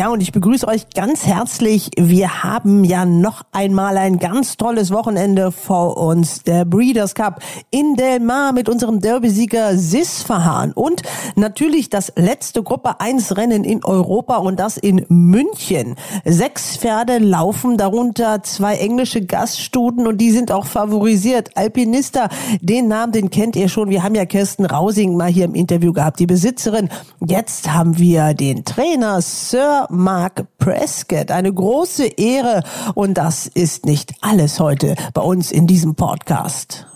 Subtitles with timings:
[0.00, 1.90] Ja, und ich begrüße euch ganz herzlich.
[1.98, 6.42] Wir haben ja noch einmal ein ganz tolles Wochenende vor uns.
[6.42, 10.72] Der Breeders Cup in Del Mar mit unserem Derby-Sieger Sis Verhahn.
[10.72, 11.02] Und
[11.36, 15.96] natürlich das letzte Gruppe 1 Rennen in Europa und das in München.
[16.24, 21.50] Sechs Pferde laufen, darunter zwei englische Gaststuten und die sind auch favorisiert.
[21.56, 22.30] Alpinista,
[22.62, 23.90] den Namen, den kennt ihr schon.
[23.90, 26.88] Wir haben ja Kirsten Rausing mal hier im Interview gehabt, die Besitzerin.
[27.22, 31.30] Jetzt haben wir den Trainer Sir Mark Prescott.
[31.30, 32.62] Eine große Ehre
[32.94, 36.86] und das ist nicht alles heute bei uns in diesem Podcast.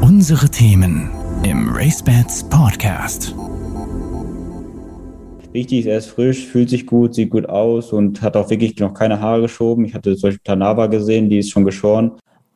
[0.00, 1.10] Unsere Themen
[1.44, 3.34] im RaceBets Podcast.
[5.52, 8.78] Wichtig ist, er ist frisch, fühlt sich gut, sieht gut aus und hat auch wirklich
[8.78, 9.84] noch keine Haare geschoben.
[9.84, 12.12] Ich hatte zum Beispiel Tanava gesehen, die ist schon geschoren.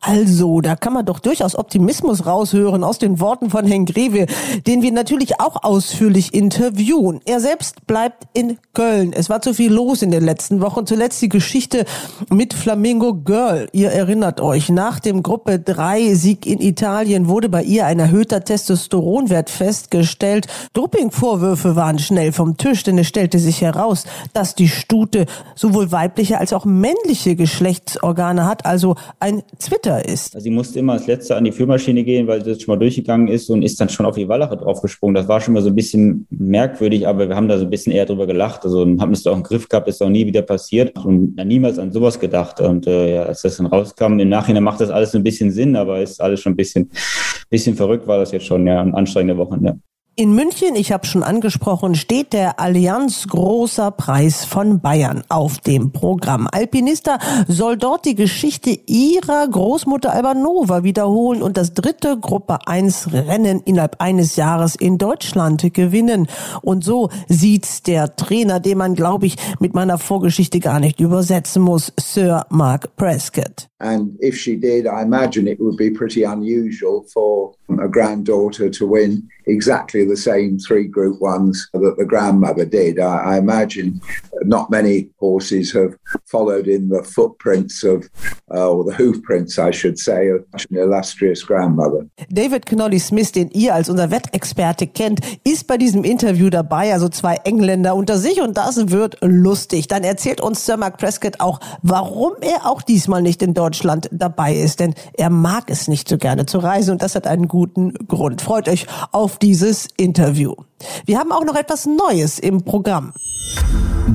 [0.06, 4.26] Also, da kann man doch durchaus Optimismus raushören aus den Worten von Herrn Greve,
[4.66, 7.22] den wir natürlich auch ausführlich interviewen.
[7.24, 9.14] Er selbst bleibt in Köln.
[9.14, 10.84] Es war zu viel los in den letzten Wochen.
[10.84, 11.86] Zuletzt die Geschichte
[12.28, 13.70] mit Flamingo Girl.
[13.72, 18.44] Ihr erinnert euch, nach dem Gruppe 3 Sieg in Italien wurde bei ihr ein erhöhter
[18.44, 20.48] Testosteronwert festgestellt.
[20.74, 26.36] Dopingvorwürfe waren schnell vom Tisch, denn es stellte sich heraus, dass die Stute sowohl weibliche
[26.36, 30.34] als auch männliche Geschlechtsorgane hat, also ein Twitter Mutter ist.
[30.34, 32.78] Also sie musste immer als Letzte an die Führmaschine gehen, weil sie das schon mal
[32.78, 35.14] durchgegangen ist und ist dann schon auf die Wallache draufgesprungen.
[35.14, 37.92] Das war schon mal so ein bisschen merkwürdig, aber wir haben da so ein bisschen
[37.92, 38.64] eher drüber gelacht.
[38.64, 41.92] Also haben es auch im Griff gehabt, ist auch nie wieder passiert und niemals an
[41.92, 42.60] sowas gedacht.
[42.60, 45.76] Und äh, ja, als das dann rauskam, im Nachhinein macht das alles ein bisschen Sinn,
[45.76, 46.90] aber ist alles schon ein bisschen,
[47.50, 49.78] bisschen verrückt war das jetzt schon, ja, anstrengende Wochenende.
[50.16, 55.90] In München, ich habe schon angesprochen, steht der Allianz Großer Preis von Bayern auf dem
[55.90, 56.46] Programm.
[56.52, 63.60] Alpinista soll dort die Geschichte ihrer Großmutter Albanova wiederholen und das dritte Gruppe 1 Rennen
[63.64, 66.28] innerhalb eines Jahres in Deutschland gewinnen.
[66.62, 71.60] Und so sieht's der Trainer, den man, glaube ich, mit meiner Vorgeschichte gar nicht übersetzen
[71.60, 73.68] muss, Sir Mark Prescott.
[73.84, 78.86] And if she did, I imagine it would be pretty unusual for a granddaughter to
[78.86, 82.98] win exactly the same three group ones that the grandmother did.
[82.98, 84.00] I, I, imagine
[84.42, 88.08] not many horses have followed in the footprints of,
[88.50, 92.06] uh, or the hoofprints, I should say, of an illustrious grandmother.
[92.30, 97.10] David Knolly Smith, den ihr als unser Wettexperte kennt, ist bei diesem Interview dabei, also
[97.10, 99.88] zwei Engländer unter sich und das wird lustig.
[99.88, 104.54] Dann erzählt uns Sir Mark Prescott auch, warum er auch diesmal nicht in Deutschland dabei
[104.54, 107.94] ist, denn er mag es nicht so gerne zu reisen und das hat einen guten
[108.06, 108.42] Grund.
[108.42, 110.54] Freut euch auf dieses Interview.
[111.06, 113.12] Wir haben auch noch etwas Neues im Programm.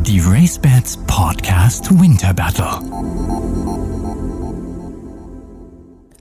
[0.05, 3.88] Die RaceBets Podcast Winter Battle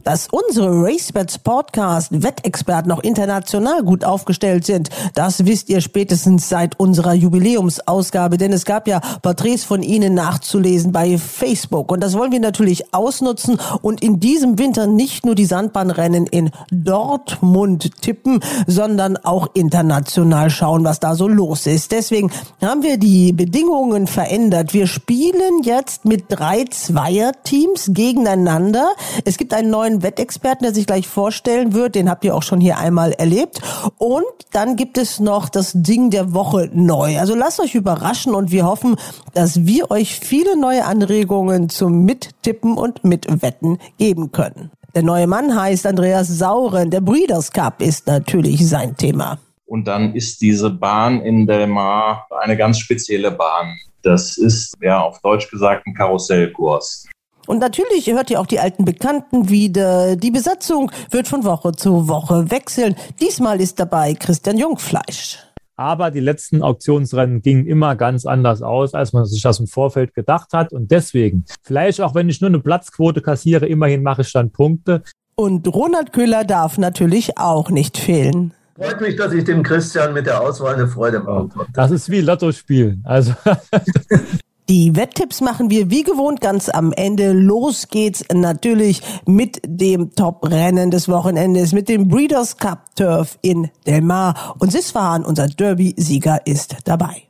[0.09, 4.89] dass unsere RaceBets Podcast Wettexperten noch international gut aufgestellt sind.
[5.13, 10.93] Das wisst ihr spätestens seit unserer Jubiläumsausgabe, denn es gab ja Porträts von ihnen nachzulesen
[10.93, 15.45] bei Facebook und das wollen wir natürlich ausnutzen und in diesem Winter nicht nur die
[15.45, 21.93] Sandbahnrennen in Dortmund tippen, sondern auch international schauen, was da so los ist.
[21.93, 22.31] Deswegen
[22.63, 24.73] haben wir die Bedingungen verändert.
[24.73, 28.89] Wir spielen jetzt mit drei Zweierteams gegeneinander.
[29.27, 31.94] Es gibt einen neuen Wettexperten, der sich gleich vorstellen wird.
[31.94, 33.60] Den habt ihr auch schon hier einmal erlebt.
[33.98, 37.19] Und dann gibt es noch das Ding der Woche neu.
[37.19, 38.97] Also lasst euch überraschen und wir hoffen,
[39.34, 44.70] dass wir euch viele neue Anregungen zum Mittippen und Mitwetten geben können.
[44.94, 46.91] Der neue Mann heißt Andreas Sauren.
[46.91, 49.38] Der Breeders Cup ist natürlich sein Thema.
[49.66, 53.76] Und dann ist diese Bahn in Del Mar eine ganz spezielle Bahn.
[54.03, 57.06] Das ist ja auf Deutsch gesagt ein Karussellkurs.
[57.48, 60.16] Und natürlich hört ihr auch die alten Bekannten wieder.
[60.16, 62.94] Die Besatzung wird von Woche zu Woche wechseln.
[63.22, 65.39] Diesmal ist dabei Christian Jungfleisch.
[65.74, 70.12] Aber die letzten Auktionsrennen gingen immer ganz anders aus, als man sich das im Vorfeld
[70.12, 70.74] gedacht hat.
[70.74, 75.03] Und deswegen, vielleicht auch wenn ich nur eine Platzquote kassiere, immerhin mache ich dann Punkte.
[75.34, 78.53] Und Ronald Köhler darf natürlich auch nicht fehlen.
[78.77, 81.72] Freut mich, dass ich dem Christian mit der Auswahl eine Freude machen konnte.
[81.72, 83.03] Das ist wie Lotto spielen.
[83.06, 83.33] Also
[84.70, 87.32] Die Wetttipps machen wir wie gewohnt ganz am Ende.
[87.32, 94.03] Los geht's natürlich mit dem Top-Rennen des Wochenendes, mit dem Breeders Cup Turf in Del
[94.03, 94.56] Mar.
[94.59, 97.22] Und Sisfahan, unser Derby-Sieger, ist dabei.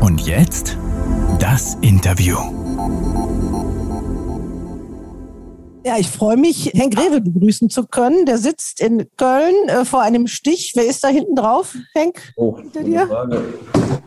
[0.00, 0.76] Und jetzt
[1.38, 2.38] das Interview.
[5.84, 8.26] Ja, ich freue mich, Henk Rewe begrüßen zu können.
[8.26, 10.72] Der sitzt in Köln äh, vor einem Stich.
[10.74, 12.32] Wer ist da hinten drauf, Henk?
[12.36, 13.06] Oh, Hinter dir?
[13.06, 13.42] Frage.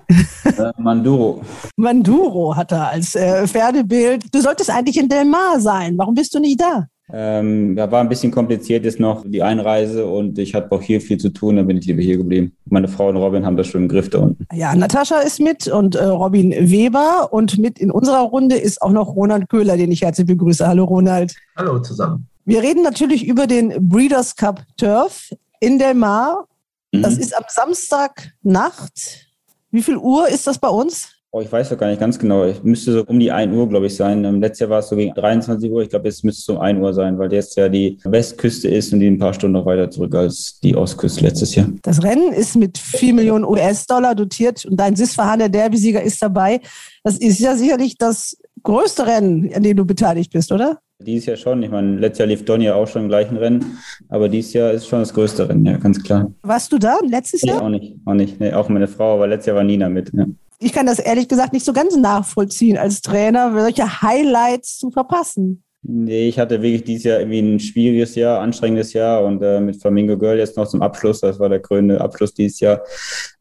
[0.45, 1.41] äh, Manduro.
[1.75, 4.33] Manduro hat er als äh, Pferdebild.
[4.33, 5.97] Du solltest eigentlich in Del Mar sein.
[5.97, 6.87] Warum bist du nicht da?
[7.11, 11.01] Ähm, da war ein bisschen kompliziert jetzt noch die Einreise und ich hatte auch hier
[11.01, 12.55] viel zu tun, dann bin ich lieber hier geblieben.
[12.65, 14.47] Meine Frau und Robin haben das schon im Griff da unten.
[14.53, 18.91] Ja, Natascha ist mit und äh, Robin Weber und mit in unserer Runde ist auch
[18.91, 20.65] noch Ronald Köhler, den ich herzlich begrüße.
[20.65, 21.35] Hallo Ronald.
[21.57, 22.25] Hallo zusammen.
[22.45, 25.29] Wir reden natürlich über den Breeders' Cup Turf
[25.59, 26.47] in Del Mar.
[26.91, 27.21] Das Mhm.
[27.21, 29.27] ist am Samstagnacht.
[29.71, 31.12] Wie viel Uhr ist das bei uns?
[31.35, 32.43] Oh, ich weiß doch gar nicht ganz genau.
[32.43, 34.23] Es müsste so um die 1 Uhr, glaube ich, sein.
[34.23, 35.81] Ähm, letztes Jahr war es so gegen 23 Uhr.
[35.81, 38.93] Ich glaube, jetzt müsste es um 1 Uhr sein, weil jetzt ja die Westküste ist
[38.93, 41.65] und die ein paar Stunden noch weiter zurück als die Ostküste letztes Jahr.
[41.81, 46.61] Das Rennen ist mit 4 Millionen US-Dollar dotiert und dein Sisfahan, der Derby-Sieger, ist dabei.
[47.03, 50.77] Das ist ja sicherlich das größte Rennen, an dem du beteiligt bist, oder?
[51.01, 51.63] Dieses Jahr schon.
[51.63, 54.85] Ich meine, letztes Jahr lief Donny auch schon im gleichen Rennen, aber dieses Jahr ist
[54.87, 56.31] schon das größte Rennen, ja, ganz klar.
[56.43, 57.63] Warst du da letztes Nee, Jahr?
[57.63, 58.39] auch nicht, auch nicht.
[58.39, 60.11] Nee, auch meine Frau, aber letztes Jahr war Nina mit.
[60.13, 60.25] Ja.
[60.63, 65.63] Ich kann das ehrlich gesagt nicht so ganz nachvollziehen als Trainer, solche Highlights zu verpassen.
[65.85, 69.81] Nee, ich hatte wirklich dieses Jahr irgendwie ein schwieriges Jahr, anstrengendes Jahr und äh, mit
[69.81, 72.81] Flamingo Girl jetzt noch zum Abschluss, das war der krönende Abschluss dieses Jahr,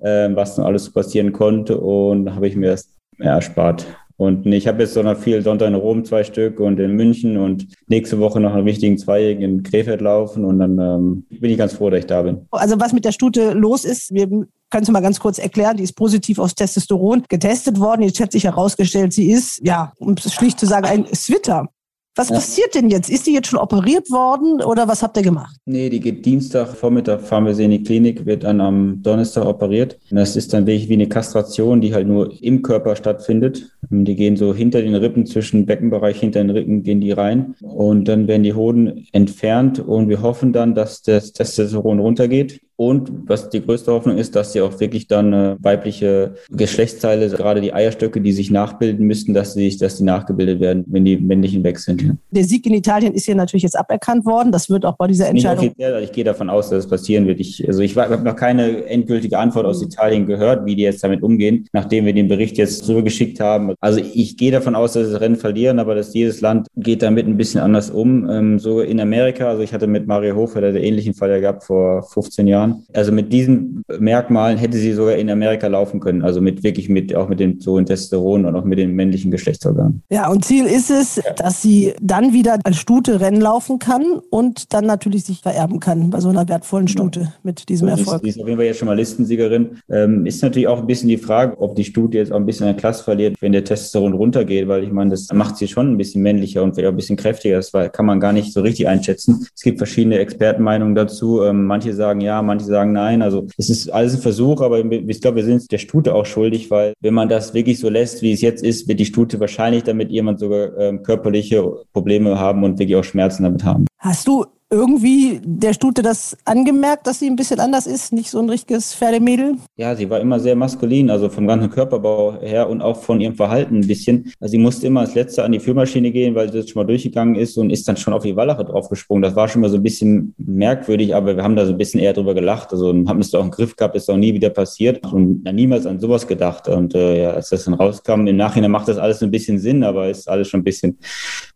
[0.01, 2.89] äh, was noch alles passieren konnte und habe ich mir das
[3.19, 3.87] ja, erspart.
[4.23, 7.37] Und ich habe jetzt so noch viel Sonntag in Rom zwei Stück und in München
[7.37, 11.59] und nächste Woche noch einen wichtigen Zweijährigen in Krefeld laufen und dann ähm, bin ich
[11.59, 12.47] ganz froh, dass ich da bin.
[12.53, 15.83] Also was mit der Stute los ist, wir können es mal ganz kurz erklären, die
[15.83, 18.03] ist positiv aufs Testosteron getestet worden.
[18.03, 21.69] Jetzt hat sich herausgestellt, sie ist, ja, um es schlicht zu sagen, ein Switter.
[22.15, 22.35] Was Ja.
[22.35, 23.09] passiert denn jetzt?
[23.09, 25.57] Ist die jetzt schon operiert worden oder was habt ihr gemacht?
[25.65, 29.47] Nee, die geht Dienstag Vormittag, fahren wir sie in die Klinik, wird dann am Donnerstag
[29.47, 29.99] operiert.
[30.11, 33.71] Das ist dann wirklich wie eine Kastration, die halt nur im Körper stattfindet.
[33.89, 37.55] Die gehen so hinter den Rippen, zwischen Beckenbereich, hinter den Rippen gehen die rein.
[37.63, 42.61] Und dann werden die Hoden entfernt und wir hoffen dann, dass das Testosteron runtergeht.
[42.85, 47.61] Und was die größte Hoffnung ist, dass sie auch wirklich dann äh, weibliche Geschlechtsteile, gerade
[47.61, 51.63] die Eierstöcke, die sich nachbilden müssten, dass sie, dass die nachgebildet werden, wenn die männlichen
[51.63, 52.17] weg sind.
[52.33, 54.51] Der Sieg in Italien ist hier natürlich jetzt aberkannt worden.
[54.51, 55.67] Das wird auch bei dieser Nicht Entscheidung.
[55.69, 57.39] offiziell, also ich gehe davon aus, dass es passieren wird.
[57.39, 61.23] Ich, also ich habe noch keine endgültige Antwort aus Italien gehört, wie die jetzt damit
[61.23, 63.75] umgehen, nachdem wir den Bericht jetzt rübergeschickt haben.
[63.79, 67.03] Also ich gehe davon aus, dass sie das Rennen verlieren, aber dass jedes Land geht
[67.03, 68.29] damit ein bisschen anders um.
[68.29, 71.63] Ähm, so in Amerika, also ich hatte mit Mario Hofer der ähnlichen Fall ja gehabt
[71.63, 72.72] vor 15 Jahren.
[72.95, 76.23] Also mit diesen Merkmalen hätte sie sogar in Amerika laufen können.
[76.23, 80.03] Also mit wirklich mit auch mit dem so Testosteron und auch mit den männlichen Geschlechtsorganen.
[80.11, 84.73] Ja, und Ziel ist es, dass sie dann wieder als Stute Rennen laufen kann und
[84.73, 88.23] dann natürlich sich vererben kann bei so einer wertvollen Stute mit diesem ist, Erfolg.
[88.23, 89.79] sie ist auf jeden Fall jetzt schon mal Listensiegerin.
[89.91, 92.67] Ähm, ist natürlich auch ein bisschen die Frage, ob die Stute jetzt auch ein bisschen
[92.67, 95.97] an Klasse verliert, wenn der Testosteron runtergeht, weil ich meine, das macht sie schon ein
[95.97, 97.57] bisschen männlicher und vielleicht auch ein bisschen kräftiger.
[97.57, 99.47] Das kann man gar nicht so richtig einschätzen.
[99.55, 101.43] Es gibt verschiedene Expertenmeinungen dazu.
[101.43, 103.23] Ähm, manche sagen ja, manche sagen nein.
[103.23, 106.71] Also es ist alles ein Versuch, aber ich glaube, wir sind der Stute auch schuldig,
[106.71, 109.85] weil wenn man das wirklich so lässt, wie es jetzt ist, wird die Stute wahrscheinlich
[109.85, 111.63] damit jemand sogar ähm, körperliche
[111.93, 113.87] Probleme haben und wirklich auch Schmerzen damit haben.
[113.99, 118.13] Hast du irgendwie der Stute das angemerkt, dass sie ein bisschen anders ist?
[118.13, 119.57] Nicht so ein richtiges Pferdemädel?
[119.77, 123.35] Ja, sie war immer sehr maskulin, also vom ganzen Körperbau her und auch von ihrem
[123.35, 124.33] Verhalten ein bisschen.
[124.41, 126.87] Also sie musste immer als Letzte an die Führmaschine gehen, weil sie jetzt schon mal
[126.87, 129.23] durchgegangen ist und ist dann schon auf die Wallache draufgesprungen.
[129.23, 132.01] Das war schon mal so ein bisschen merkwürdig, aber wir haben da so ein bisschen
[132.01, 132.73] eher drüber gelacht.
[132.73, 136.01] Also haben es auch im Griff gehabt, ist auch nie wieder passiert und niemals an
[136.01, 136.67] sowas gedacht.
[136.69, 139.85] Und äh, ja, als das dann rauskam, im Nachhinein macht das alles ein bisschen Sinn,
[139.85, 140.99] aber ist alles schon ein bisschen,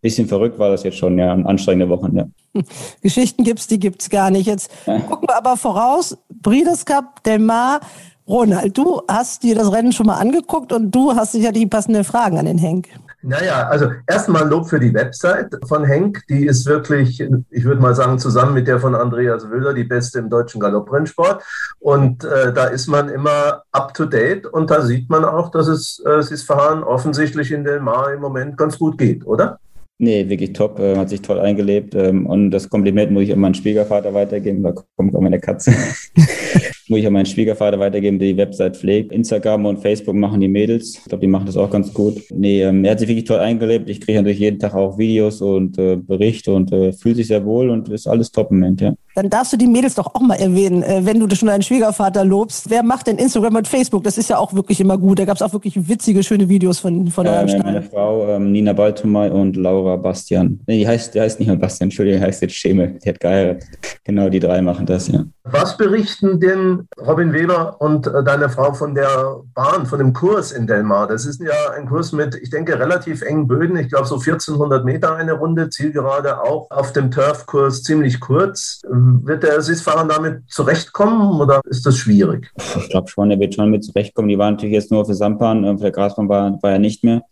[0.02, 2.26] bisschen verrückt war das jetzt schon, ja, anstrengende Wochen, ja.
[3.02, 4.46] Geschichten gibt's, die gibt's gar nicht.
[4.46, 6.16] Jetzt gucken wir aber voraus.
[6.30, 7.80] Breeders Cup, Del Mar.
[8.28, 12.02] Ronald, du hast dir das Rennen schon mal angeguckt und du hast sicherlich die passenden
[12.02, 12.88] Fragen an den Henk.
[13.22, 16.22] Naja, also erstmal Lob für die Website von Henk.
[16.28, 17.20] Die ist wirklich,
[17.50, 21.42] ich würde mal sagen, zusammen mit der von Andreas Wöhler die beste im deutschen Galopprennsport.
[21.80, 25.66] Und äh, da ist man immer up to date und da sieht man auch, dass
[25.66, 29.58] es äh, Sisfahan offensichtlich in Del Mar im Moment ganz gut geht, oder?
[29.98, 31.94] Nee, wirklich top, äh, hat sich toll eingelebt.
[31.94, 34.62] Ähm, und das Kompliment muss ich an meinen Schwiegervater weitergeben.
[34.62, 35.70] Da kommt auch meine Katze.
[36.88, 39.10] muss ich an meinen Schwiegervater weitergeben, der die Website pflegt.
[39.10, 40.98] Instagram und Facebook machen die Mädels.
[40.98, 42.22] Ich glaube, die machen das auch ganz gut.
[42.30, 43.88] Nee, ähm, er hat sich wirklich toll eingelebt.
[43.88, 47.44] Ich kriege natürlich jeden Tag auch Videos und äh, Berichte und äh, fühlt sich sehr
[47.46, 48.94] wohl und ist alles top im Moment, ja.
[49.16, 52.23] Dann darfst du die Mädels doch auch mal erwähnen, äh, wenn du schon deinen Schwiegervater
[52.23, 52.68] lobst.
[52.68, 54.04] Wer macht denn Instagram und Facebook?
[54.04, 55.18] Das ist ja auch wirklich immer gut.
[55.18, 58.52] Da gab es auch wirklich witzige, schöne Videos von, von eurem äh, Meine Frau ähm,
[58.52, 60.61] Nina Baltumay und Laura Bastian.
[60.66, 62.99] Nee, die heißt, die heißt nicht mehr Bastian, Entschuldigung, die heißt jetzt Schemel.
[63.02, 63.64] Die hat geheiratet.
[64.04, 65.25] Genau, die drei machen das, ja.
[65.44, 70.52] Was berichten denn Robin Weber und äh, deine Frau von der Bahn, von dem Kurs
[70.52, 71.06] in Delmar?
[71.06, 73.76] Das ist ja ein Kurs mit, ich denke, relativ engen Böden.
[73.76, 78.82] Ich glaube, so 1400 Meter eine Runde, Zielgerade auch auf dem Turfkurs ziemlich kurz.
[79.25, 82.50] Wird der SIS-Fahrer damit zurechtkommen oder ist das schwierig?
[82.76, 84.28] Ich glaube schon, er wird schon mit zurechtkommen.
[84.28, 87.22] Die waren natürlich jetzt nur für Sandbahn, für der Grasbahn war, war er nicht mehr.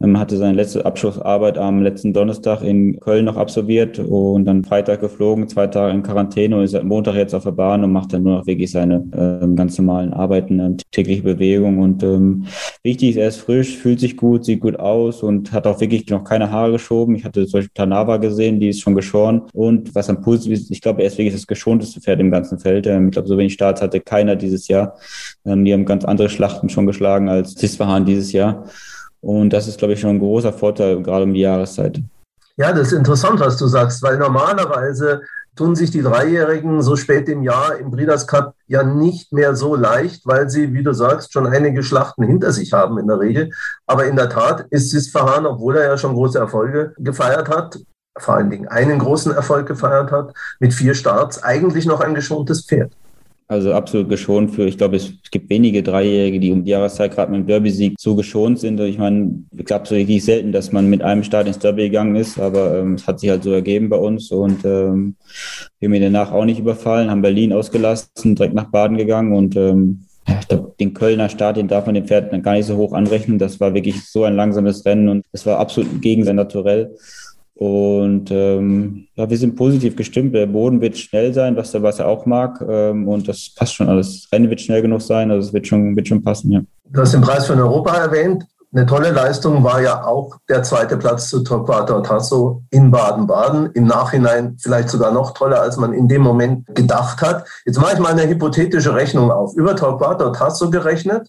[0.00, 5.00] Ähm, hatte seine letzte Abschlussarbeit am letzten Donnerstag in Köln noch absolviert und dann Freitag
[5.00, 8.12] geflogen, zwei Tage in Quarantäne und ist seit Montag jetzt auf der Bahn und macht
[8.12, 12.46] dann nur noch wirklich seine ähm, ganz normalen Arbeiten, ähm, tägliche Bewegung und ähm,
[12.84, 16.08] wichtig ist, er ist frisch, fühlt sich gut, sieht gut aus und hat auch wirklich
[16.10, 17.16] noch keine Haare geschoben.
[17.16, 20.70] Ich hatte zum Beispiel Tanava gesehen, die ist schon geschoren und was am positiv ist,
[20.70, 22.86] ich glaube, er ist wirklich das geschonteste Pferd im ganzen Feld.
[22.86, 24.94] Ähm, ich glaube, so wenig Starts hatte keiner dieses Jahr.
[25.44, 28.64] Ähm, die haben ganz andere Schlachten schon geschlagen als Sisfahan dieses Jahr.
[29.20, 32.00] Und das ist, glaube ich, schon ein großer Vorteil, gerade um die Jahreszeit.
[32.56, 35.22] Ja, das ist interessant, was du sagst, weil normalerweise
[35.54, 39.74] tun sich die Dreijährigen so spät im Jahr im Breeders Cup ja nicht mehr so
[39.74, 43.50] leicht, weil sie, wie du sagst, schon einige Schlachten hinter sich haben in der Regel.
[43.86, 47.78] Aber in der Tat ist Sisfahan, obwohl er ja schon große Erfolge gefeiert hat,
[48.16, 52.64] vor allen Dingen einen großen Erfolg gefeiert hat, mit vier Starts, eigentlich noch ein geschontes
[52.64, 52.92] Pferd.
[53.50, 57.32] Also absolut geschont für, ich glaube, es, gibt wenige Dreijährige, die um die Jahreszeit gerade
[57.32, 58.78] mit dem Derby-Sieg so geschont sind.
[58.80, 62.14] Ich meine, ich glaube so richtig selten, dass man mit einem Start ins Derby gegangen
[62.16, 65.16] ist, aber ähm, es hat sich halt so ergeben bei uns und ähm,
[65.78, 69.56] wir haben ihn danach auch nicht überfallen, haben Berlin ausgelassen, direkt nach Baden gegangen und
[69.56, 72.92] ähm, ich glaube, den Kölner Start, den darf man dem Pferd gar nicht so hoch
[72.92, 73.38] anrechnen.
[73.38, 76.94] Das war wirklich so ein langsames Rennen und es war absolut gegen sein Naturell.
[77.58, 80.32] Und ähm, ja, wir sind positiv gestimmt.
[80.32, 82.64] Der Boden wird schnell sein, was er, was er auch mag.
[82.66, 84.22] Ähm, und das passt schon alles.
[84.22, 86.60] Das Rennen wird schnell genug sein, also es wird schon, wird schon passen, ja.
[86.84, 88.46] Du hast den Preis für Europa erwähnt.
[88.72, 93.72] Eine tolle Leistung war ja auch der zweite Platz zu Torquato Tasso in Baden-Baden.
[93.72, 97.44] Im Nachhinein vielleicht sogar noch toller, als man in dem Moment gedacht hat.
[97.66, 99.56] Jetzt mache ich mal eine hypothetische Rechnung auf.
[99.56, 101.28] Über Torquato Tasso gerechnet,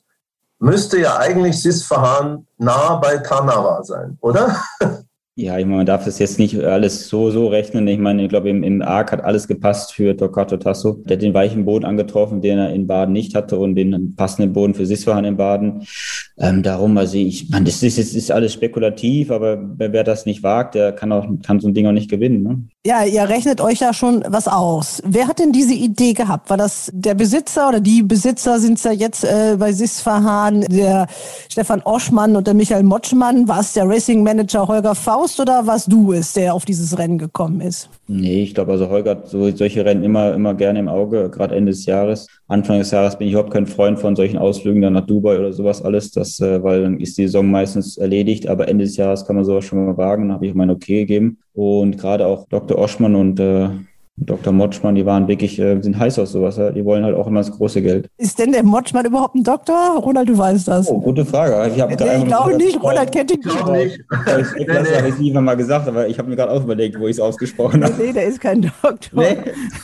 [0.59, 4.55] müsste ja eigentlich Sisfahan nah bei Tanara sein, oder?
[5.41, 7.87] Ja, ich meine, man darf das jetzt nicht alles so, so rechnen.
[7.87, 11.01] Ich meine, ich glaube, im, im Arc hat alles gepasst für Torquato Tasso.
[11.05, 14.51] Der hat den weichen Boden angetroffen, den er in Baden nicht hatte und den passenden
[14.51, 15.87] Boden für Siswahan in Baden.
[16.37, 20.25] Ähm, darum, also ich meine, das ist, das ist alles spekulativ, aber wer, wer, das
[20.25, 22.43] nicht wagt, der kann auch, kann so ein Ding auch nicht gewinnen.
[22.43, 22.63] Ne?
[22.87, 25.03] Ja, ihr rechnet euch ja schon was aus.
[25.05, 26.49] Wer hat denn diese Idee gehabt?
[26.49, 31.07] War das der Besitzer oder die Besitzer sind es ja jetzt äh, bei Sisfahan, der
[31.49, 33.49] Stefan Oschmann und der Michael Motschmann?
[33.49, 35.41] War es der Racing Manager Holger Faust?
[35.41, 37.89] Oder warst du es, der auf dieses Rennen gekommen ist?
[38.07, 41.55] Nee, ich glaube, also Holger hat so, solche Rennen immer, immer gerne im Auge, gerade
[41.55, 42.27] Ende des Jahres.
[42.47, 45.51] Anfang des Jahres bin ich überhaupt kein Freund von solchen Ausflügen dann nach Dubai oder
[45.51, 49.25] sowas alles, das, äh, weil dann ist die Saison meistens erledigt, aber Ende des Jahres
[49.25, 51.39] kann man sowas schon mal wagen, dann habe ich mein Okay gegeben.
[51.53, 52.77] Und gerade auch Dr.
[52.77, 53.69] Oschmann und äh,
[54.21, 54.51] Dr.
[54.51, 56.57] Motschmann, die waren wirklich, äh, sind heiß auf sowas.
[56.57, 56.71] Ja?
[56.71, 58.09] Die wollen halt auch immer das große Geld.
[58.17, 59.97] Ist denn der Motschmann überhaupt ein Doktor?
[59.97, 60.89] Ronald, du weißt das.
[60.89, 61.69] Oh, gute Frage.
[61.69, 62.83] Ich, nee, ich glaube nicht.
[62.83, 63.55] Ronald kennt ihn nicht.
[63.55, 64.97] Ich, ich, nee, nee.
[64.97, 67.19] habe ich nie mal gesagt, aber ich habe mir gerade auch überlegt, wo ich es
[67.19, 67.93] ausgesprochen habe.
[67.97, 68.97] Nee, der ist kein Doktor.
[69.13, 69.37] Nee.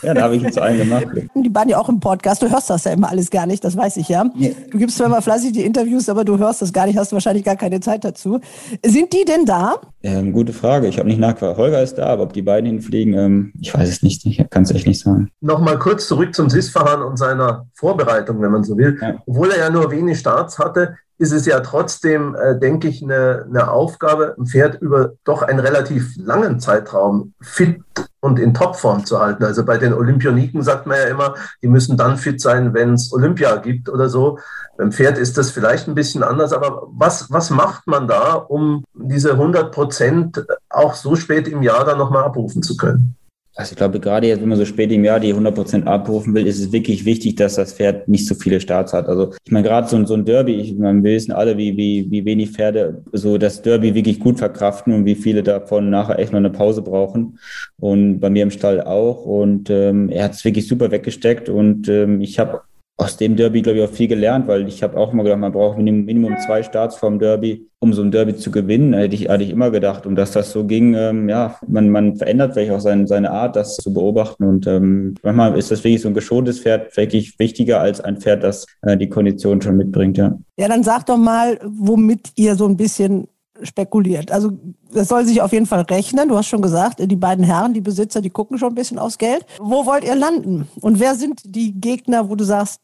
[0.04, 1.08] Ja, da habe ich ihn zu einem gemacht.
[1.34, 2.42] Die waren ja auch im Podcast.
[2.42, 4.26] Du hörst das ja immer alles gar nicht, das weiß ich ja.
[4.36, 4.56] Nee.
[4.70, 7.16] Du gibst zwar mal fleißig die Interviews, aber du hörst das gar nicht, hast du
[7.16, 8.40] wahrscheinlich gar keine Zeit dazu.
[8.84, 9.76] Sind die denn da?
[10.06, 10.86] Ähm, gute Frage.
[10.86, 11.58] Ich habe nicht nachgefragt.
[11.58, 14.24] Holger ist da, aber ob die beiden hinfliegen, ähm, ich weiß es nicht.
[14.28, 15.32] Ich kann es echt nicht sagen.
[15.42, 19.00] Nochmal kurz zurück zum SIS-Verfahren und seiner Vorbereitung, wenn man so will.
[19.02, 19.16] Ja.
[19.26, 23.48] Obwohl er ja nur wenig Starts hatte, ist es ja trotzdem, äh, denke ich, eine,
[23.50, 27.82] eine Aufgabe, ein Pferd über doch einen relativ langen Zeitraum fit
[28.26, 29.44] und in Topform zu halten.
[29.44, 33.14] Also bei den Olympioniken sagt man ja immer, die müssen dann fit sein, wenn es
[33.14, 34.40] Olympia gibt oder so.
[34.78, 38.84] Beim Pferd ist das vielleicht ein bisschen anders, aber was, was macht man da, um
[38.96, 43.16] diese 100 Prozent auch so spät im Jahr dann nochmal abrufen zu können?
[43.58, 46.46] Also ich glaube, gerade jetzt, wenn man so spät im Jahr die 100% abrufen will,
[46.46, 49.08] ist es wirklich wichtig, dass das Pferd nicht so viele Starts hat.
[49.08, 52.12] Also ich meine, gerade so, so ein Derby, ich meine, wir wissen alle, wie, wie,
[52.12, 56.34] wie wenig Pferde so das Derby wirklich gut verkraften und wie viele davon nachher echt
[56.34, 57.40] noch eine Pause brauchen.
[57.80, 59.26] Und bei mir im Stall auch.
[59.26, 61.48] Und ähm, er hat es wirklich super weggesteckt.
[61.48, 62.62] Und ähm, ich habe
[62.98, 65.52] aus dem Derby, glaube ich, auch viel gelernt, weil ich habe auch immer gedacht, man
[65.52, 68.94] braucht Minimum zwei Starts vom Derby, um so ein Derby zu gewinnen.
[68.94, 70.06] Hätte ich, hätte ich immer gedacht.
[70.06, 73.58] Und dass das so ging, ähm, ja, man, man verändert vielleicht auch sein, seine Art,
[73.58, 74.46] das zu beobachten.
[74.46, 78.44] Und ähm, manchmal ist das wirklich so ein geschontes Pferd wirklich wichtiger als ein Pferd,
[78.44, 80.38] das äh, die Kondition schon mitbringt, ja.
[80.58, 83.28] Ja, dann sag doch mal, womit ihr so ein bisschen
[83.62, 84.32] spekuliert.
[84.32, 84.52] Also
[84.94, 86.30] das soll sich auf jeden Fall rechnen.
[86.30, 89.18] Du hast schon gesagt, die beiden Herren, die Besitzer, die gucken schon ein bisschen aufs
[89.18, 89.46] Geld.
[89.60, 90.68] Wo wollt ihr landen?
[90.82, 92.82] Und wer sind die Gegner, wo du sagst,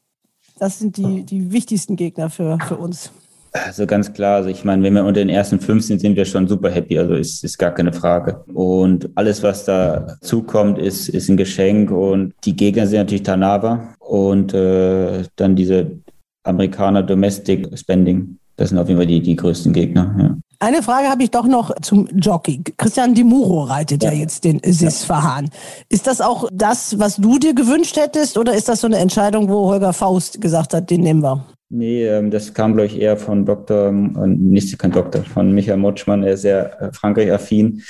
[0.61, 3.11] das sind die, die wichtigsten Gegner für, für uns?
[3.51, 6.47] Also ganz klar, also ich meine, wenn wir unter den ersten 15 sind wir schon
[6.47, 8.43] super happy, also ist, ist gar keine Frage.
[8.53, 13.95] Und alles, was da zukommt, ist, ist ein Geschenk und die Gegner sind natürlich Tanava
[13.97, 15.99] und äh, dann diese
[16.43, 18.37] Amerikaner Domestic Spending.
[18.57, 20.15] Das sind auf jeden Fall die, die größten Gegner.
[20.19, 20.37] Ja.
[20.59, 22.61] Eine Frage habe ich doch noch zum Jockey.
[22.77, 25.49] Christian Dimuro reitet ja, ja jetzt den Sis Verhahn.
[25.89, 29.49] Ist das auch das, was du dir gewünscht hättest oder ist das so eine Entscheidung,
[29.49, 31.43] wo Holger Faust gesagt hat, den nehmen wir?
[31.73, 35.77] Nee, ähm, das kam, glaube ich, eher von Dr., ähm, nicht kein Doktor, von Michael
[35.77, 36.21] Motschmann.
[36.21, 37.81] Er ist sehr äh, Frankreich-affin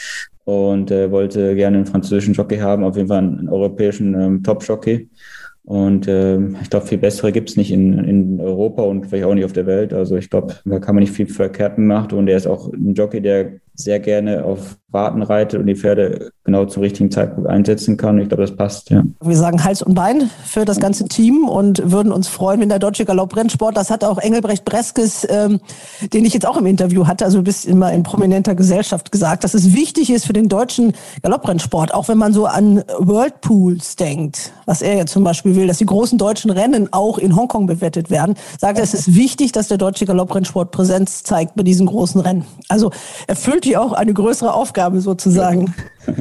[0.45, 5.09] und äh, wollte gerne einen französischen Jockey haben, auf jeden Fall einen, europäischen ähm, Top-Jockey.
[5.63, 9.33] Und äh, ich glaube, viel bessere gibt es nicht in, in Europa und vielleicht auch
[9.35, 9.93] nicht auf der Welt.
[9.93, 12.17] Also ich glaube, da kann man nicht viel verkehrt machen.
[12.17, 16.31] Und er ist auch ein Jockey, der sehr gerne auf Warten reitet und die Pferde
[16.43, 18.19] genau zum richtigen Zeitpunkt einsetzen kann.
[18.19, 19.03] ich glaube, das passt, ja.
[19.21, 22.79] Wir sagen Hals und Bein für das ganze Team und würden uns freuen, wenn der
[22.79, 25.61] Deutsche Galopprennsport, das hat auch Engelbrecht Breskes, ähm,
[26.13, 29.43] den ich jetzt auch im Interview hatte, also du bist immer in prominenter Gesellschaft gesagt,
[29.43, 34.51] dass es wichtig ist für den deutschen Galopprennsport, auch wenn man so an Whirlpools denkt,
[34.65, 38.09] was er jetzt zum Beispiel will, dass die großen deutschen Rennen auch in Hongkong bewettet
[38.09, 42.19] werden, sagt er, es ist wichtig, dass der deutsche Galopprennsport Präsenz zeigt bei diesen großen
[42.19, 42.45] Rennen.
[42.67, 42.91] Also
[43.27, 45.73] erfüllt die auch eine größere Aufgabe sozusagen.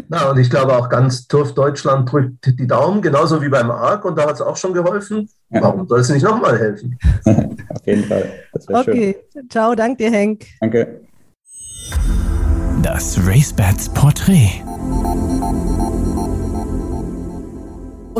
[0.08, 4.04] Na, und ich glaube auch ganz TURF Deutschland drückt die Daumen, genauso wie beim ARC
[4.04, 5.28] und da hat es auch schon geholfen.
[5.50, 6.96] Warum soll es nicht nochmal helfen?
[7.24, 8.30] Auf jeden Fall.
[8.68, 9.48] okay, schön.
[9.48, 10.46] ciao, danke dir, Henk.
[10.60, 11.00] Danke.
[12.82, 14.62] Das RaceBets Porträt.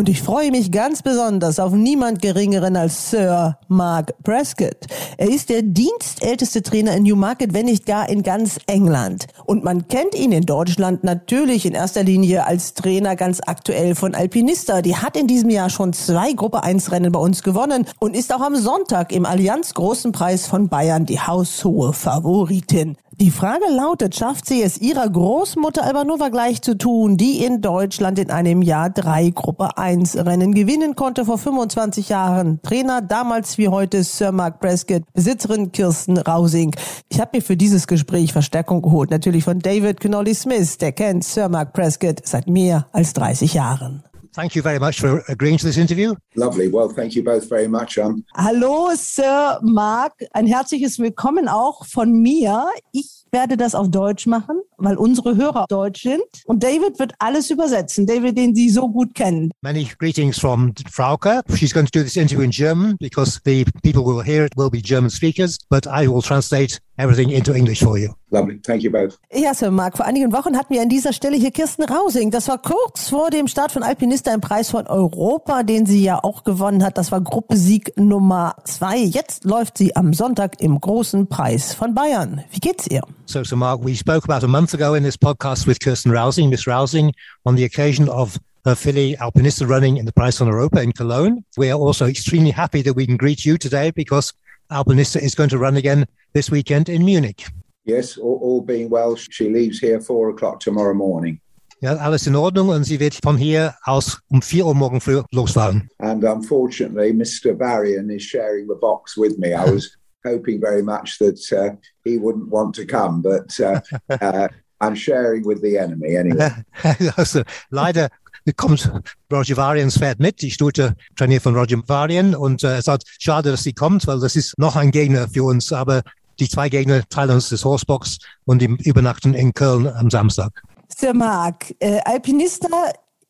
[0.00, 4.86] Und ich freue mich ganz besonders auf niemand Geringeren als Sir Mark Prescott.
[5.18, 9.26] Er ist der dienstälteste Trainer in Newmarket, wenn nicht gar in ganz England.
[9.44, 14.14] Und man kennt ihn in Deutschland natürlich in erster Linie als Trainer ganz aktuell von
[14.14, 14.80] Alpinista.
[14.80, 18.34] Die hat in diesem Jahr schon zwei Gruppe 1 Rennen bei uns gewonnen und ist
[18.34, 22.96] auch am Sonntag im Allianz Großen Preis von Bayern die haushohe Favoritin.
[23.20, 28.18] Die Frage lautet, schafft sie es ihrer Großmutter Albanova gleich zu tun, die in Deutschland
[28.18, 32.62] in einem Jahr drei Gruppe 1 Rennen gewinnen konnte vor 25 Jahren.
[32.62, 36.74] Trainer damals wie heute Sir Mark Prescott, Besitzerin Kirsten Rausing.
[37.10, 41.22] Ich habe mir für dieses Gespräch Verstärkung geholt, natürlich von David Connolly Smith, der kennt
[41.22, 44.02] Sir Mark Prescott seit mehr als 30 Jahren.
[44.32, 46.14] Thank you very much for agreeing to this interview.
[46.36, 46.68] Lovely.
[46.68, 47.98] Well, thank you both very much.
[47.98, 48.24] Um...
[48.36, 50.12] Hallo, Sir Mark.
[50.32, 52.68] Ein herzliches Willkommen auch von mir.
[52.92, 56.22] Ich werde das auf Deutsch machen, weil unsere Hörer Deutsch sind.
[56.46, 58.06] Und David wird alles übersetzen.
[58.06, 59.50] David, den Sie so gut kennen.
[59.62, 61.42] Many greetings from Frauke.
[61.54, 64.56] She's going to do this interview in German because the people who will hear it
[64.56, 68.14] will be German speakers, but I will translate everything into English for you.
[68.30, 68.60] Lovely.
[68.62, 69.18] Thank you both.
[69.32, 69.96] Ja, Sir Mark.
[69.96, 72.30] Vor einigen Wochen hatten wir an dieser Stelle hier Kirsten Rausing.
[72.30, 76.22] Das war kurz vor dem Start von Alpinista im Preis von Europa, den sie ja
[76.22, 76.96] auch gewonnen hat.
[76.96, 78.98] Das war Gruppesieg Nummer zwei.
[78.98, 82.44] Jetzt läuft sie am Sonntag im großen Preis von Bayern.
[82.52, 83.02] Wie geht's ihr?
[83.30, 86.50] So, so Mark, we spoke about a month ago in this podcast with Kirsten Rousing,
[86.50, 87.14] Miss Rousing,
[87.46, 91.44] on the occasion of her filly Alpinista running in the Price von Europa in Cologne.
[91.56, 94.32] We are also extremely happy that we can greet you today because
[94.72, 97.46] Alpinista is going to run again this weekend in Munich.
[97.84, 101.40] Yes, all, all being well, she leaves here four o'clock tomorrow morning.
[101.82, 105.22] Ja, alles in Ordnung und sie wird von hier aus um 4 Uhr morgen früh
[105.30, 105.88] losfahren.
[106.00, 107.56] And unfortunately, Mr.
[107.56, 109.54] Varian is sharing the box with me.
[109.54, 113.80] I was hoping very much that uh, he wouldn't want to come, but uh,
[114.20, 114.48] uh,
[114.80, 116.50] I'm sharing with the enemy anyway.
[117.16, 118.08] also, leider
[118.56, 118.90] kommt
[119.30, 120.40] Roger Varians Pferd mit.
[120.40, 124.18] Die Stute trainiert von Roger Varian und äh, es ist schade, dass sie kommt, weil
[124.20, 125.72] das ist noch ein Gegner für uns.
[125.72, 126.02] Aber
[126.38, 130.62] die zwei Gegner teilen uns das Horsebox und die übernachten in Köln am Samstag.
[130.88, 132.68] Sir Mark, äh, Alpinista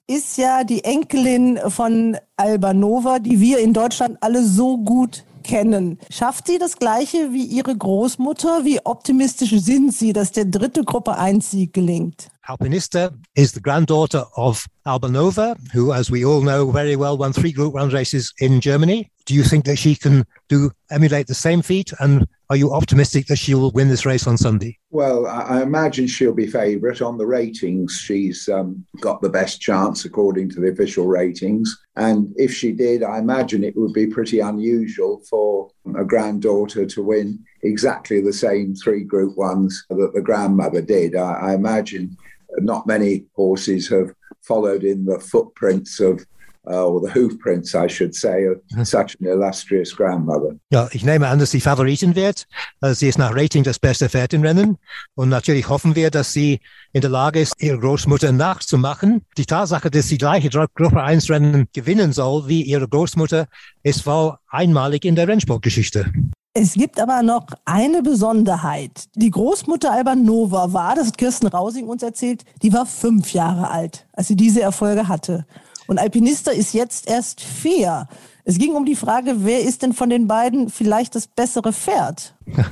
[0.06, 5.98] ist ja die Enkelin von Albanova, die wir in Deutschland alle so gut kennen.
[6.10, 8.64] Schafft sie das Gleiche wie ihre Großmutter?
[8.64, 12.30] Wie optimistisch sind Sie, dass der dritte Gruppe 1 Sieg gelingt?
[12.42, 17.52] Alpinista is the granddaughter of Albanova, who, as we all know very well, won three
[17.52, 19.08] group one races in Germany.
[19.26, 21.92] Do you think that she can do emulate the same feat?
[22.00, 24.76] And are you optimistic that she will win this race on Sunday?
[24.90, 28.02] Well, I imagine she'll be favourite on the ratings.
[28.04, 31.80] She's um, got the best chance according to the official ratings.
[31.94, 37.02] And if she did, I imagine it would be pretty unusual for a granddaughter to
[37.04, 41.14] win exactly the same three group ones that the grandmother did.
[41.14, 42.16] I, I imagine
[42.58, 46.26] not many horses have followed in the footprints of
[46.70, 50.56] uh, or the hoof prints, I should say, of such an illustrious grandmother.
[50.70, 52.46] Ja, ich nehme an, dass sie Favoritin wird.
[52.80, 54.78] Also sie ist nach Rating das beste Pferd im Rennen.
[55.14, 56.60] Und natürlich hoffen wir, dass sie
[56.92, 59.22] in der Lage ist, ihre Großmutter nachzumachen.
[59.36, 63.46] Die Tatsache, dass sie gleiche Gruppe 1 Rennen gewinnen soll wie ihre Großmutter,
[63.82, 66.12] ist wohl einmalig in der Rennsportgeschichte.
[66.52, 69.04] Es gibt aber noch eine Besonderheit.
[69.14, 74.08] Die Großmutter Albanova war, das hat Kirsten Rausing uns erzählt, die war fünf Jahre alt,
[74.12, 75.46] als sie diese Erfolge hatte.
[75.90, 78.06] Und Alpinista ist jetzt erst vier.
[78.44, 82.32] Es ging um die Frage, wer ist denn von den beiden vielleicht das bessere Pferd?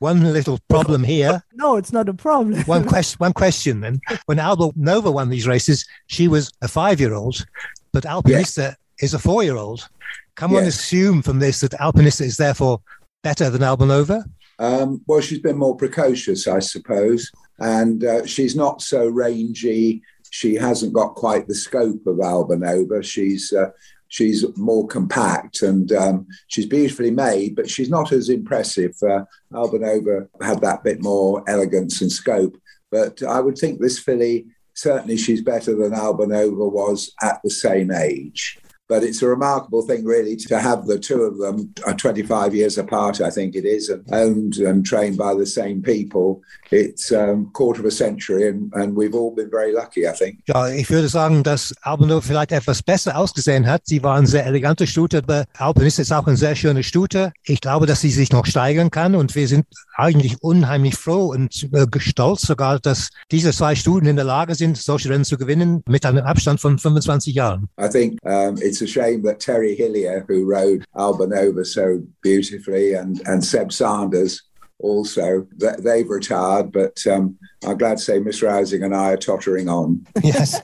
[0.00, 1.42] one little problem here.
[1.54, 2.62] No, it's not a problem.
[2.66, 3.16] one question.
[3.20, 3.84] One question.
[3.84, 7.46] And when Alba Nova won these races, she was a five-year-old,
[7.90, 8.76] but Alpinista yes.
[9.00, 9.88] is a four-year-old.
[10.34, 12.82] Can one assume from this that Alpinista is therefore
[13.22, 14.24] better than Albanova?
[14.58, 20.02] Um, well, she's been more precocious, I suppose, and uh, she's not so rangy.
[20.36, 23.02] She hasn't got quite the scope of Albanova.
[23.02, 23.70] She's uh,
[24.08, 28.94] she's more compact and um, she's beautifully made, but she's not as impressive.
[29.02, 32.54] Uh, Albanova had that bit more elegance and scope,
[32.90, 34.44] but I would think this filly
[34.74, 38.58] certainly she's better than Albanova was at the same age.
[38.88, 42.78] But it's a remarkable thing, really, to have the two of them uh, 25 years
[42.78, 46.42] apart, I think it is, and owned and trained by the same people.
[46.70, 50.12] It's a um, quarter of a century, and, and we've all been very lucky, I
[50.12, 50.38] think.
[50.46, 53.82] Ja, ich würde sagen, dass Albano vielleicht etwas besser ausgesehen hat.
[53.86, 57.32] Sie war eine sehr elegante Stute, aber Alpen ist jetzt auch eine sehr schöne Stute.
[57.44, 61.68] Ich glaube, dass sie sich noch steigern kann, und wir sind eigentlich unheimlich froh und
[61.72, 65.82] äh, stolz sogar, dass diese zwei Stuten in der Lage sind, solche Rennen zu gewinnen
[65.88, 67.68] mit einem Abstand von 25 Jahren.
[67.80, 73.20] I think um, it's a shame that Terry Hillier, who rode Albanova so beautifully, and,
[73.26, 74.42] and Seb Sanders
[74.78, 75.46] also,
[75.78, 80.06] they've retired, but um, I'm glad to say Miss Rousing and I are tottering on.
[80.22, 80.60] Yes.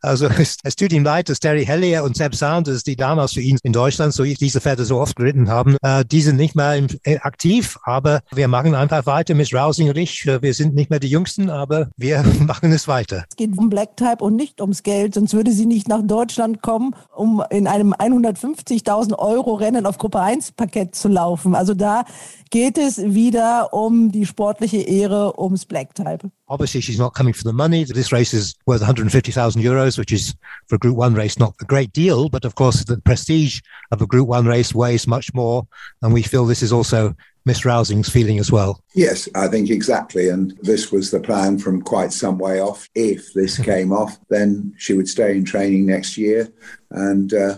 [0.00, 0.26] Also
[0.64, 3.72] es, tut ihm leid, dass Terry Hellier und Seb Sanders, die damals für ihn in
[3.72, 7.18] Deutschland so diese Pferde so oft geritten haben, äh, die sind nicht mehr im, äh,
[7.18, 9.34] aktiv, aber wir machen einfach weiter.
[9.34, 12.88] Miss Rousing und ich, äh, wir sind nicht mehr die Jüngsten, aber wir machen es
[12.88, 13.24] weiter.
[13.30, 16.62] Es geht um Black Type und nicht ums Geld, sonst würde sie nicht nach Deutschland
[16.62, 21.54] kommen, um in einem 150.000 Euro Rennen auf Gruppe 1 Parkett zu laufen.
[21.54, 22.04] Also da
[22.50, 26.30] geht es wieder um die sportliche Ehre, ums Black Type.
[26.52, 27.82] Obviously, she's not coming for the money.
[27.82, 30.34] This race is worth 150,000 euros, which is
[30.66, 32.28] for a Group One race not a great deal.
[32.28, 35.66] But of course, the prestige of a Group One race weighs much more,
[36.02, 38.82] and we feel this is also Miss Rousing's feeling as well.
[38.94, 40.28] Yes, I think exactly.
[40.28, 42.86] And this was the plan from quite some way off.
[42.94, 46.52] If this came off, then she would stay in training next year
[46.90, 47.56] and uh,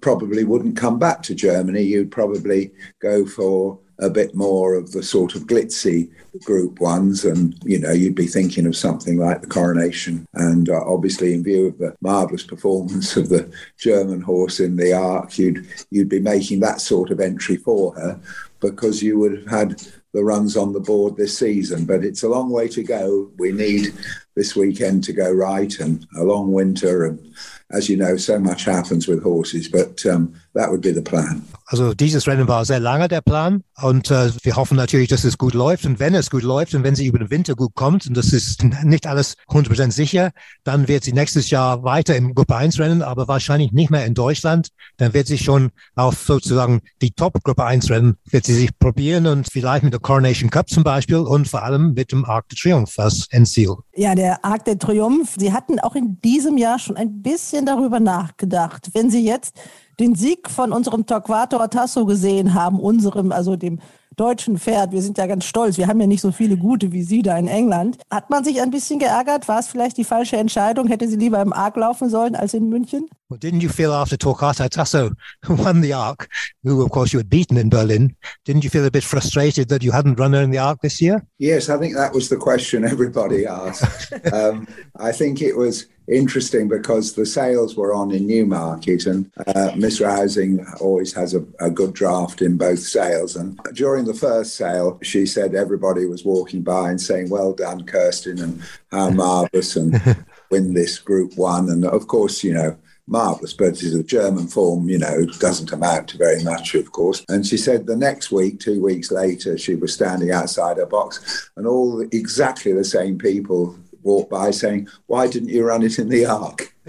[0.00, 1.82] probably wouldn't come back to Germany.
[1.82, 6.10] You'd probably go for a bit more of the sort of glitzy
[6.44, 10.84] group ones and you know you'd be thinking of something like the coronation and uh,
[10.84, 15.66] obviously in view of the marvelous performance of the german horse in the arc you'd
[15.90, 18.20] you'd be making that sort of entry for her
[18.60, 19.82] because you would have had
[20.16, 21.84] the runs on the board this season.
[21.84, 23.30] But it's a long way to go.
[23.36, 23.92] We need
[24.34, 27.34] this weekend to go right and a long winter and
[27.70, 29.68] as you know so much happens with horses.
[29.68, 33.64] But um, that would be the plan Also dieses Rennen war sehr lange der Plan
[33.82, 36.84] und äh, wir hoffen natürlich, dass es gut läuft und wenn es gut läuft und
[36.84, 40.30] wenn sie über den Winter gut kommt und das ist nicht alles 100% sicher,
[40.62, 44.14] dann wird sie nächstes Jahr weiter im Gruppe 1 Rennen, aber wahrscheinlich nicht mehr in
[44.14, 44.68] Deutschland.
[44.98, 49.26] Dann wird sie schon auf sozusagen die Top Gruppe 1 Rennen wird sie sich probieren
[49.26, 52.58] und vielleicht mit der Coronation Cup zum Beispiel und vor allem mit dem Arc de
[52.58, 53.74] Triomphe als Endziel.
[53.96, 57.98] Ja, der Arc de Triomphe, Sie hatten auch in diesem Jahr schon ein bisschen darüber
[57.98, 58.90] nachgedacht.
[58.94, 59.54] Wenn Sie jetzt
[59.98, 63.80] den Sieg von unserem Torquato Tasso gesehen haben, unserem, also dem
[64.16, 64.92] deutschen Pferd.
[64.92, 65.76] Wir sind ja ganz stolz.
[65.76, 67.98] Wir haben ja nicht so viele gute wie Sie da in England.
[68.10, 69.46] Hat man sich ein bisschen geärgert?
[69.48, 70.88] War es vielleicht die falsche Entscheidung?
[70.88, 73.08] Hätte sie lieber im Arc laufen sollen als in München?
[73.28, 75.10] Well, didn't you feel after Torquato Tasso
[75.48, 76.28] won the Arc,
[76.62, 79.82] who of course you had beaten in Berlin, didn't you feel a bit frustrated that
[79.82, 81.24] you hadn't run her in the Arc this year?
[81.38, 84.12] Yes, I think that was the question everybody asked.
[84.32, 84.68] um,
[85.00, 90.00] I think it was interesting because the sales were on in Newmarket and uh, Miss
[90.00, 93.34] Rousing always has a, a, good draft in both sales.
[93.34, 97.84] And during the first sale, she said everybody was walking by and saying, well done,
[97.84, 100.00] Kirsten, and how marvellous and
[100.50, 101.68] win this group one.
[101.68, 106.08] And of course, you know, marvellous, but it's a German form, you know, doesn't amount
[106.08, 107.24] to very much, of course.
[107.28, 111.50] And she said the next week, two weeks later, she was standing outside her box
[111.56, 116.08] and all exactly the same people walked by saying, "Why didn't you run it in
[116.08, 116.72] the ark?"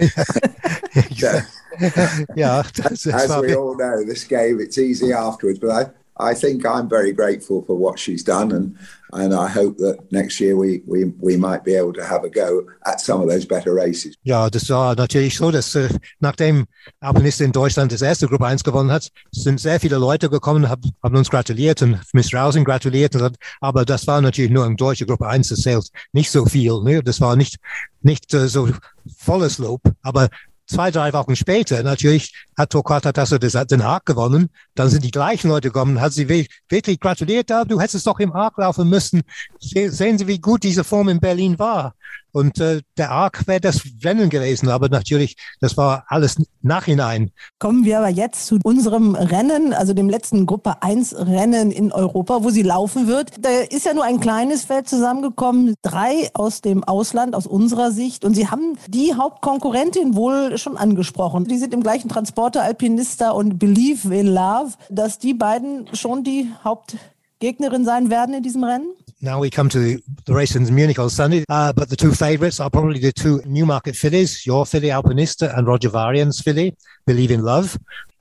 [2.36, 5.58] yeah, that's, that's as we all know, this game it's easy afterwards.
[5.58, 8.76] But I, I think I'm very grateful for what she's done, and
[9.12, 12.30] and I hope that next year we, we, we might be able to have a
[12.30, 14.14] go at some of those better races.
[14.22, 15.88] Ja, das war natürlich so, dass äh,
[16.20, 16.66] nachdem
[17.00, 20.80] Alpinist in Deutschland das erste Gruppe 1 gewonnen hat, sind sehr viele Leute gekommen, hab,
[21.02, 23.16] haben uns gratuliert und Miss Rousing gratuliert.
[23.16, 26.80] Und, aber das war natürlich nur eine deutsche Gruppe 1, das zählt nicht so viel.
[26.82, 27.02] Ne?
[27.02, 27.56] Das war nicht,
[28.02, 28.68] nicht äh, so
[29.16, 30.28] volles Lob, aber
[30.68, 34.50] zwei, drei Wochen später, natürlich hat Torquato Tasso den Haag gewonnen.
[34.74, 37.50] Dann sind die gleichen Leute gekommen, hat sie wirklich gratuliert.
[37.68, 39.22] Du hättest doch im Haag laufen müssen.
[39.60, 41.94] Sehen Sie, wie gut diese Form in Berlin war.
[42.32, 47.30] Und äh, der Arc wäre das Rennen gewesen, aber natürlich, das war alles nachhinein.
[47.58, 52.44] Kommen wir aber jetzt zu unserem Rennen, also dem letzten Gruppe 1 Rennen in Europa,
[52.44, 53.32] wo sie laufen wird.
[53.40, 58.24] Da ist ja nur ein kleines Feld zusammengekommen, drei aus dem Ausland, aus unserer Sicht.
[58.24, 61.44] Und sie haben die Hauptkonkurrentin wohl schon angesprochen.
[61.44, 66.50] Die sind im gleichen Transporter, Alpinista und Believe in Love, dass die beiden schon die
[66.64, 68.88] Hauptgegnerin sein werden in diesem Rennen?
[69.20, 72.60] Now we come to the, race in Munich on Sunday, uh, but the two favourites
[72.60, 77.42] are probably the two Newmarket fillies, your filly Alpinista and Roger Varian's filly, Believe in
[77.42, 77.76] Love.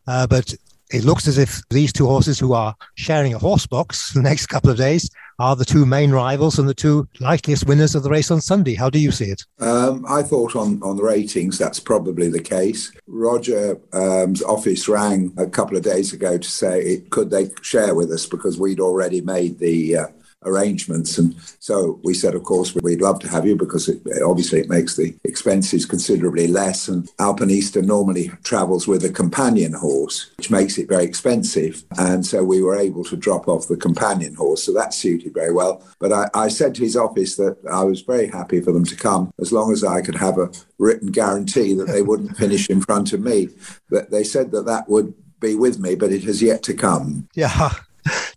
[0.08, 0.56] Uh, but
[0.92, 4.48] it looks as if these two horses who are sharing a horse box the next
[4.48, 8.10] couple of days are the two main rivals and the two likeliest winners of the
[8.10, 8.74] race on Sunday.
[8.74, 9.44] How do you see it?
[9.60, 12.92] Um, I thought on, on the ratings that's probably the case.
[13.06, 18.12] Roger's um, office rang a couple of days ago to say could they share with
[18.12, 20.08] us because we'd already made the uh,
[20.46, 21.18] arrangements.
[21.18, 24.70] And so we said, of course, we'd love to have you because it, obviously it
[24.70, 26.88] makes the expenses considerably less.
[26.88, 31.84] And Alpinista normally travels with a companion horse, which makes it very expensive.
[31.98, 34.64] And so we were able to drop off the companion horse.
[34.64, 35.84] So that suited very well.
[36.00, 38.96] But I, I said to his office that I was very happy for them to
[38.96, 42.82] come as long as I could have a written guarantee that they wouldn't finish in
[42.82, 43.50] front of me.
[43.90, 47.28] But they said that that would be with me, but it has yet to come.
[47.36, 47.72] Yeah.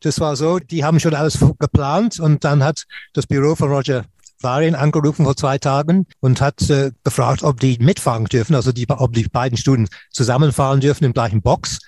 [0.01, 4.05] Das war so, die haben schon alles geplant und dann hat das Büro von Roger
[4.43, 8.89] Varian angerufen vor zwei Tagen und hat äh, gefragt, ob die mitfahren dürfen, also die,
[8.89, 11.81] ob die beiden Studien zusammenfahren dürfen im gleichen Box.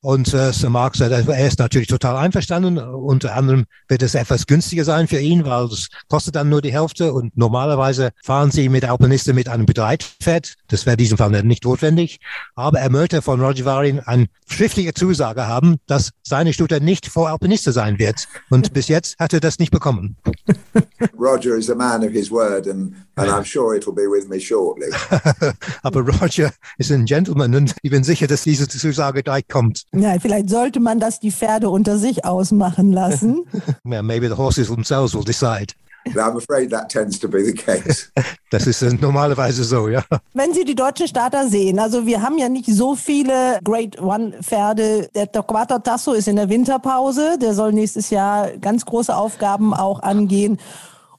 [0.00, 2.78] Und äh, Sir Mark sagt, er ist natürlich total einverstanden.
[2.78, 6.72] Unter anderem wird es etwas günstiger sein für ihn, weil es kostet dann nur die
[6.72, 7.12] Hälfte.
[7.12, 10.54] Und normalerweise fahren sie mit Alpinisten mit einem Begleitpferd.
[10.68, 12.20] Das wäre in diesem Fall nicht notwendig.
[12.54, 17.30] Aber er möchte von Roger Varin eine schriftliche Zusage haben, dass seine Studie nicht vor
[17.30, 18.28] Alpinisten sein wird.
[18.50, 20.16] Und bis jetzt hat er das nicht bekommen.
[21.18, 24.38] Roger is a man of his word and, and I'm sure it'll be with me
[24.38, 24.86] shortly.
[25.82, 29.87] Aber Roger ist ein Gentleman und ich bin sicher, dass diese Zusage gleich kommt.
[29.92, 33.44] Ja, vielleicht sollte man das die Pferde unter sich ausmachen lassen.
[33.86, 35.74] yeah, maybe the horses themselves will decide.
[36.16, 38.10] I'm afraid that tends to be the case.
[38.50, 40.02] Das ist normalerweise so, ja.
[40.32, 44.32] Wenn Sie die deutschen Starter sehen, also wir haben ja nicht so viele Great One
[44.42, 45.10] Pferde.
[45.14, 47.36] Der Torquato Tasso ist in der Winterpause.
[47.38, 50.56] Der soll nächstes Jahr ganz große Aufgaben auch angehen.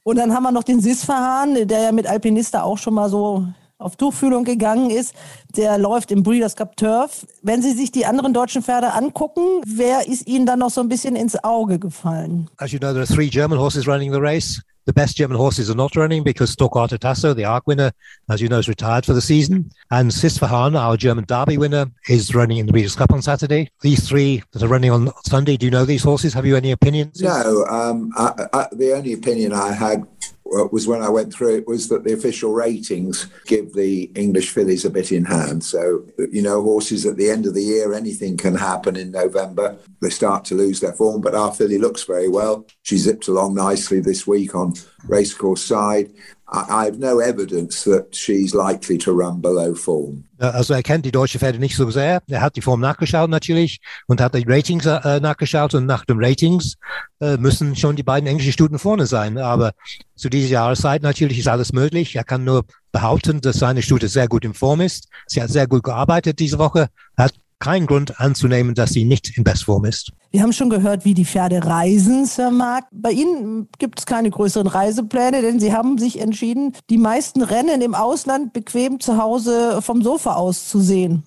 [0.02, 3.44] Und dann haben wir noch den Sisfahan, der ja mit Alpinista auch schon mal so
[3.80, 5.14] auf Tuchfühlung gegangen ist,
[5.56, 7.26] der läuft im Breeders' Cup Turf.
[7.42, 10.88] Wenn Sie sich die anderen deutschen Pferde angucken, wer ist Ihnen dann noch so ein
[10.88, 12.48] bisschen ins Auge gefallen?
[12.58, 14.62] As you know, there are three German horses running the race.
[14.86, 17.92] The best German horses are not running because Torquato Tasso, the ARC winner,
[18.28, 19.70] as you know, is retired for the season.
[19.90, 23.70] And Sisfahan, our German Derby winner, is running in the Breeders' Cup on Saturday.
[23.82, 26.32] These three that are running on Sunday, do you know these horses?
[26.34, 27.20] Have you any opinions?
[27.20, 30.06] No, um, I, I, the only opinion I had
[30.52, 34.50] Uh, was when I went through it was that the official ratings give the English
[34.50, 35.62] fillies a bit in hand.
[35.62, 39.76] So, you know, horses at the end of the year, anything can happen in November.
[40.00, 42.66] They start to lose their form, but our filly looks very well.
[42.82, 44.74] She zipped along nicely this week on
[45.06, 46.10] racecourse side.
[46.52, 50.24] I, have no evidence that she's likely to run below form.
[50.38, 52.22] Also er kennt die deutsche Pferde nicht so sehr.
[52.26, 56.16] Er hat die Form nachgeschaut natürlich und hat die Ratings äh, nachgeschaut und nach den
[56.18, 56.76] Ratings
[57.20, 59.38] äh, müssen schon die beiden englischen Stuten vorne sein.
[59.38, 59.72] Aber
[60.16, 62.16] zu dieser Jahreszeit natürlich ist alles möglich.
[62.16, 65.08] Er kann nur behaupten, dass seine Stute sehr gut in Form ist.
[65.26, 66.88] Sie hat sehr gut gearbeitet diese Woche.
[67.16, 70.12] Er hat keinen Grund anzunehmen, dass sie nicht in Bestform ist.
[70.32, 72.84] Wir haben schon gehört, wie die Pferde reisen, Sir Mark.
[72.92, 77.80] Bei Ihnen gibt es keine größeren Reisepläne, denn Sie haben sich entschieden, die meisten Rennen
[77.80, 81.24] im Ausland bequem zu Hause vom Sofa aus zu sehen.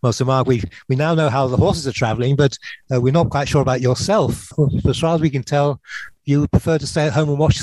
[0.00, 2.56] well, Sir Mark, we, we now know how the horses are traveling, but
[2.92, 4.52] uh, we're not quite sure about yourself.
[4.88, 5.80] As far as we can tell,
[6.24, 7.58] you prefer to stay at home and watch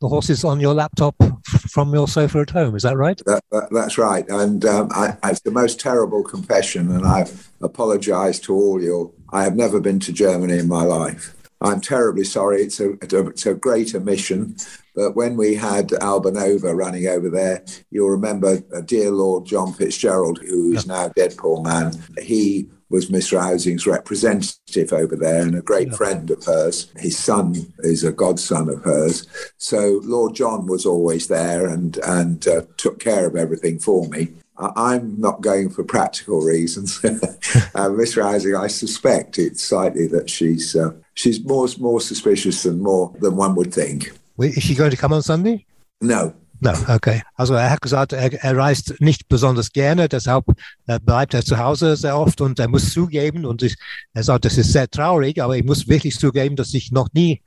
[0.00, 2.76] the horses on your laptop from your sofa at home.
[2.76, 3.20] Is that right?
[3.26, 4.24] That, that, that's right.
[4.28, 9.12] And um, I, it's the most terrible confession, and I've apologized to all you.
[9.32, 11.34] I have never been to Germany in my life.
[11.60, 12.62] I'm terribly sorry.
[12.62, 14.56] It's a, it's a great omission.
[14.94, 20.38] But when we had Albanova running over there, you'll remember a dear Lord John Fitzgerald,
[20.38, 21.92] who is now dead, poor man.
[22.22, 25.96] He was Miss Rousing's representative over there and a great yeah.
[25.96, 26.90] friend of hers.
[26.96, 29.26] His son is a godson of hers.
[29.58, 34.28] So Lord John was always there and, and uh, took care of everything for me.
[34.58, 37.00] I'm not going for practical reasons.
[37.74, 42.80] uh, Miss Rousing, I suspect it's slightly that she's uh, she's more more suspicious than
[42.82, 44.12] more than one would think.
[44.36, 45.64] Wait, is she going to come on Sunday?
[46.00, 47.22] No, No, okay.
[47.34, 50.44] Also er hat gesagt, er, er reist nicht besonders gerne, deshalb
[50.86, 53.76] äh, bleibt er zu Hause sehr oft und er muss zugeben, und ich,
[54.12, 57.42] er sagt, das ist sehr traurig, aber ich muss wirklich zugeben, dass ich noch nie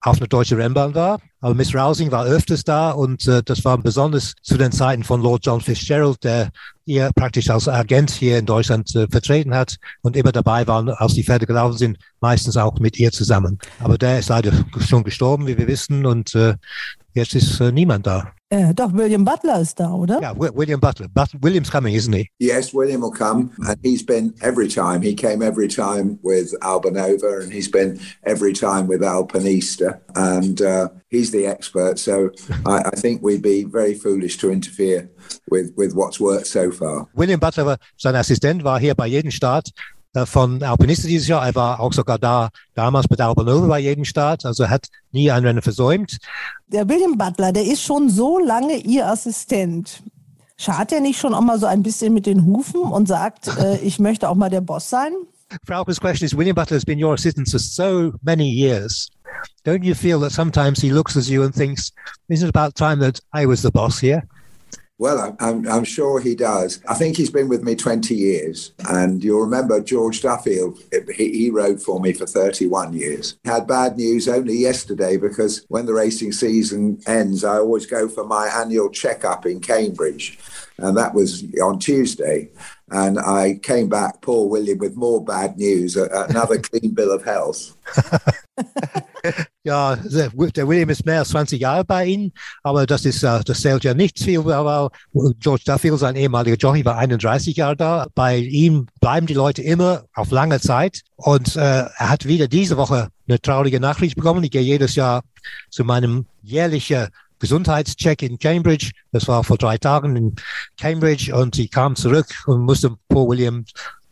[0.00, 1.20] auf eine deutsche Rennbahn war.
[1.40, 5.20] Aber Miss Rousing war öfters da und äh, das war besonders zu den Zeiten von
[5.20, 6.50] Lord John Fitzgerald, der
[6.84, 11.14] ihr praktisch als Agent hier in Deutschland äh, vertreten hat und immer dabei war, als
[11.14, 13.58] die Pferde gelaufen sind, meistens auch mit ihr zusammen.
[13.80, 16.54] Aber der ist leider schon gestorben, wie wir wissen, und äh,
[17.14, 18.32] jetzt ist äh, niemand da.
[18.48, 20.20] Äh, doch, William Butler ist da, oder?
[20.20, 21.08] Yeah, William Butler.
[21.12, 22.30] But William's coming, isn't he?
[22.38, 25.02] Yes, William will come, and he's been every time.
[25.02, 30.90] He came every time with Albanova, and he's been every time with Alpinista, and uh,
[31.08, 31.98] he's the expert.
[31.98, 32.30] So
[32.64, 35.10] I, I, think we'd be very foolish to interfere
[35.50, 37.08] with with what's worked so far.
[37.14, 39.72] William Butler, sein Assistent, war hier bei jedem Start
[40.24, 41.44] von Alpinisten dieses Jahr.
[41.44, 44.46] Er war auch sogar da damals mit Albanova bei jedem Start.
[44.46, 46.18] Also er hat nie ein Rennen versäumt.
[46.68, 50.02] Der William Butler, der ist schon so lange Ihr Assistent.
[50.56, 53.76] Schart er nicht schon auch mal so ein bisschen mit den Hufen und sagt, äh,
[53.82, 55.12] ich möchte auch mal der Boss sein?
[55.66, 59.10] Frauke's question is, William Butler has been your assistant for so many years.
[59.64, 61.92] Don't you feel that sometimes he looks at you and thinks,
[62.28, 64.26] isn't it about time that I was the boss here?
[64.98, 66.80] Well, I'm, I'm, sure he does.
[66.88, 68.72] I think he's been with me 20 years.
[68.88, 70.78] And you'll remember George Duffield,
[71.14, 73.36] he, he rode for me for 31 years.
[73.44, 78.24] Had bad news only yesterday because when the racing season ends, I always go for
[78.24, 80.38] my annual checkup in Cambridge.
[80.78, 82.48] And that was on Tuesday.
[82.90, 87.76] And I came back, poor William, with more bad news, another clean bill of health.
[89.66, 90.32] ja, der
[90.68, 93.94] William ist mehr als 20 Jahre bei Ihnen, aber das ist, äh, das zählt ja
[93.94, 94.88] nicht viel, weil
[95.40, 98.06] George Duffield, sein ehemaliger Jockey, war 31 Jahre da.
[98.14, 102.76] Bei ihm bleiben die Leute immer auf lange Zeit und äh, er hat wieder diese
[102.76, 104.44] Woche eine traurige Nachricht bekommen.
[104.44, 105.24] Ich gehe jedes Jahr
[105.68, 107.08] zu meinem jährlichen
[107.40, 108.92] Gesundheitscheck in Cambridge.
[109.10, 110.36] Das war vor drei Tagen in
[110.78, 113.64] Cambridge und ich kam zurück und musste Paul William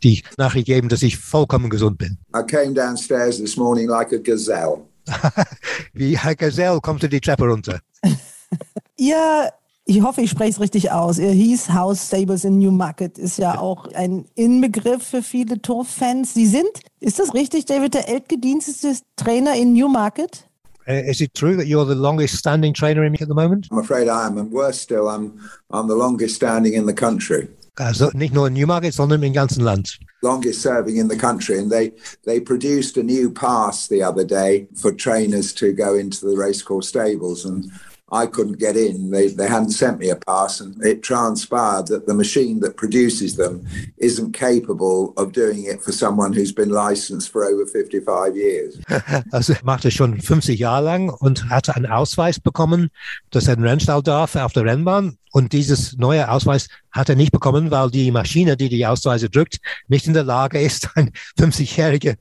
[0.02, 2.18] die Nachricht geben, dass ich vollkommen gesund bin.
[2.36, 4.80] I came downstairs this morning like a gazelle.
[5.92, 7.80] Wie ein Gazelle kommt du die Treppe runter.
[8.96, 9.50] Ihr,
[9.84, 11.18] ich hoffe, ich spreche es richtig aus.
[11.18, 16.34] Ihr hieß House Stables in Newmarket, ist ja auch ein Inbegriff für viele Turf-Fans.
[16.34, 20.46] Sie sind, ist das richtig, David, der ältgedienstete Trainer in Newmarket?
[20.86, 23.68] Uh, is it true that you're the longest standing trainer in at the moment?
[23.70, 25.40] I'm afraid I am, and worse still, I'm
[25.70, 27.48] I'm the longest standing in the country.
[27.76, 29.98] Also nicht nur in Newmarket, sondern im ganzen Land.
[30.22, 31.92] Longest serving in the country, and they
[32.24, 36.88] they produced a new pass the other day for trainers to go into the racecourse
[36.88, 37.70] stables, and
[38.12, 39.10] I couldn't get in.
[39.10, 43.36] They, they hadn't sent me a pass, and it transpired that the machine that produces
[43.36, 48.78] them isn't capable of doing it for someone who's been licensed for over 55 years.
[49.32, 52.90] Also macht er schon 50 Jahre lang und hatte einen Ausweis bekommen,
[53.30, 55.16] dass er den Rennstall darf auf der Rennbahn.
[55.32, 59.58] Und dieses neue Ausweis hat er nicht bekommen, weil die Maschine, die die Ausweise drückt,
[59.88, 62.16] nicht in der Lage ist, eine 50-jährige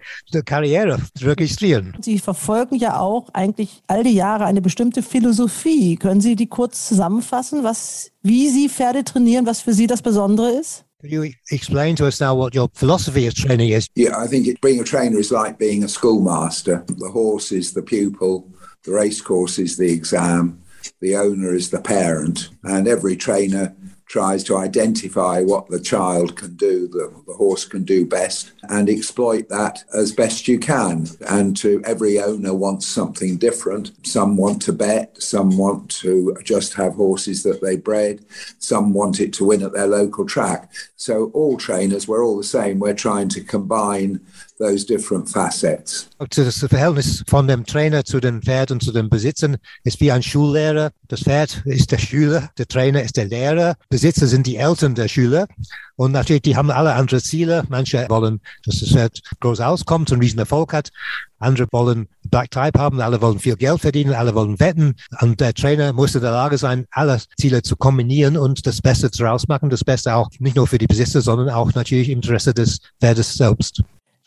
[0.45, 1.95] Karriere zu registrieren.
[2.01, 5.95] Sie verfolgen ja auch eigentlich all die Jahre eine bestimmte Philosophie.
[5.95, 10.51] Können Sie die kurz zusammenfassen, was, wie Sie Pferde trainieren, was für Sie das Besondere
[10.51, 10.85] ist?
[11.01, 13.87] Can you explain to us now what your philosophy of training is?
[13.93, 16.85] Yeah, I think it, being a trainer is like being a schoolmaster.
[16.87, 18.47] The horse is the pupil,
[18.85, 20.63] the race course is the exam,
[21.01, 23.75] the owner is the parent, and every trainer
[24.13, 28.87] tries to identify what the child can do, the, the horse can do best, and
[28.87, 31.07] exploit that as best you can.
[31.27, 33.89] And to every owner wants something different.
[34.05, 38.23] Some want to bet, some want to just have horses that they bred,
[38.59, 40.71] some want it to win at their local track.
[40.95, 42.77] So all trainers, we're all the same.
[42.77, 44.19] We're trying to combine
[44.57, 46.09] those different facets.
[46.29, 50.91] Das Verhältnis von dem Trainer zu den Pferden, zu den Besitzern ist wie ein Schullehrer.
[51.07, 55.07] Das Pferd ist der Schüler, der Trainer ist der Lehrer, Besitzer sind die Eltern der
[55.07, 55.47] Schüler.
[55.95, 57.63] Und natürlich, die haben alle andere Ziele.
[57.69, 60.89] Manche wollen, dass das Pferd groß auskommt und riesen Erfolg hat.
[61.37, 64.95] Andere wollen Black Type haben, alle wollen viel Geld verdienen, alle wollen wetten.
[65.21, 69.11] Und der Trainer muss in der Lage sein, alle Ziele zu kombinieren und das Beste
[69.11, 69.69] daraus machen.
[69.69, 73.35] Das Beste auch nicht nur für die Besitzer, sondern auch natürlich im Interesse des Pferdes
[73.35, 73.83] selbst.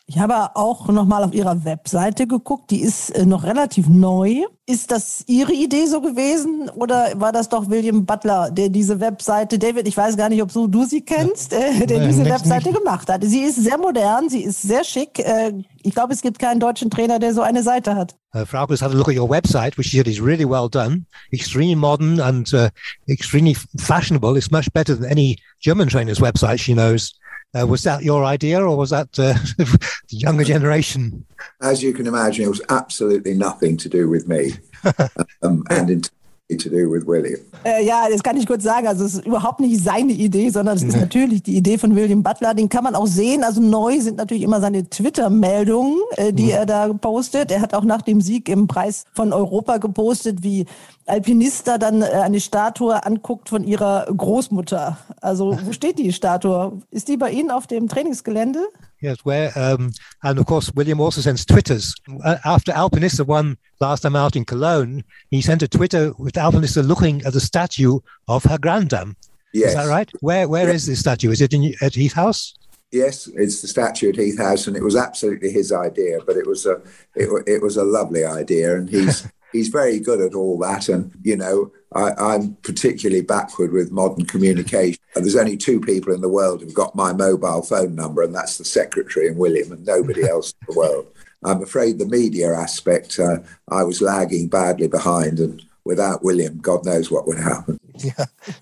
[0.09, 2.71] Ich habe auch nochmal auf Ihrer Webseite geguckt.
[2.71, 4.43] Die ist äh, noch relativ neu.
[4.65, 9.59] Ist das Ihre Idee so gewesen oder war das doch William Butler, der diese Webseite,
[9.59, 12.69] David, ich weiß gar nicht, ob so du sie kennst, äh, der Nein, diese Webseite
[12.69, 12.77] nicht.
[12.77, 13.21] gemacht hat.
[13.25, 15.19] Sie ist sehr modern, sie ist sehr schick.
[15.19, 15.51] Äh,
[15.83, 18.15] ich glaube, es gibt keinen deutschen Trainer, der so eine Seite hat.
[18.33, 20.69] Uh, Frauke has had a look at your website, which she said is really well
[20.69, 22.69] done, extremely modern and uh,
[23.09, 24.37] extremely fashionable.
[24.37, 27.13] It's much better than any German trainer's website she knows.
[27.57, 31.25] Uh, was that your idea, or was that uh, the younger generation?
[31.61, 34.51] As you can imagine, it was absolutely nothing to do with me
[35.41, 36.16] um, and entirely
[36.55, 37.39] to do with William.
[37.65, 38.87] Äh, ja, das kann ich kurz sagen.
[38.87, 42.23] Also es ist überhaupt nicht seine Idee, sondern es ist natürlich die Idee von William
[42.23, 42.53] Butler.
[42.53, 43.43] Den kann man auch sehen.
[43.43, 47.51] Also neu sind natürlich immer seine Twitter-Meldungen, äh, die er da postet.
[47.51, 50.65] Er hat auch nach dem Sieg im Preis von Europa gepostet, wie
[51.05, 54.97] Alpinista dann äh, eine Statue anguckt von ihrer Großmutter.
[55.19, 56.81] Also wo steht die Statue?
[56.91, 58.59] Ist die bei Ihnen auf dem Trainingsgelände?
[59.01, 59.91] Yes, where um,
[60.23, 61.93] and of course William also sends twitters
[62.23, 65.03] uh, after Alpinista won last time out in Cologne.
[65.29, 69.15] He sent a Twitter with Alpinista looking at the statue of her granddam.
[69.53, 69.69] Yes.
[69.69, 70.11] Is that right?
[70.21, 71.31] Where where is this statue?
[71.31, 72.55] Is it in at Heath House?
[72.91, 76.19] Yes, it's the statue at Heath House, and it was absolutely his idea.
[76.25, 76.81] But it was a
[77.15, 79.27] it, it was a lovely idea, and he's
[79.57, 80.89] he's very good at all that.
[80.89, 85.01] And you know, I, I'm particularly backward with modern communication.
[85.15, 88.57] There's only two people in the world who've got my mobile phone number, and that's
[88.57, 91.07] the secretary and William, and nobody else in the world.
[91.43, 93.37] I'm afraid the media aspect, uh,
[93.69, 97.79] I was lagging badly behind, and without William, God knows what would happen.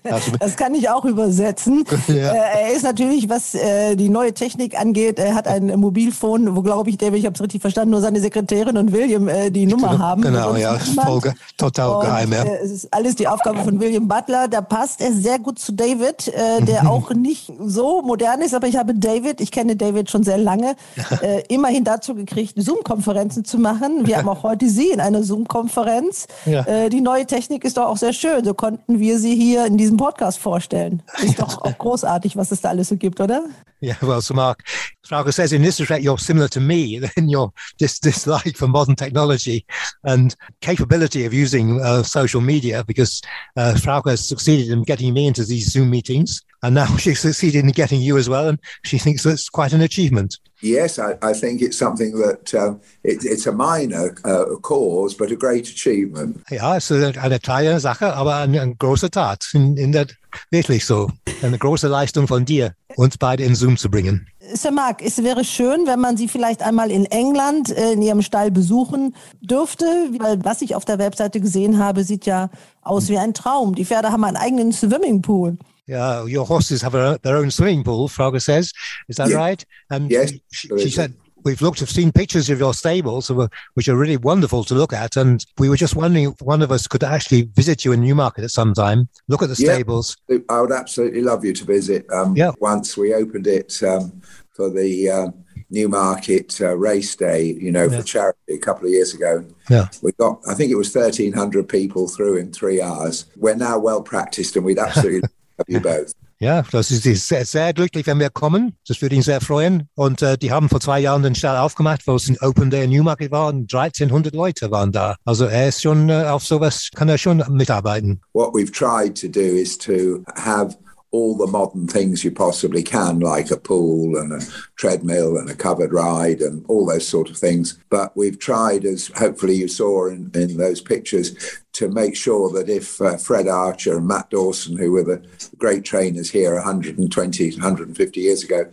[0.02, 1.84] That's Das kann ich auch übersetzen.
[2.08, 2.32] Ja.
[2.32, 6.62] Äh, er ist natürlich, was äh, die neue Technik angeht, er hat ein Mobilfon, wo
[6.62, 9.66] glaube ich, David, ich habe es richtig verstanden, nur seine Sekretärin und William äh, die
[9.66, 10.22] Nummer haben.
[10.22, 11.20] Genau, ja, voll,
[11.56, 12.44] total Und, geheim, ja.
[12.44, 14.46] äh, es ist alles die Aufgabe von William Butler.
[14.48, 18.68] Da passt er sehr gut zu David, äh, der auch nicht so modern ist, aber
[18.68, 20.76] ich habe David, ich kenne David schon sehr lange,
[21.22, 24.06] äh, immerhin dazu gekriegt, Zoom-Konferenzen zu machen.
[24.06, 26.26] Wir haben auch heute Sie in einer Zoom-Konferenz.
[26.44, 26.62] Ja.
[26.62, 28.44] Äh, die neue Technik ist doch auch sehr schön.
[28.44, 31.02] So konnten wir sie hier in diesem Podcast vorstellen.
[31.22, 33.44] Ist doch auch großartig, was es da alles so gibt, oder?
[33.82, 34.62] Yeah, well, so Mark,
[35.06, 38.96] Frauke says in this respect you're similar to me in your dis- dislike for modern
[38.96, 39.66] technology
[40.04, 43.20] and capability of using uh, social media because
[43.56, 47.64] uh, Frauke has succeeded in getting me into these Zoom meetings and now she's succeeded
[47.64, 50.38] in getting you as well and she thinks that's quite an achievement.
[50.62, 55.30] Yes, I, I think it's something that um, it, it's a minor uh, cause, but
[55.30, 56.42] a great achievement.
[56.50, 59.50] Ja, es ist eine kleine Sache, aber eine, eine große Tat.
[59.52, 60.06] In, in der,
[60.50, 61.10] wirklich so.
[61.42, 64.26] Eine große Leistung von dir, uns beide in Zoom zu bringen.
[64.54, 68.22] Sir Mark, es wäre schön, wenn man Sie vielleicht einmal in England äh, in Ihrem
[68.22, 69.84] Stall besuchen dürfte,
[70.18, 72.48] weil was ich auf der Webseite gesehen habe, sieht ja
[72.80, 73.74] aus wie ein Traum.
[73.74, 75.58] Die Pferde haben einen eigenen Swimmingpool.
[75.86, 78.72] Yeah, your horses have a, their own swimming pool, Frauke says.
[79.08, 79.36] Is that Yeah.
[79.36, 79.64] right?
[79.90, 81.14] And Yes, she, she said,
[81.44, 84.92] we've looked, have seen pictures of your stables, uh, which are really wonderful to look
[84.92, 85.16] at.
[85.16, 88.42] And we were just wondering if one of us could actually visit you in Newmarket
[88.42, 89.74] at some time, look at the Yeah.
[89.74, 90.16] stables.
[90.48, 92.04] I would absolutely love you to visit.
[92.12, 92.50] Um, Yeah.
[92.60, 94.20] Once we opened it um,
[94.54, 95.34] for the um,
[95.70, 97.98] Newmarket uh, race day, you know, Yeah.
[97.98, 99.44] for charity a couple of years ago.
[99.70, 99.86] Yeah.
[100.02, 103.26] We got, I think it was 1,300 people through in three hours.
[103.36, 105.28] We're now well practiced and we'd absolutely
[105.82, 106.12] both.
[106.38, 108.76] Ja, das ist ist sehr, sehr glücklich, wenn wir kommen.
[108.86, 109.88] Das würde ihn sehr freuen.
[109.94, 112.84] Und äh, die haben vor zwei Jahren den Stall aufgemacht, wo es ein Open Day
[112.84, 115.16] in Newmarket war und 1300 Leute waren da.
[115.24, 118.20] Also er ist schon äh, auf sowas, kann er schon mitarbeiten.
[118.34, 120.76] what we've tried to do is to have
[121.12, 124.44] all the modern things you possibly can, like a pool and a
[124.76, 127.78] treadmill and a covered ride and all those sort of things.
[127.88, 131.34] But we've tried, as hopefully you saw in, in those pictures,
[131.72, 135.22] to make sure that if uh, Fred Archer and Matt Dawson, who were the
[135.58, 138.64] great trainers here 120, 150 years ago,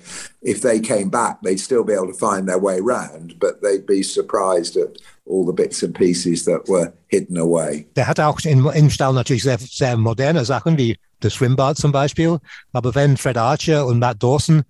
[0.42, 3.86] if they came back, they'd still be able to find their way round, but they'd
[3.86, 7.88] be surprised at all the bits and pieces that were hidden away.
[8.18, 12.40] Auch in, im Stall natürlich sehr, sehr moderne Sachen, wie das Schwimmbad zum Beispiel.
[12.72, 14.64] Aber wenn Fred Archer und Matt Dawson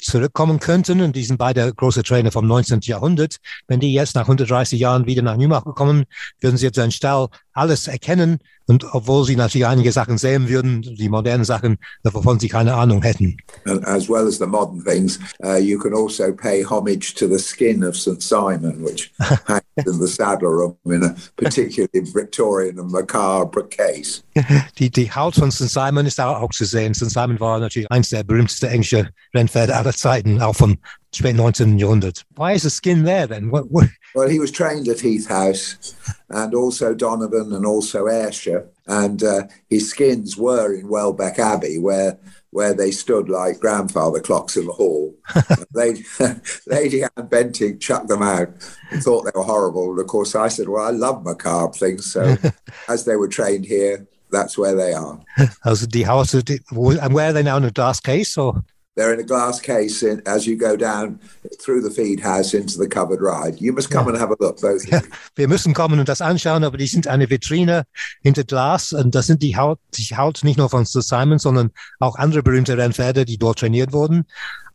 [0.00, 2.80] zurückkommen könnten, und die sind beide große Trainer vom 19.
[2.82, 3.36] Jahrhundert,
[3.68, 6.04] wenn die jetzt nach 130 Jahren wieder nach Newmarket kommen,
[6.40, 7.28] würden sie jetzt seinen Stall
[7.60, 8.38] alles erkennen.
[8.66, 13.02] Und obwohl sie natürlich einige Sachen sehen würden, die modernen Sachen, wovon sie keine Ahnung
[13.02, 13.36] hätten.
[13.66, 17.38] And as well as the modern things, uh, you can also pay homage to the
[17.38, 22.92] skin of St Simon, which hangs in the saddle room in a particularly Victorian and
[22.92, 24.22] macabre case.
[24.78, 25.68] Die, die Haut von St.
[25.68, 26.94] Simon ist auch, auch zu sehen.
[26.94, 27.10] St.
[27.10, 30.78] Simon war natürlich eins der berühmtesten englischen Rennpferde aller Zeiten, auch vom
[31.14, 31.78] späten 19.
[31.78, 32.24] Jahrhundert.
[32.36, 33.50] Why is the skin there then?
[33.50, 35.94] What, what, Well, he was trained at Heath House
[36.28, 38.68] and also Donovan and also Ayrshire.
[38.86, 42.18] And uh, his skins were in Welbeck Abbey, where
[42.52, 45.14] where they stood like grandfather clocks in the hall.
[45.72, 46.04] Lady,
[46.66, 48.48] Lady Anne Benting chucked them out
[48.90, 49.90] and thought they were horrible.
[49.90, 52.12] And of course, I said, Well, I love macabre things.
[52.12, 52.36] So
[52.88, 55.20] as they were trained here, that's where they are.
[55.64, 58.62] As the house, and where are they now in a glass case or?
[58.96, 61.20] They're in a glass case in, as you go down
[61.64, 63.60] through the feed house into the covered ride.
[63.60, 64.12] You must come Ja.
[64.14, 65.04] and have a look, both of Ja, you.
[65.36, 67.84] wir müssen kommen und das anschauen, aber die sind eine Vitrine
[68.22, 71.70] hinter Glas und das sind die Haut, die Haut nicht nur von Sir Simon, sondern
[72.00, 74.24] auch andere berühmte Rennpferde, die dort trainiert wurden.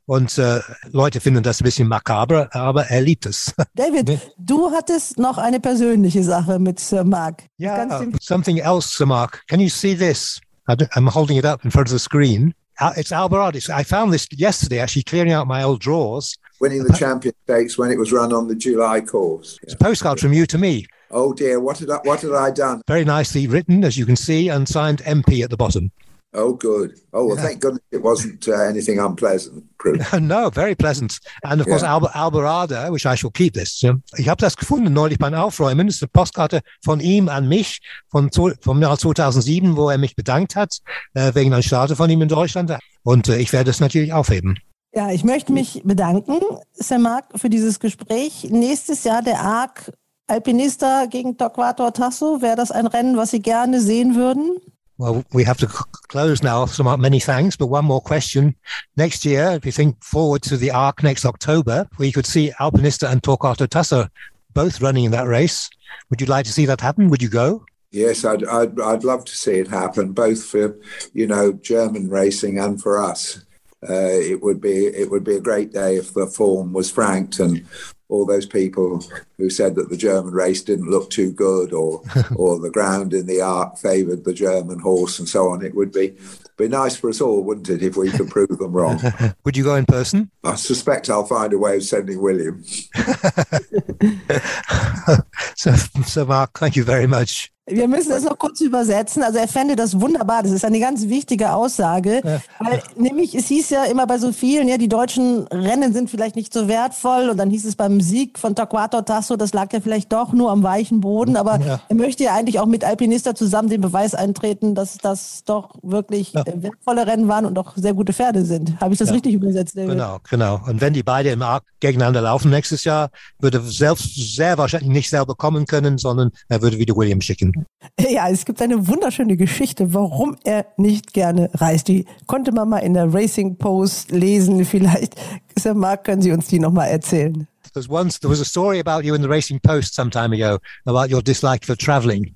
[0.08, 0.62] Und äh,
[0.92, 3.54] Leute finden das ein bisschen makaber, aber er liebt es.
[3.76, 7.44] David, du hattest noch eine persönliche Sache mit Sir Mark.
[7.60, 9.42] Yeah, Ganz dem- something else, Sir Mark.
[9.50, 10.40] Can you see this?
[10.70, 12.54] I don't- I'm holding it up in front of the screen.
[12.82, 13.60] It's Alvarado.
[13.74, 16.38] I found this yesterday, actually clearing out my old drawers.
[16.60, 19.60] Winning the champion stakes when it was run on the July course.
[19.64, 20.86] It's a postcard from you to me.
[21.12, 22.82] Oh dear, what had I, what had I done?
[22.88, 25.92] Very nicely written, as you can see, and signed MP at the bottom.
[26.38, 27.00] Oh, good.
[27.14, 29.64] Oh, well, thank goodness it wasn't uh, anything unpleasant.
[30.20, 31.20] No, very pleasant.
[31.44, 31.94] And of course, Yeah.
[31.94, 33.84] Alba, Alvarado, which I shall keep this.
[34.18, 35.88] Ich habe das gefunden neulich beim Aufräumen.
[35.88, 40.16] Das ist eine Postkarte von ihm an mich von, vom Jahr 2007, wo er mich
[40.16, 40.80] bedankt hat,
[41.14, 42.74] äh, wegen einer Starte von ihm in Deutschland.
[43.04, 44.58] Und äh, ich werde es natürlich aufheben.
[44.94, 46.40] Ja, ich möchte mich bedanken,
[46.74, 48.48] Sir Mark, für dieses Gespräch.
[48.50, 49.92] Nächstes Jahr der ARC
[50.28, 52.42] Alpinista gegen Torquato Tasso.
[52.42, 54.58] Wäre das ein Rennen, was Sie gerne sehen würden?
[54.98, 56.66] Well, we have to close now.
[56.66, 57.56] So many thanks.
[57.56, 58.56] But one more question.
[58.96, 63.12] Next year, if you think forward to the ARC next October, we could see Alpinista
[63.12, 64.08] and Torquato Tasso
[64.54, 65.70] both running in that race.
[66.10, 67.10] Would you like to see that happen?
[67.10, 67.66] Would you go?
[67.92, 70.78] Yes, I'd, I'd, I'd love to see it happen, both for,
[71.14, 73.46] you know, German racing and for us.
[73.88, 77.40] Uh, it would be it would be a great day if the form was franked
[77.40, 77.64] and
[78.10, 79.04] all those people
[79.38, 82.02] who said that the German race didn't look too good or
[82.36, 85.64] or the ground in the arc favoured the German horse and so on.
[85.64, 86.16] It would be
[86.58, 89.02] be nice for us all, wouldn't it, if we could prove them wrong?
[89.44, 90.32] Would you go in person?
[90.44, 92.64] I suspect I'll find a way of sending William.
[95.56, 97.52] so, so, Mark, thank you very much.
[97.68, 99.24] Wir müssen das noch kurz übersetzen.
[99.24, 100.44] Also er fände das wunderbar.
[100.44, 102.22] Das ist eine ganz wichtige Aussage.
[102.60, 106.36] Weil nämlich, es hieß ja immer bei so vielen, ja, die deutschen Rennen sind vielleicht
[106.36, 107.28] nicht so wertvoll.
[107.30, 110.52] Und dann hieß es beim Sieg von Torquato Tasso, das lag ja vielleicht doch nur
[110.52, 111.36] am weichen Boden.
[111.38, 111.80] Aber Ja.
[111.90, 116.34] er möchte ja eigentlich auch mit Alpinista zusammen den Beweis eintreten, dass das doch wirklich
[116.34, 116.44] Ja.
[116.46, 118.80] wertvolle Rennen waren und auch sehr gute Pferde sind.
[118.80, 119.16] Habe ich das Ja.
[119.16, 119.90] richtig übersetzt, David?
[119.90, 120.62] Genau, genau.
[120.68, 123.10] Und wenn die beide im Arc gegeneinander laufen nächstes Jahr,
[123.40, 127.54] würde er selbst sehr wahrscheinlich nicht selber kommen können, sondern er würde wieder William schicken.
[128.00, 131.88] Ja, es gibt eine wunderschöne Geschichte, warum er nicht gerne reist.
[131.88, 134.66] Die konnte man mal in der Racing Post lesen.
[134.66, 135.16] Vielleicht,
[135.58, 137.48] Sir Mark, können Sie uns die nochmal erzählen?
[137.74, 140.60] There's once there was a story about you in the Racing Post some time ago
[140.86, 142.34] about your dislike for travelling.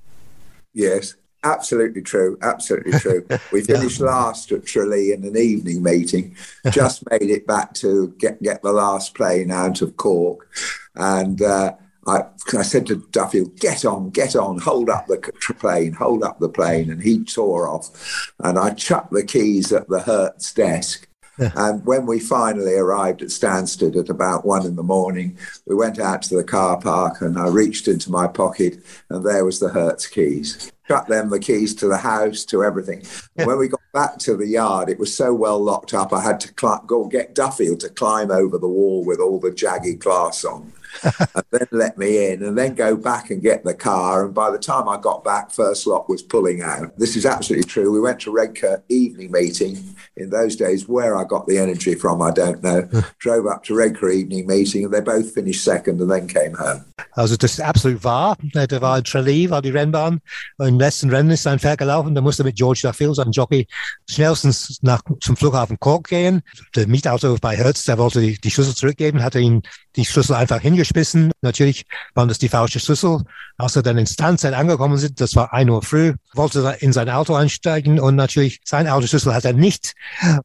[0.74, 2.36] Yes, absolutely true.
[2.42, 3.26] Absolutely true.
[3.52, 6.36] We finished last at Tralee in an evening meeting.
[6.70, 10.46] Just made it back to get get the last plane out of Cork,
[10.94, 11.72] and uh,
[12.10, 15.18] I I said to Duffield, "Get on, get on, hold up the
[15.58, 19.88] plane, hold up the plane," and he tore off, and I chucked the keys at
[19.88, 21.06] the Hertz desk.
[21.56, 25.98] And when we finally arrived at Stansted at about one in the morning, we went
[25.98, 29.70] out to the car park and I reached into my pocket and there was the
[29.70, 30.70] Hertz keys.
[30.86, 33.04] Cut them the keys to the house, to everything.
[33.36, 36.20] And when we got back to the yard, it was so well locked up, I
[36.20, 40.00] had to cli- go get Duffield to climb over the wall with all the jagged
[40.00, 40.72] glass on.
[41.34, 44.24] and then let me in and then go back and get the car.
[44.24, 46.96] And by the time I got back, First Lot was pulling out.
[46.98, 47.90] This is absolutely true.
[47.92, 49.78] We went to Redcar evening meeting.
[50.16, 52.88] In those days, where I got the energy from, I don't know.
[53.18, 56.84] Drove up to Redcar evening meeting and they both finished second and then came home.
[57.12, 58.36] Also das ist absolut wahr.
[58.54, 60.20] Der war in Tralee, war die Rennbahn.
[60.58, 62.14] Im letzten Rennen ist sein Pferd gelaufen.
[62.14, 63.66] Da musste mit George Duffield, seinem Jockey,
[64.08, 66.42] schnellstens nach, zum Flughafen Cork gehen.
[66.74, 69.62] Der Mietauto bei Hertz, der wollte die, die Schlüssel zurückgeben, hatte ihm
[69.96, 71.32] die Schlüssel einfach hingeschmissen.
[71.42, 71.84] Natürlich
[72.14, 73.22] waren das die falsche Schlüssel.
[73.56, 76.92] Als er dann in Stansted angekommen sind, das war ein Uhr früh, wollte er in
[76.92, 79.94] sein Auto einsteigen und natürlich sein Autoschlüssel hat er nicht.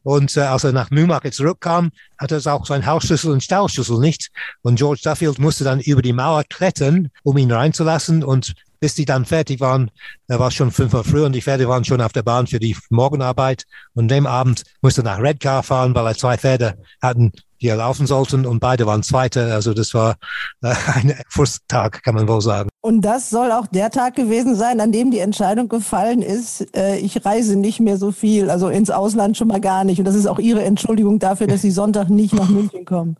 [0.02, 4.30] Und äh, als er nach Newmarket zurückkam, hatte er auch sein Hausschlüssel und Stallschlüssel nicht.
[4.62, 8.24] Und George Duffield musste dann über die Mauer klettern, um ihn reinzulassen.
[8.24, 9.90] Und bis die dann fertig waren,
[10.26, 12.46] da war es schon fünf Uhr früh und die Pferde waren schon auf der Bahn
[12.46, 13.64] für die Morgenarbeit.
[13.94, 17.76] Und dem Abend musste er nach Redcar fahren, weil er zwei Pferde hatten, die er
[17.76, 19.52] laufen sollten und beide waren Zweite.
[19.54, 20.16] Also das war
[20.62, 22.68] äh, ein Frusttag, kann man wohl sagen.
[22.80, 26.96] Und das soll auch der Tag gewesen sein, an dem die Entscheidung gefallen ist, äh,
[26.98, 29.98] ich reise nicht mehr so viel, also ins Ausland schon mal gar nicht.
[29.98, 33.16] Und das ist auch Ihre Entschuldigung dafür, dass Sie Sonntag nicht nach München kommen.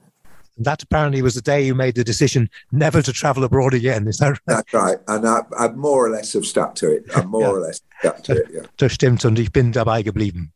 [0.62, 4.06] That apparently was the day you made the decision never to travel abroad again.
[4.06, 4.40] Is that right?
[4.46, 4.98] That's right.
[5.06, 7.04] And I, I more or less have stuck to it.
[7.14, 7.50] I more Yeah.
[7.52, 8.62] or less stuck to it, yeah.
[8.78, 10.52] Das stimmt und ich bin dabei geblieben.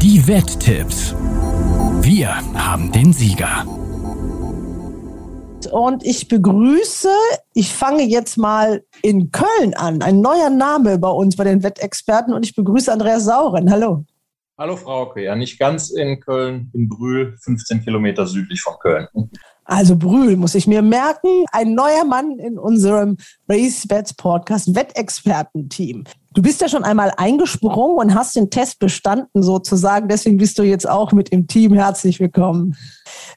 [0.00, 1.14] Die Wetttipps.
[2.06, 3.64] Wir haben den Sieger.
[5.72, 7.10] Und ich begrüße,
[7.52, 10.00] ich fange jetzt mal in Köln an.
[10.02, 12.32] Ein neuer Name bei uns, bei den Wettexperten.
[12.32, 13.68] Und ich begrüße Andreas Sauren.
[13.72, 14.04] Hallo.
[14.56, 19.08] Hallo Frauke, ja nicht ganz in Köln, in Brühl, 15 Kilometer südlich von Köln.
[19.66, 21.44] Also Brühl muss ich mir merken.
[21.50, 23.16] Ein neuer Mann in unserem
[23.48, 26.04] Race Bets Podcast Wettexperten-Team.
[26.34, 30.06] Du bist ja schon einmal eingesprungen und hast den Test bestanden sozusagen.
[30.06, 31.74] Deswegen bist du jetzt auch mit im Team.
[31.74, 32.76] Herzlich willkommen.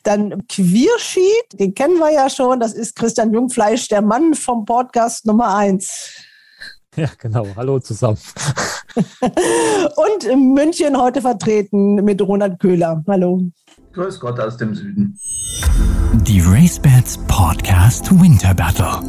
[0.04, 2.60] Dann Queersheet, den kennen wir ja schon.
[2.60, 6.12] Das ist Christian Jungfleisch, der Mann vom Podcast Nummer eins.
[6.96, 7.48] Ja, genau.
[7.56, 8.20] Hallo zusammen.
[9.22, 13.04] und in München heute vertreten mit Ronald Köhler.
[13.08, 13.42] Hallo.
[13.94, 15.20] Grüß Gott aus dem Süden.
[16.26, 19.00] Die RaceBets Podcast Winter Battle.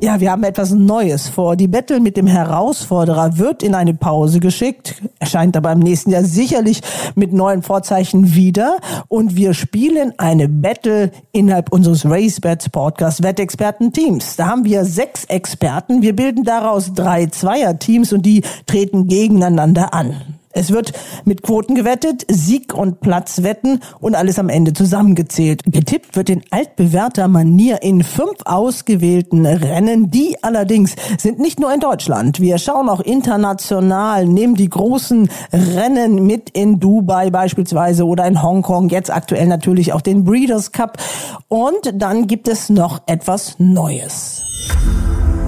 [0.00, 1.56] Ja, wir haben etwas Neues vor.
[1.56, 6.22] Die Battle mit dem Herausforderer wird in eine Pause geschickt, erscheint aber im nächsten Jahr
[6.22, 6.82] sicherlich
[7.14, 8.76] mit neuen Vorzeichen wieder.
[9.08, 14.36] Und wir spielen eine Battle innerhalb unseres RaceBets Podcast Wettexperten-Teams.
[14.36, 16.02] Da haben wir sechs Experten.
[16.02, 20.14] Wir bilden daraus drei Zweierteams und die treten gegeneinander an.
[20.56, 20.94] Es wird
[21.26, 25.60] mit Quoten gewettet, Sieg- und Platzwetten und alles am Ende zusammengezählt.
[25.66, 30.10] Getippt wird in altbewährter Manier in fünf ausgewählten Rennen.
[30.10, 32.40] Die allerdings sind nicht nur in Deutschland.
[32.40, 38.88] Wir schauen auch international, nehmen die großen Rennen mit in Dubai beispielsweise oder in Hongkong.
[38.88, 40.96] Jetzt aktuell natürlich auch den Breeders Cup.
[41.48, 44.42] Und dann gibt es noch etwas Neues.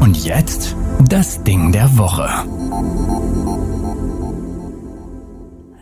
[0.00, 0.76] Und jetzt
[1.08, 2.28] das Ding der Woche.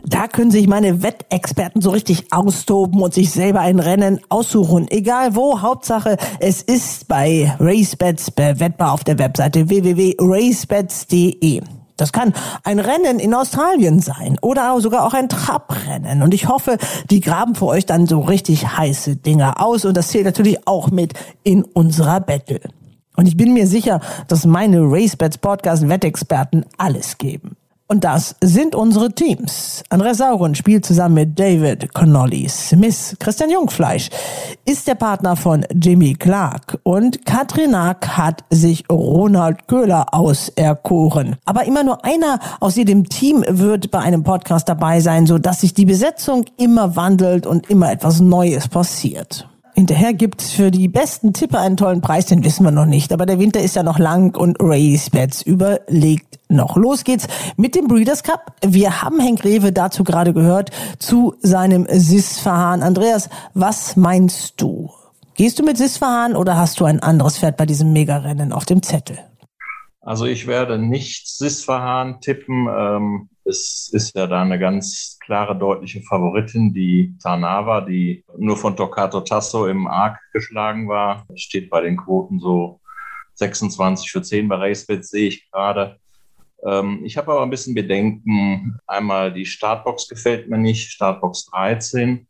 [0.09, 4.87] Da können sich meine Wettexperten so richtig austoben und sich selber ein Rennen aussuchen.
[4.89, 11.61] Egal wo, Hauptsache es ist bei RaceBets bewettbar auf der Webseite www.racebets.de.
[11.97, 16.23] Das kann ein Rennen in Australien sein oder sogar auch ein Trabrennen.
[16.23, 16.79] Und ich hoffe,
[17.11, 19.85] die graben für euch dann so richtig heiße Dinger aus.
[19.85, 22.61] Und das zählt natürlich auch mit in unserer Battle.
[23.17, 27.57] Und ich bin mir sicher, dass meine RaceBets Podcast Wettexperten alles geben.
[27.89, 29.85] Und das sind unsere Teams.
[29.91, 33.15] Andreas Sauren spielt zusammen mit David Connolly Smith.
[33.21, 34.11] Christian Jungfleisch
[34.65, 36.81] ist der Partner von Jimmy Clark.
[36.83, 41.37] Und Katrin Nack hat sich Ronald Köhler auserkoren.
[41.45, 45.61] Aber immer nur einer aus jedem Team wird bei einem Podcast dabei sein, so dass
[45.61, 49.49] sich die Besetzung immer wandelt und immer etwas Neues passiert.
[49.79, 53.13] Hinterher gibt's für die besten Tipper einen tollen Preis, den wissen wir noch nicht.
[53.13, 56.77] Aber der Winter ist ja noch lang und RaceBets überlegt noch.
[56.77, 57.27] Los geht's
[57.59, 58.55] mit dem Breeders Cup.
[58.65, 62.83] Wir haben Henk Rewe dazu gerade gehört, zu seinem Sisfahan.
[62.83, 64.91] Andreas, was meinst du?
[65.35, 68.83] Gehst du mit Sisfahan oder hast du ein anderes Pferd bei diesem Megarennen auf dem
[68.83, 69.19] Zettel?
[70.01, 72.67] Also ich werde nicht Sisfahan tippen.
[72.75, 78.77] Ähm, es ist ja da eine ganz klare, deutliche Favoritin, die Tarnava, die nur von
[78.77, 81.27] Toccato Tasso im Arc geschlagen war.
[81.35, 82.81] Steht bei den Quoten so
[83.35, 85.99] 26 für 10 bei Racebets, sehe ich gerade.
[86.65, 88.79] Ähm, ich habe aber ein bisschen Bedenken.
[88.87, 92.27] Einmal die Startbox gefällt mir nicht, Startbox 13.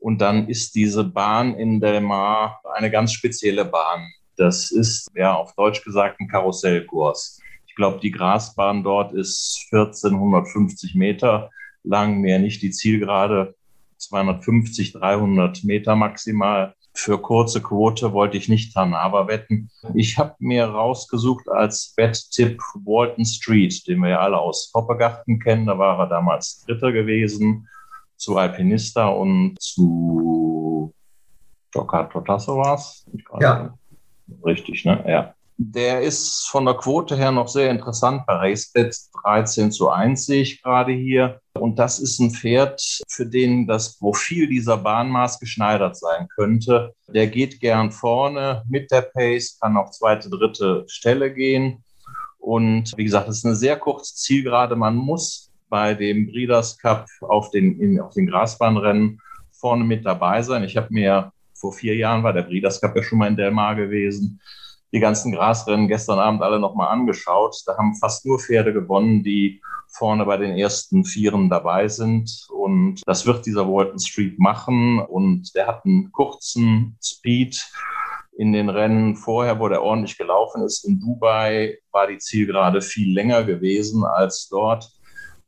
[0.00, 4.08] Und dann ist diese Bahn in Del Mar eine ganz spezielle Bahn.
[4.36, 7.37] Das ist, ja, auf Deutsch gesagt, ein Karussellkurs.
[7.78, 11.48] Ich glaube, die Grasbahn dort ist 1450 Meter
[11.84, 13.54] lang, mehr nicht die Zielgerade
[13.98, 16.74] 250, 300 Meter maximal.
[16.92, 19.70] Für kurze Quote wollte ich nicht Tanava wetten.
[19.94, 25.66] Ich habe mir rausgesucht als Wetttipp Walton Street, den wir ja alle aus Hoppegarten kennen.
[25.66, 27.68] Da war er damals Dritter gewesen,
[28.16, 30.92] zu Alpinista und zu
[31.72, 33.06] Joker Totasso war es.
[33.38, 33.78] Ja.
[34.44, 35.04] Richtig, ne?
[35.06, 35.34] Ja.
[35.60, 40.42] Der ist von der Quote her noch sehr interessant bei RaceBet 13 zu 1 sehe
[40.42, 41.40] ich gerade hier.
[41.54, 46.94] Und das ist ein Pferd, für den das Profil dieser Bahn maßgeschneidert sein könnte.
[47.08, 51.82] Der geht gern vorne mit der Pace, kann auf zweite, dritte Stelle gehen.
[52.38, 54.76] Und wie gesagt, es ist eine sehr kurze Zielgerade.
[54.76, 60.40] Man muss bei dem Breeders Cup auf den, in, auf den Grasbahnrennen vorne mit dabei
[60.40, 60.62] sein.
[60.62, 63.74] Ich habe mir vor vier Jahren war der Breeders Cup ja schon mal in Delmar
[63.74, 64.40] gewesen
[64.92, 67.56] die ganzen Grasrennen gestern Abend alle nochmal angeschaut.
[67.66, 72.46] Da haben fast nur Pferde gewonnen, die vorne bei den ersten Vieren dabei sind.
[72.50, 75.00] Und das wird dieser Walton Street machen.
[75.00, 77.70] Und der hat einen kurzen Speed
[78.36, 80.84] in den Rennen vorher, wo der ordentlich gelaufen ist.
[80.86, 84.90] In Dubai war die Zielgerade viel länger gewesen als dort.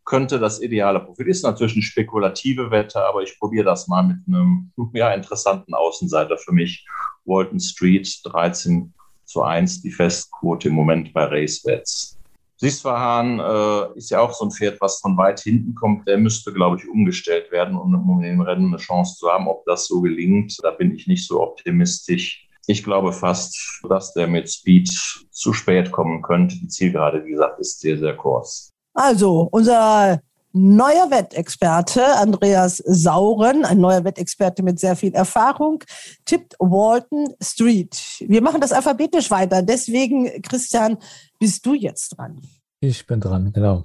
[0.05, 4.16] Könnte das ideale Profil ist natürlich eine spekulative Wette, aber ich probiere das mal mit
[4.26, 6.84] einem ja, interessanten Außenseiter für mich.
[7.24, 8.93] Walton Street 13
[9.31, 12.18] zu 1 die Festquote im Moment bei RaceBets.
[12.57, 16.07] Sisfahan äh, ist ja auch so ein Pferd, was von weit hinten kommt.
[16.07, 19.49] Der müsste, glaube ich, umgestellt werden, um, um dem Rennen eine Chance zu haben.
[19.49, 22.47] Ob das so gelingt, da bin ich nicht so optimistisch.
[22.66, 24.91] Ich glaube fast, dass der mit Speed
[25.31, 26.57] zu spät kommen könnte.
[26.57, 28.68] Die Zielgerade, wie gesagt, ist sehr, sehr kurz.
[28.93, 30.20] Also, unser
[30.53, 35.84] neuer Wettexperte, Andreas Sauren, ein neuer Wettexperte mit sehr viel Erfahrung,
[36.24, 37.96] tippt Walton Street.
[38.20, 39.62] Wir machen das alphabetisch weiter.
[39.62, 40.98] Deswegen, Christian,
[41.38, 42.40] bist du jetzt dran.
[42.80, 43.84] Ich bin dran, genau.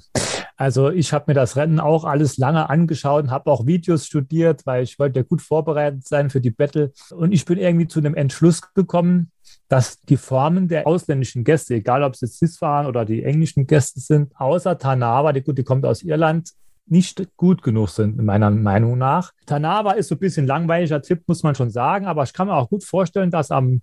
[0.57, 4.66] Also ich habe mir das Rennen auch alles lange angeschaut und habe auch Videos studiert,
[4.66, 6.93] weil ich wollte ja gut vorbereitet sein für die Battle.
[7.11, 9.32] Und ich bin irgendwie zu einem Entschluss gekommen,
[9.68, 13.66] dass die Formen der ausländischen Gäste, egal ob es jetzt Cis waren oder die englischen
[13.68, 16.51] Gäste sind, außer Tanava, die die kommt aus Irland,
[16.88, 19.32] nicht gut genug sind, meiner Meinung nach.
[19.47, 22.55] Tanava ist so ein bisschen langweiliger Tipp, muss man schon sagen, aber ich kann mir
[22.55, 23.82] auch gut vorstellen, dass am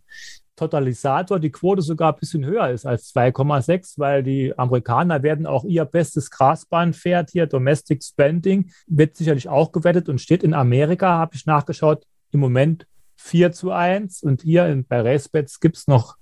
[0.55, 5.65] Totalisator die Quote sogar ein bisschen höher ist als 2,6, weil die Amerikaner werden auch
[5.65, 11.35] ihr bestes Grasbahnpferd hier, Domestic Spending, wird sicherlich auch gewettet und steht in Amerika, habe
[11.35, 12.87] ich nachgeschaut, im Moment
[13.17, 16.17] 4 zu 1 und hier in, bei Racebets gibt es noch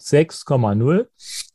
[0.00, 1.06] 6,0.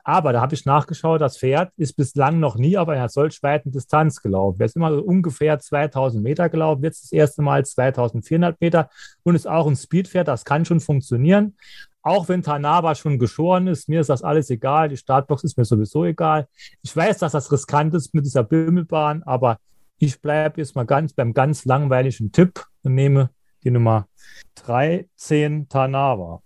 [0.04, 3.72] Aber da habe ich nachgeschaut, das Pferd ist bislang noch nie auf einer solch weiten
[3.72, 4.60] Distanz gelaufen.
[4.60, 8.90] Er ist immer so ungefähr 2000 Meter gelaufen, jetzt das erste Mal 2400 Meter
[9.24, 11.56] und ist auch ein Speedpferd, das kann schon funktionieren.
[12.02, 14.90] Auch wenn Tanaba schon geschoren ist, mir ist das alles egal.
[14.90, 16.48] Die Startbox ist mir sowieso egal.
[16.82, 19.58] Ich weiß, dass das riskant ist mit dieser Bimmelbahn, aber
[19.98, 23.32] ich bleibe jetzt mal ganz beim ganz langweiligen Tipp und nehme
[23.64, 24.08] die Nummer
[24.56, 26.42] 13 Tanava.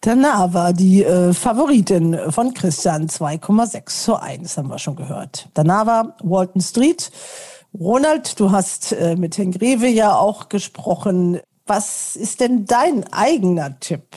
[0.00, 5.48] Tanava, die äh, Favoritin von Christian, 2,6 zu 1, haben wir schon gehört.
[5.54, 7.10] Tanava, Walton Street.
[7.78, 11.40] Ronald, du hast äh, mit Herrn Greve ja auch gesprochen.
[11.66, 14.16] Was ist denn dein eigener Tipp?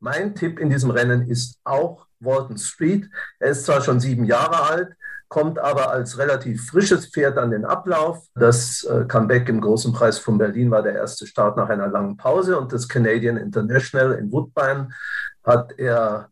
[0.00, 3.08] Mein Tipp in diesem Rennen ist auch Walton Street.
[3.38, 4.88] Er ist zwar schon sieben Jahre alt,
[5.28, 8.26] kommt aber als relativ frisches Pferd an den Ablauf.
[8.34, 12.16] Das äh, Comeback im Großen Preis von Berlin war der erste Start nach einer langen
[12.16, 14.88] Pause und das Canadian International in Woodbine
[15.44, 16.28] hat er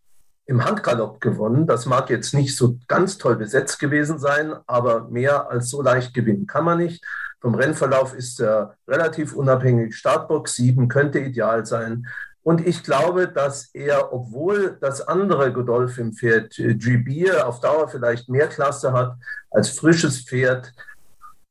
[0.47, 1.67] im Handgalopp gewonnen.
[1.67, 6.15] Das mag jetzt nicht so ganz toll besetzt gewesen sein, aber mehr als so leicht
[6.15, 7.05] gewinnen kann man nicht.
[7.41, 9.97] Vom Rennverlauf ist er relativ unabhängig.
[9.97, 12.07] Startbox 7 könnte ideal sein.
[12.45, 18.49] Und ich glaube, dass er, obwohl das andere Godolphin-Pferd äh, Gibier auf Dauer vielleicht mehr
[18.49, 19.17] Klasse hat
[19.51, 20.73] als frisches Pferd,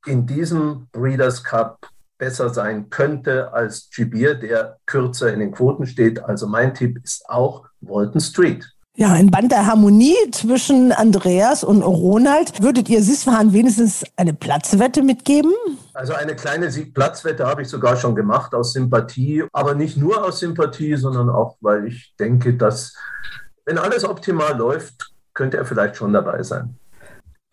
[0.06, 1.80] in diesem Breeders Cup
[2.18, 6.20] besser sein könnte als Gibier, der kürzer in den Quoten steht.
[6.24, 8.70] Also mein Tipp ist auch Walton Street.
[8.96, 12.62] Ja, ein Band der Harmonie zwischen Andreas und Ronald.
[12.62, 15.52] Würdet ihr Sisfahan wenigstens eine Platzwette mitgeben?
[15.96, 20.40] Also eine kleine Siegplatzwette habe ich sogar schon gemacht aus Sympathie, aber nicht nur aus
[20.40, 22.96] Sympathie, sondern auch, weil ich denke, dass
[23.66, 26.78] wenn alles optimal läuft, könnte er vielleicht schon dabei sein.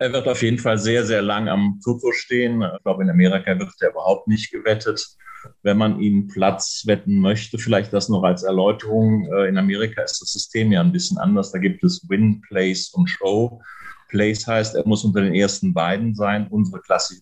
[0.01, 2.63] Er wird auf jeden Fall sehr, sehr lang am Toto stehen.
[2.63, 5.15] Ich glaube, in Amerika wird er überhaupt nicht gewettet
[5.63, 7.57] wenn man ihn Platz wetten möchte.
[7.57, 9.25] Vielleicht das noch als Erläuterung.
[9.25, 11.51] Äh, in Amerika ist das System ja ein bisschen anders.
[11.51, 13.59] Da gibt es Win, Place und Show.
[14.09, 16.47] Place heißt, er muss unter den ersten beiden sein.
[16.49, 17.21] Unsere klassische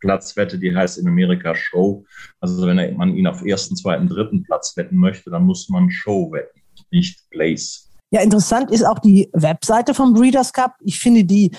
[0.00, 2.04] Platzwette, die heißt in Amerika Show.
[2.40, 6.32] Also wenn man ihn auf ersten, zweiten, dritten Platz wetten möchte, dann muss man Show
[6.32, 6.60] wetten,
[6.90, 7.90] nicht Place.
[8.12, 10.74] Ja, interessant ist auch die Webseite vom Breeders Cup.
[10.80, 11.50] Ich finde die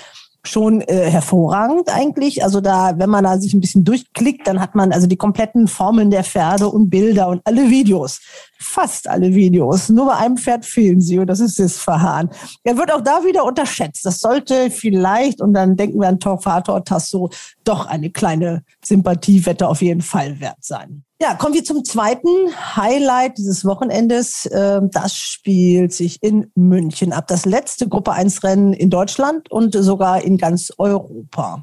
[0.46, 2.44] schon äh, hervorragend eigentlich.
[2.44, 5.68] Also da, wenn man da sich ein bisschen durchklickt, dann hat man also die kompletten
[5.68, 8.20] Formeln der Pferde und Bilder und alle Videos.
[8.58, 9.88] Fast alle Videos.
[9.88, 12.30] Nur bei einem Pferd fehlen sie und das ist das Verhahn.
[12.62, 14.04] Er wird auch da wieder unterschätzt.
[14.04, 17.30] Das sollte vielleicht, und dann denken wir an Torfator Tasso,
[17.64, 21.03] doch eine kleine Sympathiewette auf jeden Fall wert sein.
[21.22, 22.28] Ja, kommen wir zum zweiten
[22.76, 24.48] Highlight dieses Wochenendes.
[24.52, 27.28] Ähm, das spielt sich in München ab.
[27.28, 31.62] Das letzte Gruppe 1 Rennen in Deutschland und sogar in ganz Europa.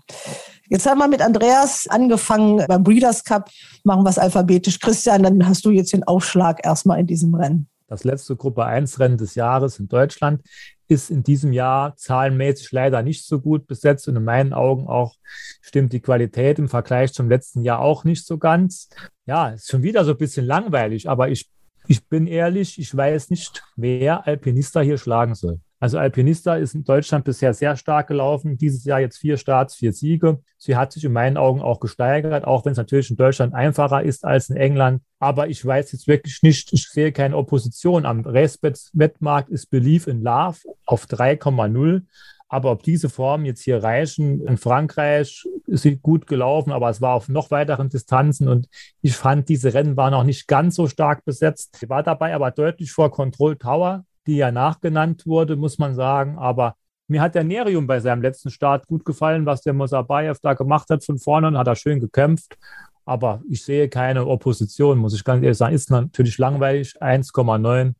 [0.69, 3.49] Jetzt haben wir mit Andreas angefangen beim Breeders Cup.
[3.83, 4.79] Machen wir es alphabetisch.
[4.79, 7.67] Christian, dann hast du jetzt den Aufschlag erstmal in diesem Rennen.
[7.87, 10.43] Das letzte Gruppe 1 Rennen des Jahres in Deutschland
[10.91, 15.15] ist in diesem Jahr zahlenmäßig leider nicht so gut besetzt und in meinen Augen auch
[15.61, 18.89] stimmt die Qualität im Vergleich zum letzten Jahr auch nicht so ganz.
[19.25, 21.49] Ja, ist schon wieder so ein bisschen langweilig, aber ich,
[21.87, 25.61] ich bin ehrlich, ich weiß nicht, wer Alpinista hier schlagen soll.
[25.81, 28.55] Also Alpinista ist in Deutschland bisher sehr stark gelaufen.
[28.55, 30.39] Dieses Jahr jetzt vier Starts, vier Siege.
[30.59, 34.03] Sie hat sich in meinen Augen auch gesteigert, auch wenn es natürlich in Deutschland einfacher
[34.03, 35.01] ist als in England.
[35.17, 38.05] Aber ich weiß jetzt wirklich nicht, ich sehe keine Opposition.
[38.05, 42.03] Am Racebets-Wettmarkt ist Belief in Love auf 3,0.
[42.47, 47.01] Aber ob diese Formen jetzt hier reichen, in Frankreich ist sie gut gelaufen, aber es
[47.01, 48.67] war auf noch weiteren Distanzen und
[49.01, 51.77] ich fand, diese Rennen waren auch nicht ganz so stark besetzt.
[51.79, 56.37] Sie war dabei aber deutlich vor Control Tower, die ja nachgenannt wurde, muss man sagen.
[56.37, 56.75] Aber
[57.07, 60.89] Mir hat der Nerium bei seinem letzten Start gut gefallen, was der Mosabayev da gemacht
[60.89, 62.57] hat von vorne und hat er schön gekämpft.
[63.03, 65.75] Aber ich sehe keine Opposition, muss ich ganz ehrlich sagen.
[65.75, 67.95] Ist natürlich langweilig, 1,9.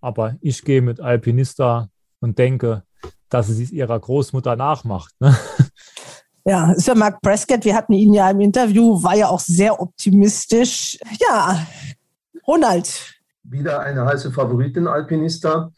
[0.00, 1.88] Aber ich gehe mit Alpinista
[2.20, 2.84] und denke,
[3.28, 5.12] dass sie es ihrer Großmutter nachmacht.
[5.20, 5.36] Ne?
[6.48, 7.64] Ja, ist ja Mark Prescott.
[7.64, 10.96] Wir hatten ihn ja im Interview, war ja auch sehr optimistisch.
[11.18, 11.66] Ja,
[12.46, 13.15] Ronald.
[13.48, 15.70] Wieder eine heiße Favoritin Alpinista.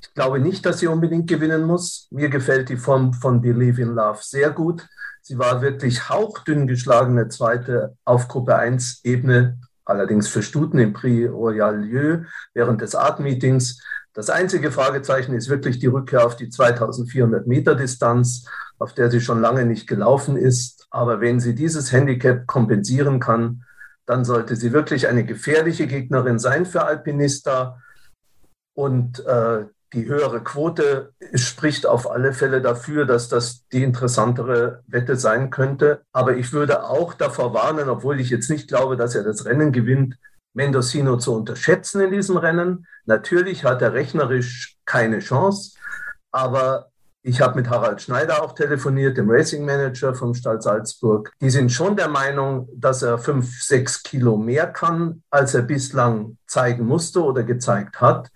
[0.00, 2.06] Ich glaube nicht, dass sie unbedingt gewinnen muss.
[2.12, 4.86] Mir gefällt die Form von Believe in Love sehr gut.
[5.22, 11.28] Sie war wirklich hauchdünn geschlagene Zweite auf Gruppe 1 Ebene, allerdings für Stuten im Prix
[11.28, 12.22] Royal Lieu
[12.54, 13.82] während des Art-Meetings.
[14.14, 18.46] Das einzige Fragezeichen ist wirklich die Rückkehr auf die 2400 Meter Distanz,
[18.78, 20.86] auf der sie schon lange nicht gelaufen ist.
[20.90, 23.64] Aber wenn sie dieses Handicap kompensieren kann,
[24.06, 27.80] dann sollte sie wirklich eine gefährliche Gegnerin sein für Alpinista.
[28.74, 35.16] Und äh, die höhere Quote spricht auf alle Fälle dafür, dass das die interessantere Wette
[35.16, 36.02] sein könnte.
[36.12, 39.72] Aber ich würde auch davor warnen, obwohl ich jetzt nicht glaube, dass er das Rennen
[39.72, 40.16] gewinnt,
[40.54, 42.86] Mendocino zu unterschätzen in diesem Rennen.
[43.04, 45.78] Natürlich hat er rechnerisch keine Chance,
[46.32, 46.90] aber
[47.26, 51.32] ich habe mit Harald Schneider auch telefoniert, dem Racing Manager vom Stall Salzburg.
[51.40, 56.38] Die sind schon der Meinung, dass er fünf, sechs Kilo mehr kann, als er bislang
[56.46, 58.30] zeigen musste oder gezeigt hat.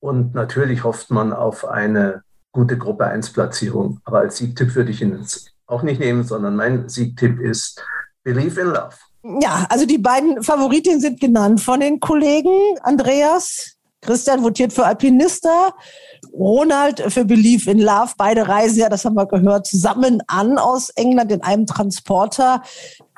[0.00, 4.00] Und natürlich hofft man auf eine gute Gruppe 1 Platzierung.
[4.04, 5.24] Aber als Siegtipp würde ich ihn
[5.68, 7.80] auch nicht nehmen, sondern mein Siegtipp ist
[8.24, 8.96] Believe in Love.
[9.40, 12.50] Ja, also die beiden Favoritinnen sind genannt von den Kollegen.
[12.82, 13.73] Andreas,
[14.04, 15.74] Christian votiert für Alpinista,
[16.32, 18.12] Ronald für Believe in Love.
[18.16, 22.62] Beide reisen ja, das haben wir gehört, zusammen an aus England in einem Transporter.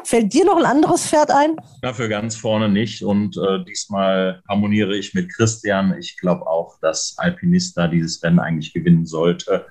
[0.04, 1.56] Fällt dir noch ein anderes Pferd ein?
[1.82, 3.02] Dafür ganz vorne nicht.
[3.02, 5.96] Und äh, diesmal harmoniere ich mit Christian.
[5.98, 9.66] Ich glaube auch, dass Alpinista dieses Rennen eigentlich gewinnen sollte.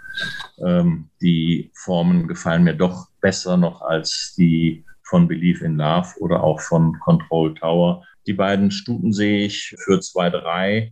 [0.65, 6.43] Ähm, die Formen gefallen mir doch besser noch als die von Believe in Love oder
[6.43, 8.03] auch von Control Tower.
[8.27, 10.91] Die beiden Stuten sehe ich für 2-3.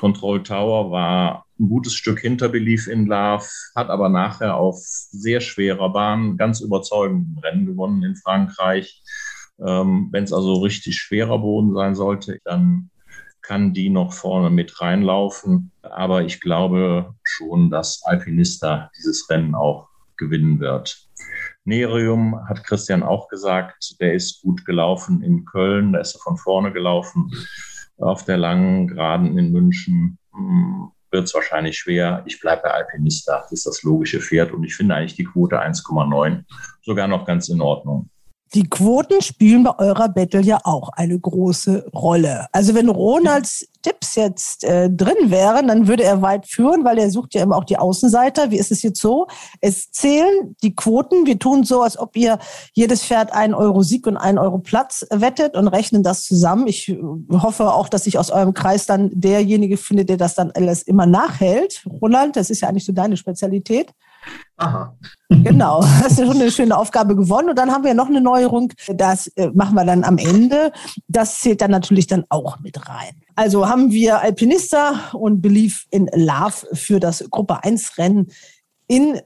[0.00, 3.44] Control Tower war ein gutes Stück hinter Believe in Love,
[3.76, 9.02] hat aber nachher auf sehr schwerer Bahn ganz überzeugend Rennen gewonnen in Frankreich.
[9.62, 12.88] Ähm, Wenn es also richtig schwerer Boden sein sollte, dann
[13.42, 15.70] kann die noch vorne mit reinlaufen.
[15.82, 21.08] Aber ich glaube schon, dass Alpinista dieses Rennen auch gewinnen wird.
[21.64, 26.38] Nerium hat Christian auch gesagt, der ist gut gelaufen in Köln, da ist er von
[26.38, 27.30] vorne gelaufen.
[28.00, 32.22] Auf der langen Geraden in München hm, wird es wahrscheinlich schwer.
[32.26, 35.60] Ich bleibe bei Alpinista, das ist das logische Pferd und ich finde eigentlich die Quote
[35.60, 36.44] 1,9
[36.82, 38.08] sogar noch ganz in Ordnung.
[38.54, 42.48] Die Quoten spielen bei eurer Battle ja auch eine große Rolle.
[42.50, 47.10] Also wenn Ronalds Tipps jetzt äh, drin wären, dann würde er weit führen, weil er
[47.10, 48.50] sucht ja immer auch die Außenseiter.
[48.50, 49.26] Wie ist es jetzt so?
[49.60, 51.26] Es zählen die Quoten.
[51.26, 52.38] Wir tun so, als ob ihr
[52.72, 56.66] jedes Pferd einen Euro Sieg und einen Euro Platz wettet und rechnen das zusammen.
[56.66, 56.94] Ich
[57.30, 61.06] hoffe auch, dass sich aus eurem Kreis dann derjenige findet, der das dann alles immer
[61.06, 61.84] nachhält.
[62.00, 63.92] Ronald, das ist ja eigentlich so deine Spezialität.
[64.56, 64.94] Aha.
[65.28, 67.50] Genau, hast du schon eine schöne Aufgabe gewonnen.
[67.50, 70.72] Und dann haben wir noch eine Neuerung, das äh, machen wir dann am Ende.
[71.08, 73.22] Das zählt dann natürlich dann auch mit rein.
[73.36, 78.30] Also haben wir Alpinista und Believe in Love für das Gruppe 1 Rennen
[78.86, 79.20] in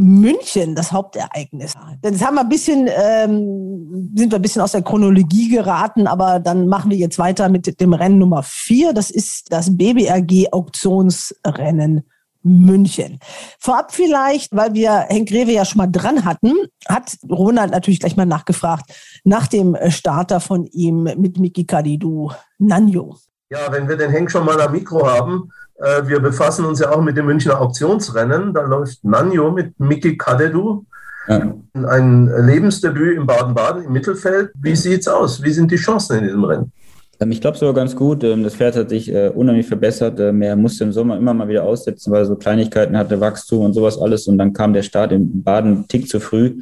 [0.00, 1.74] München, das Hauptereignis.
[2.02, 6.40] Jetzt haben wir ein bisschen, ähm, sind wir ein bisschen aus der Chronologie geraten, aber
[6.40, 8.94] dann machen wir jetzt weiter mit dem Rennen Nummer 4.
[8.94, 12.04] Das ist das BBRG Auktionsrennen
[12.42, 13.18] München.
[13.58, 16.54] Vorab vielleicht, weil wir Henk Rewe ja schon mal dran hatten,
[16.88, 18.90] hat Ronald natürlich gleich mal nachgefragt
[19.24, 23.16] nach dem Starter von ihm mit Miki Kadidu, Nanjo.
[23.50, 26.90] Ja, wenn wir den Henk schon mal am Mikro haben, äh, wir befassen uns ja
[26.90, 28.54] auch mit dem Münchner Auktionsrennen.
[28.54, 30.84] Da läuft Nanjo mit Miki Kadedu.
[31.26, 31.54] Ja.
[31.74, 34.50] Ein Lebensdebüt im Baden-Baden im Mittelfeld.
[34.60, 35.42] Wie sieht's aus?
[35.42, 36.72] Wie sind die Chancen in diesem Rennen?
[37.20, 38.24] Ähm, ich glaube sogar ganz gut.
[38.24, 40.18] Ähm, das Pferd hat sich äh, unheimlich verbessert.
[40.20, 43.66] Ähm, er musste im Sommer immer mal wieder aussetzen, weil er so Kleinigkeiten hatte, Wachstum
[43.66, 44.26] und sowas alles.
[44.26, 46.60] Und dann kam der Start im Baden einen Tick zu früh.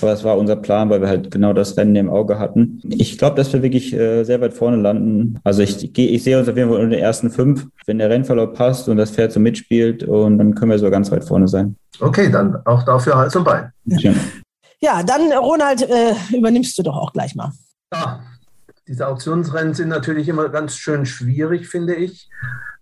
[0.00, 2.80] Aber das war unser Plan, weil wir halt genau das Rennen im Auge hatten.
[2.84, 5.38] Ich glaube, dass wir wirklich äh, sehr weit vorne landen.
[5.44, 8.54] Also ich, ich sehe uns auf jeden Fall unter den ersten fünf, wenn der Rennverlauf
[8.54, 10.02] passt und das Pferd so mitspielt.
[10.02, 11.76] Und dann können wir so ganz weit vorne sein.
[12.00, 13.70] Okay, dann auch dafür Hals und Bein.
[13.84, 14.12] Ja,
[14.80, 17.52] ja dann Ronald, äh, übernimmst du doch auch gleich mal.
[17.92, 18.20] Ja,
[18.90, 22.28] diese Auktionsrennen sind natürlich immer ganz schön schwierig, finde ich.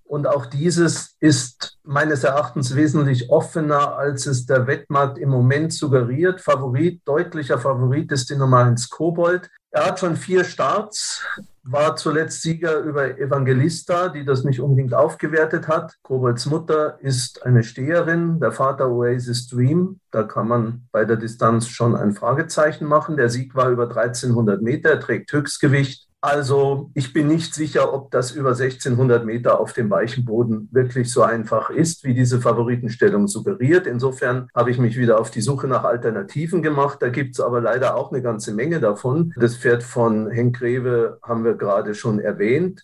[0.05, 6.41] Und auch dieses ist meines Erachtens wesentlich offener, als es der Wettmarkt im Moment suggeriert.
[6.41, 9.51] Favorit, deutlicher Favorit ist die Nummer 1 Kobold.
[9.79, 11.25] Er hat schon vier Starts,
[11.63, 15.95] war zuletzt Sieger über Evangelista, die das nicht unbedingt aufgewertet hat.
[16.03, 20.01] Kobolds Mutter ist eine Steherin, der Vater Oasis Dream.
[20.11, 23.17] Da kann man bei der Distanz schon ein Fragezeichen machen.
[23.17, 26.08] Der Sieg war über 1300 Meter, er trägt Höchstgewicht.
[26.21, 31.13] Also ich bin nicht sicher, ob das über 1600 Meter auf dem weichen Boden wirklich
[31.13, 33.87] so einfach ist, wie diese Favoritenstellung suggeriert.
[33.87, 36.99] Insofern habe ich mich wieder auf die Suche nach Alternativen gemacht.
[37.01, 39.33] Da gibt es aber leider auch eine ganze Menge davon.
[39.37, 42.83] Das Pferd von Henk Greve haben wir gerade schon erwähnt.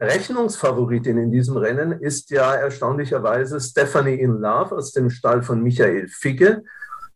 [0.00, 6.08] Rechnungsfavoritin in diesem Rennen ist ja erstaunlicherweise Stephanie in Love aus dem Stall von Michael
[6.08, 6.64] Figge.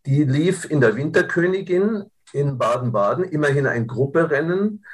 [0.07, 4.85] Die lief in der Winterkönigin in Baden-Baden, immerhin ein Grupperennen.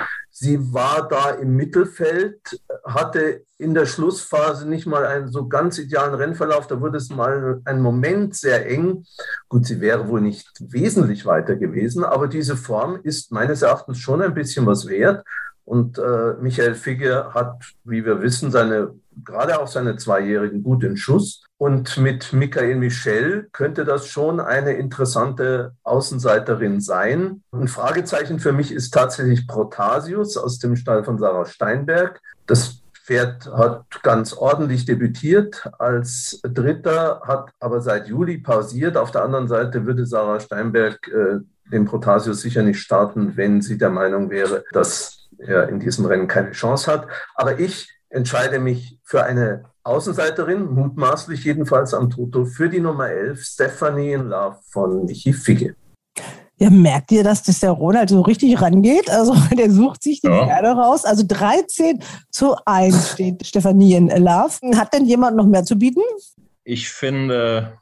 [0.43, 6.14] Sie war da im Mittelfeld, hatte in der Schlussphase nicht mal einen so ganz idealen
[6.14, 6.66] Rennverlauf.
[6.66, 9.05] Da wurde es mal einen Moment sehr eng.
[9.49, 14.20] Gut, sie wäre wohl nicht wesentlich weiter gewesen, aber diese Form ist meines Erachtens schon
[14.20, 15.24] ein bisschen was wert.
[15.64, 20.96] Und äh, Michael Figge hat, wie wir wissen, seine, gerade auch seine Zweijährigen gut in
[20.96, 21.42] Schuss.
[21.58, 27.42] Und mit Michael Michel könnte das schon eine interessante Außenseiterin sein.
[27.52, 32.20] Ein Fragezeichen für mich ist tatsächlich Protasius aus dem Stall von Sarah Steinberg.
[32.46, 38.96] Das Pferd hat ganz ordentlich debütiert als Dritter, hat aber seit Juli pausiert.
[38.96, 41.38] Auf der anderen Seite würde Sarah Steinberg äh,
[41.70, 46.28] den Protasius sicher nicht starten, wenn sie der Meinung wäre, dass er in diesem Rennen
[46.28, 47.08] keine Chance hat.
[47.34, 53.42] Aber ich entscheide mich für eine Außenseiterin, mutmaßlich jedenfalls am Toto, für die Nummer 11,
[53.42, 55.74] Stephanie in Love von Michi Figge.
[56.58, 59.10] Ja, merkt ihr, dass das der Ronald so richtig rangeht?
[59.10, 60.46] Also der sucht sich die ja.
[60.46, 61.04] Pferde raus.
[61.04, 61.98] Also 13
[62.30, 64.52] zu 1 steht Stefanie in Love.
[64.76, 66.02] Hat denn jemand noch mehr zu bieten?
[66.62, 67.78] Ich finde,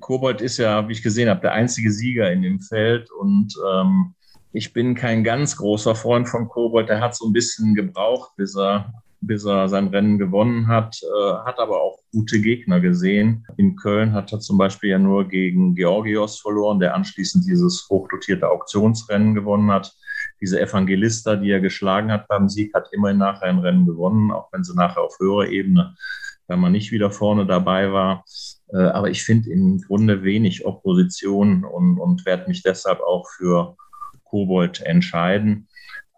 [0.00, 3.10] Kobold ist ja, wie ich gesehen habe, der einzige Sieger in dem Feld.
[3.10, 4.14] Und ähm,
[4.52, 6.88] ich bin kein ganz großer Freund von Kobold.
[6.88, 8.94] Der hat so ein bisschen gebraucht, bis er
[9.26, 13.46] bis er sein Rennen gewonnen hat, äh, hat aber auch gute Gegner gesehen.
[13.56, 18.48] In Köln hat er zum Beispiel ja nur gegen Georgios verloren, der anschließend dieses hochdotierte
[18.48, 19.94] Auktionsrennen gewonnen hat.
[20.40, 24.52] Diese Evangelista, die er geschlagen hat beim Sieg, hat immerhin nachher ein Rennen gewonnen, auch
[24.52, 25.94] wenn sie nachher auf höherer Ebene,
[26.46, 28.24] wenn man nicht wieder vorne dabei war.
[28.72, 33.76] Äh, aber ich finde im Grunde wenig Opposition und, und werde mich deshalb auch für
[34.24, 35.68] Kobold entscheiden.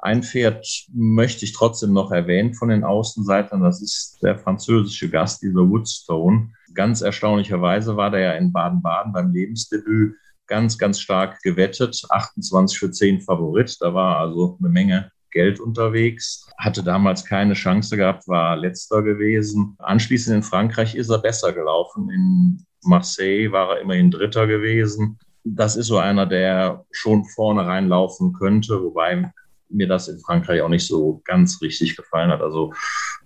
[0.01, 3.63] Ein Pferd möchte ich trotzdem noch erwähnen von den Außenseitern.
[3.63, 6.53] Das ist der französische Gast, dieser Woodstone.
[6.75, 10.15] Ganz erstaunlicherweise war der ja in Baden-Baden beim Lebensdebüt
[10.47, 12.01] ganz, ganz stark gewettet.
[12.09, 13.77] 28 für 10 Favorit.
[13.81, 16.49] Da war also eine Menge Geld unterwegs.
[16.59, 19.77] Hatte damals keine Chance gehabt, war letzter gewesen.
[19.79, 22.11] Anschließend in Frankreich ist er besser gelaufen.
[22.11, 25.19] In Marseille war er immerhin Dritter gewesen.
[25.45, 29.31] Das ist so einer, der schon vorne reinlaufen könnte, wobei
[29.71, 32.41] mir das in Frankreich auch nicht so ganz richtig gefallen hat.
[32.41, 32.73] Also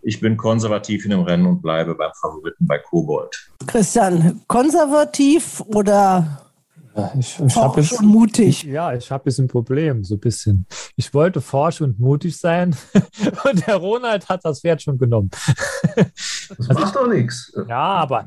[0.03, 3.51] ich bin konservativ in dem Rennen und bleibe beim Favoriten bei Kobold.
[3.67, 6.52] Christian, konservativ oder
[7.19, 8.49] ich, ich habe schon mutig.
[8.49, 10.67] Ich, ja, ich habe jetzt ein Problem, so ein bisschen.
[10.97, 12.77] Ich wollte forsch und mutig sein
[13.45, 15.31] und der Ronald hat das Pferd schon genommen.
[16.57, 17.53] Das also macht ich, doch nichts.
[17.69, 18.27] Ja, aber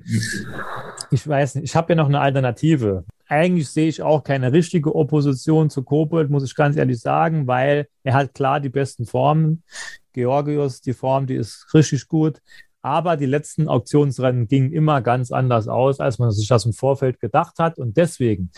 [1.11, 4.93] ich weiß nicht, ich habe ja noch eine Alternative eigentlich sehe ich auch keine richtige
[4.93, 9.63] Opposition zu Kobold, muss ich ganz ehrlich sagen, weil er hat klar die besten Formen.
[10.13, 12.41] Georgios, die Form, die ist richtig gut.
[12.85, 17.19] Aber die letzten Auktionsrennen gingen immer ganz anders aus, als man sich das im Vorfeld
[17.19, 17.79] gedacht hat.
[17.79, 18.51] Und deswegen,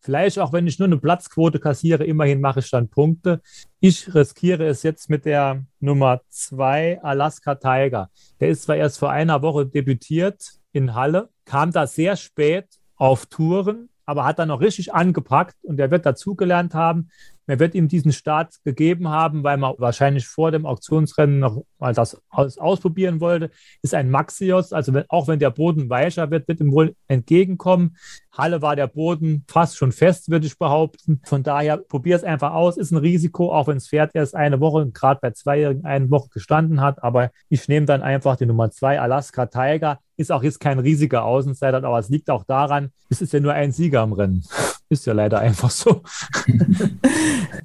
[0.00, 3.40] vielleicht auch wenn ich nur eine Platzquote kassiere, immerhin mache ich dann Punkte.
[3.78, 8.10] Ich riskiere es jetzt mit der Nummer zwei Alaska Tiger.
[8.40, 12.66] Der ist zwar erst vor einer Woche debütiert in Halle, kam da sehr spät
[12.96, 17.10] auf Touren, aber hat dann noch richtig angepackt und er wird dazugelernt haben.
[17.48, 21.94] Er wird ihm diesen Start gegeben haben, weil man wahrscheinlich vor dem Auktionsrennen noch mal
[21.94, 23.50] das aus, ausprobieren wollte.
[23.82, 27.96] Ist ein Maxios, also wenn, auch wenn der Boden weicher wird, wird ihm wohl entgegenkommen.
[28.32, 31.20] Halle war der Boden fast schon fest, würde ich behaupten.
[31.24, 32.76] Von daher probier es einfach aus.
[32.76, 36.28] Ist ein Risiko, auch wenn das Pferd erst eine Woche, gerade bei Zweijährigen, eine Woche
[36.28, 37.02] gestanden hat.
[37.02, 41.24] Aber ich nehme dann einfach die Nummer zwei, Alaska Tiger ist auch jetzt kein riesiger
[41.24, 44.44] Außenseiter, aber es liegt auch daran, es ist ja nur ein Sieger im Rennen.
[44.90, 45.90] Ist ja leider einfach so.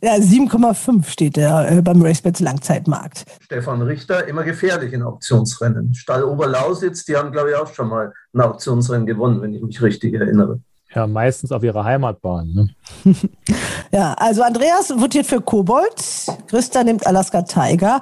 [0.02, 3.26] ja, 7,5 steht er äh, beim RaceBets Langzeitmarkt.
[3.42, 5.94] Stefan Richter, immer gefährlich in Auktionsrennen.
[5.94, 9.82] Stall Oberlausitz, die haben, glaube ich, auch schon mal ein Auktionsrennen gewonnen, wenn ich mich
[9.82, 10.60] richtig erinnere.
[10.94, 12.54] Ja, meistens auf ihrer Heimatbahn.
[12.54, 13.16] Ne?
[13.92, 15.96] ja, also Andreas votiert für Kobold,
[16.48, 18.02] Christa nimmt Alaska Tiger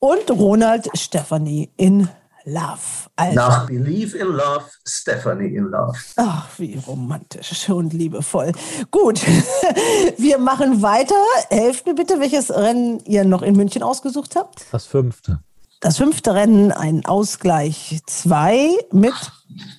[0.00, 2.08] und Ronald Stefanie in
[2.48, 3.10] Love.
[3.16, 5.98] Also, Nach Believe in Love, Stephanie in Love.
[6.14, 8.52] Ach, wie romantisch und liebevoll.
[8.92, 9.20] Gut,
[10.16, 11.16] wir machen weiter.
[11.50, 14.64] Helft mir bitte, welches Rennen ihr noch in München ausgesucht habt.
[14.70, 15.40] Das fünfte.
[15.80, 19.14] Das fünfte Rennen, ein Ausgleich 2 mit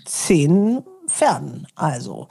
[0.05, 1.68] zehn Pferden.
[1.76, 2.28] Also,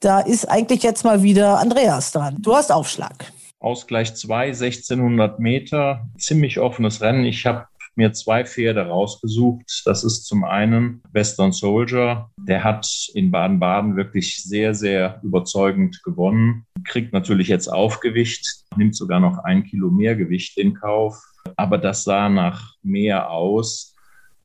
[0.00, 2.36] da ist eigentlich jetzt mal wieder Andreas dran.
[2.40, 3.32] Du hast Aufschlag.
[3.58, 7.24] Ausgleich 2, 1600 Meter, ziemlich offenes Rennen.
[7.24, 9.82] Ich habe mir zwei Pferde rausgesucht.
[9.84, 12.30] Das ist zum einen Western Soldier.
[12.38, 16.66] Der hat in Baden-Baden wirklich sehr, sehr überzeugend gewonnen.
[16.84, 21.16] Kriegt natürlich jetzt Aufgewicht, nimmt sogar noch ein Kilo mehr Gewicht in Kauf.
[21.56, 23.94] Aber das sah nach mehr aus.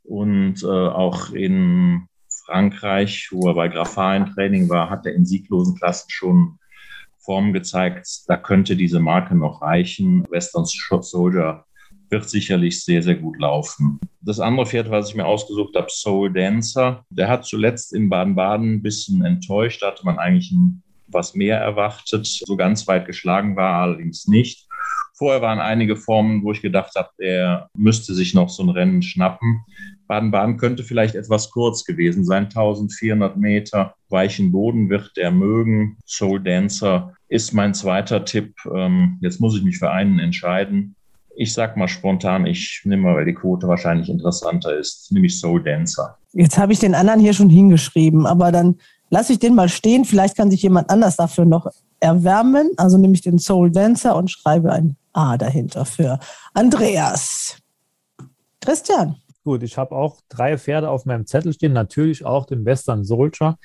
[0.04, 2.08] Und äh, auch in
[2.46, 6.58] Frankreich, wo er bei Grafalen Training war, hat er in sieglosen Klassen schon
[7.20, 8.24] Form gezeigt.
[8.28, 10.26] Da könnte diese Marke noch reichen.
[10.30, 11.66] Western Soldier
[12.12, 14.00] wird sicherlich sehr, sehr gut laufen.
[14.22, 18.76] Das andere Pferd, was ich mir ausgesucht habe, Soul Dancer, der hat zuletzt in Baden-Baden
[18.76, 19.82] ein bisschen enttäuscht.
[19.82, 20.54] Da hatte man eigentlich
[21.08, 22.28] was mehr erwartet.
[22.28, 24.68] So ganz weit geschlagen war allerdings nicht.
[25.14, 29.02] Vorher waren einige Formen, wo ich gedacht habe, er müsste sich noch so ein Rennen
[29.02, 29.64] schnappen.
[30.08, 33.94] Baden-Baden könnte vielleicht etwas kurz gewesen sein, 1400 Meter.
[34.10, 35.98] Weichen Boden wird er mögen.
[36.06, 38.56] Soul Dancer ist mein zweiter Tipp.
[38.76, 40.96] Ähm, jetzt muss ich mich für einen entscheiden.
[41.36, 45.64] Ich sag mal spontan, ich nehme mal, weil die Quote wahrscheinlich interessanter ist, nämlich Soul
[45.64, 46.18] Dancer.
[46.34, 48.80] Jetzt habe ich den anderen hier schon hingeschrieben, aber dann
[49.10, 50.06] lasse ich den mal stehen.
[50.06, 51.68] Vielleicht kann sich jemand anders dafür noch
[52.00, 52.72] erwärmen.
[52.78, 56.20] Also nehme ich den Soul Dancer und schreibe ein A dahinter für
[56.54, 57.58] Andreas.
[58.60, 59.16] Christian.
[59.44, 63.58] Gut, ich habe auch drei Pferde auf meinem Zettel stehen, natürlich auch den Western Soldier,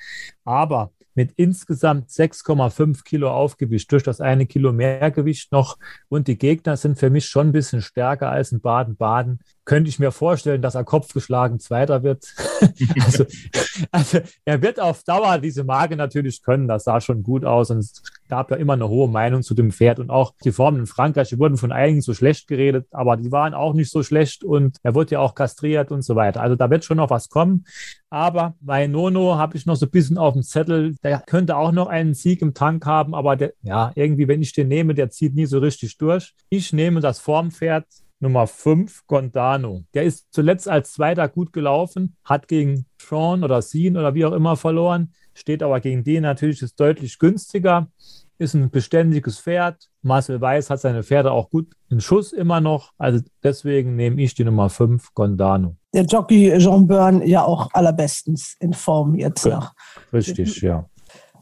[0.43, 5.79] aber mit insgesamt 6,5 Kilo Aufgewicht durch das eine Kilo Mehrgewicht noch.
[6.09, 9.39] Und die Gegner sind für mich schon ein bisschen stärker als in Baden-Baden.
[9.65, 12.35] Könnte ich mir vorstellen, dass er kopfgeschlagen Zweiter wird.
[13.03, 13.25] also,
[13.91, 16.67] also, er wird auf Dauer diese Marke natürlich können.
[16.67, 17.71] Das sah schon gut aus.
[17.71, 17.89] Und
[18.27, 19.99] gab ja immer eine hohe Meinung zu dem Pferd.
[19.99, 23.31] Und auch die Formen in Frankreich, die wurden von einigen so schlecht geredet, aber die
[23.31, 24.43] waren auch nicht so schlecht.
[24.43, 26.41] Und er wurde ja auch kastriert und so weiter.
[26.41, 27.65] Also da wird schon noch was kommen.
[28.09, 31.71] Aber bei Nono habe ich noch so ein bisschen auf dem Zettel, der könnte auch
[31.71, 35.09] noch einen Sieg im Tank haben, aber der, ja, irgendwie, wenn ich den nehme, der
[35.09, 36.33] zieht nie so richtig durch.
[36.49, 37.85] Ich nehme das Formpferd
[38.19, 39.83] Nummer 5, Gondano.
[39.93, 44.33] Der ist zuletzt als Zweiter gut gelaufen, hat gegen Sean oder Sean oder wie auch
[44.33, 47.87] immer verloren, steht aber gegen den natürlich ist deutlich günstiger,
[48.37, 49.89] ist ein beständiges Pferd.
[50.01, 52.93] Marcel Weiß hat seine Pferde auch gut in Schuss immer noch.
[52.97, 58.55] Also deswegen nehme ich die Nummer 5, Gondano der Jockey Jean Byrne ja auch allerbestens
[58.59, 59.73] in Form jetzt noch.
[60.13, 60.85] Richtig, ja.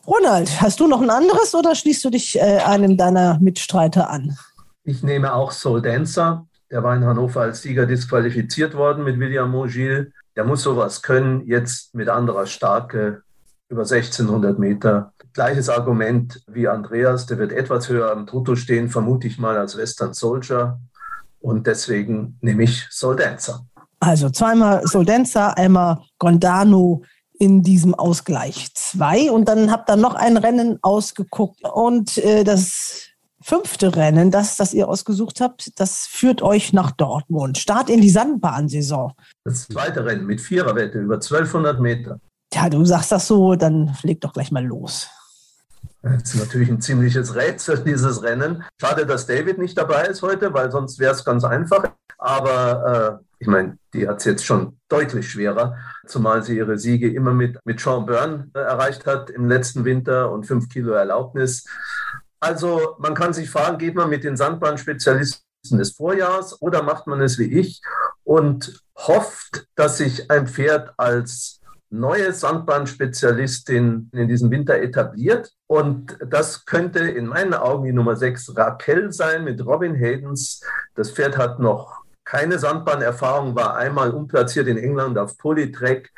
[0.08, 4.38] Ronald, hast du noch ein anderes oder schließt du dich äh, einem deiner Mitstreiter an?
[4.86, 6.48] Ich nehme auch Soul Dancer.
[6.72, 10.14] Der war in Hannover als Sieger disqualifiziert worden mit William Mogil.
[10.38, 13.24] Der muss sowas können, jetzt mit anderer Starke
[13.76, 15.14] über 1600 Meter.
[15.34, 19.78] Gleiches Argument wie Andreas, der wird etwas höher am Toto stehen, vermute ich mal als
[19.78, 20.80] Western Soldier.
[21.40, 23.66] Und deswegen nehme ich Soul Dancer.
[24.00, 27.04] Also zweimal Soldenza, einmal Gondano
[27.38, 29.30] in diesem Ausgleich zwei.
[29.30, 31.60] Und dann habt ihr noch ein Rennen ausgeguckt.
[31.64, 33.10] Und äh, das
[33.42, 37.58] fünfte Rennen, das, das ihr ausgesucht habt, das führt euch nach Dortmund.
[37.58, 39.12] Start in die Sandbahnsaison.
[39.44, 42.20] Das zweite Rennen mit Viererwette über 1200 Meter.
[42.56, 45.10] Ja, du sagst das so, dann leg doch gleich mal los.
[46.02, 48.64] Das ist natürlich ein ziemliches Rätsel, dieses Rennen.
[48.80, 51.84] Schade, dass David nicht dabei ist heute, weil sonst wäre es ganz einfach.
[52.18, 55.76] Aber äh, ich meine, die hat es jetzt schon deutlich schwerer,
[56.08, 60.32] zumal sie ihre Siege immer mit, mit Sean Byrne äh, erreicht hat im letzten Winter
[60.32, 61.66] und fünf Kilo Erlaubnis.
[62.40, 67.20] Also man kann sich fragen, geht man mit den Sandbahnspezialisten des Vorjahrs oder macht man
[67.20, 67.82] es wie ich
[68.24, 71.60] und hofft, dass sich ein Pferd als
[72.00, 75.52] neue Sandbahnspezialistin in diesem Winter etabliert.
[75.68, 80.62] Und das könnte in meinen Augen die Nummer 6 Raquel sein mit Robin Haydens.
[80.96, 86.12] Das Pferd hat noch keine Sandbahnerfahrung, war einmal unplatziert in England auf Polytrack.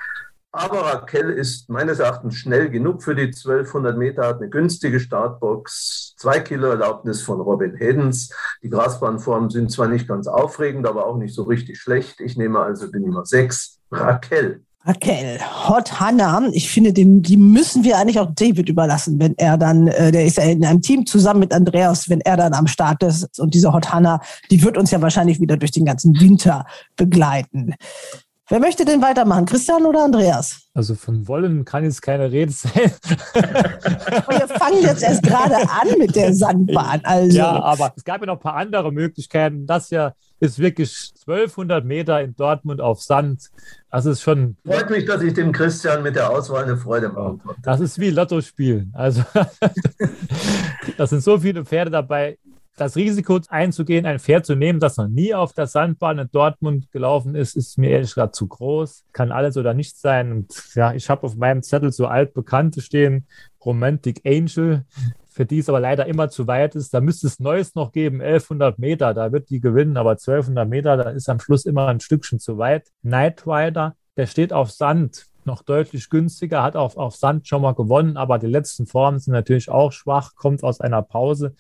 [0.51, 6.15] Aber Raquel ist meines Erachtens schnell genug für die 1200 Meter, hat eine günstige Startbox,
[6.17, 8.34] zwei Kilo Erlaubnis von Robin Hedens.
[8.63, 12.21] Die Grasbahnformen sind zwar nicht ganz aufregend, aber auch nicht so richtig schlecht.
[12.21, 14.63] Ich nehme also die Nummer 6, Raquel.
[14.86, 19.57] Raquel, Hot Hannah, ich finde, den, die müssen wir eigentlich auch David überlassen, wenn er
[19.57, 22.67] dann, äh, der ist ja in einem Team zusammen mit Andreas, wenn er dann am
[22.67, 23.38] Start ist.
[23.39, 26.65] Und diese Hot Hannah, die wird uns ja wahrscheinlich wieder durch den ganzen Winter
[26.95, 27.75] begleiten.
[28.50, 29.45] Wer möchte denn weitermachen?
[29.45, 30.70] Christian oder Andreas?
[30.74, 32.72] Also von wollen kann jetzt keine Rede sein.
[33.34, 37.02] wir fangen jetzt erst gerade an mit der Sandbahn.
[37.04, 37.38] Also.
[37.38, 39.68] Ja, aber es gab ja noch ein paar andere Möglichkeiten.
[39.68, 43.50] Das ja ist wirklich 1200 Meter in Dortmund auf Sand.
[43.92, 44.55] Das ist schon.
[44.66, 47.62] Freut mich, dass ich dem Christian mit der Auswahl eine Freude machen konnte.
[47.63, 48.93] Das ist wie Lotto spielen.
[48.96, 49.24] Also,
[50.97, 52.38] das sind so viele Pferde dabei
[52.78, 56.91] das Risiko einzugehen, ein Pferd zu nehmen, das noch nie auf der Sandbahn in Dortmund
[56.91, 59.04] gelaufen ist, ist mir ehrlich gesagt zu groß.
[59.12, 60.32] Kann alles oder nichts sein.
[60.32, 63.25] Und ja, ich habe auf meinem Zettel so altbekannte stehen,
[63.66, 64.86] Romantic Angel,
[65.28, 66.93] für die es aber leider immer zu weit ist.
[66.93, 70.97] Da müsste es Neues noch geben, 1100 Meter, da wird die gewinnen, aber 1200 Meter,
[70.97, 72.87] da ist am Schluss immer ein Stückchen zu weit.
[73.01, 77.74] Knight Rider, der steht auf Sand noch deutlich günstiger, hat auch auf Sand schon mal
[77.74, 81.55] gewonnen, aber die letzten Formen sind natürlich auch schwach, kommt aus einer Pause.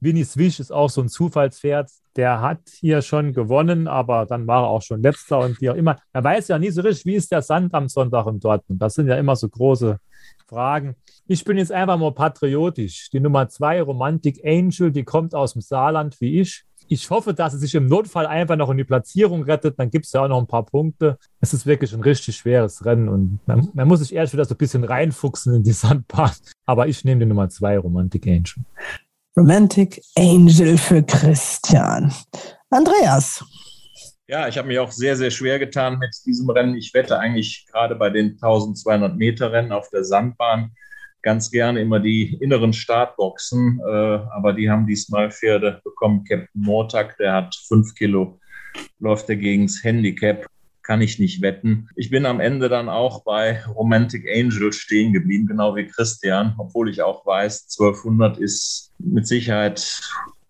[0.00, 4.64] Winnie Swish ist auch so ein Zufallspferd, der hat hier schon gewonnen, aber dann war
[4.64, 5.98] er auch schon letzter und wie auch immer.
[6.12, 8.80] Er weiß ja nie so richtig, wie ist der Sand am Sonntag in Dortmund.
[8.80, 9.98] Das sind ja immer so große
[10.46, 10.96] Fragen.
[11.26, 13.10] Ich bin jetzt einfach mal patriotisch.
[13.10, 17.54] Die Nummer zwei, Romantic Angel, die kommt aus dem Saarland wie ich ich hoffe, dass
[17.54, 19.78] es sich im Notfall einfach noch in die Platzierung rettet.
[19.78, 21.18] Dann gibt es ja auch noch ein paar Punkte.
[21.40, 24.54] Es ist wirklich ein richtig schweres Rennen und man, man muss sich erst wieder so
[24.54, 26.32] ein bisschen reinfuchsen in die Sandbahn.
[26.66, 28.64] Aber ich nehme die Nummer zwei, Romantic Angel.
[29.36, 32.12] Romantic Angel für Christian.
[32.70, 33.44] Andreas.
[34.28, 36.74] Ja, ich habe mich auch sehr, sehr schwer getan mit diesem Rennen.
[36.74, 40.72] Ich wette eigentlich gerade bei den 1200 Meter Rennen auf der Sandbahn
[41.22, 46.24] ganz gerne immer die inneren Startboxen, äh, aber die haben diesmal Pferde bekommen.
[46.24, 48.38] Captain Mortag, der hat fünf Kilo,
[48.98, 50.46] läuft er gegens Handicap,
[50.82, 51.88] kann ich nicht wetten.
[51.94, 56.90] Ich bin am Ende dann auch bei Romantic Angel stehen geblieben, genau wie Christian, obwohl
[56.90, 60.00] ich auch weiß, 1200 ist mit Sicherheit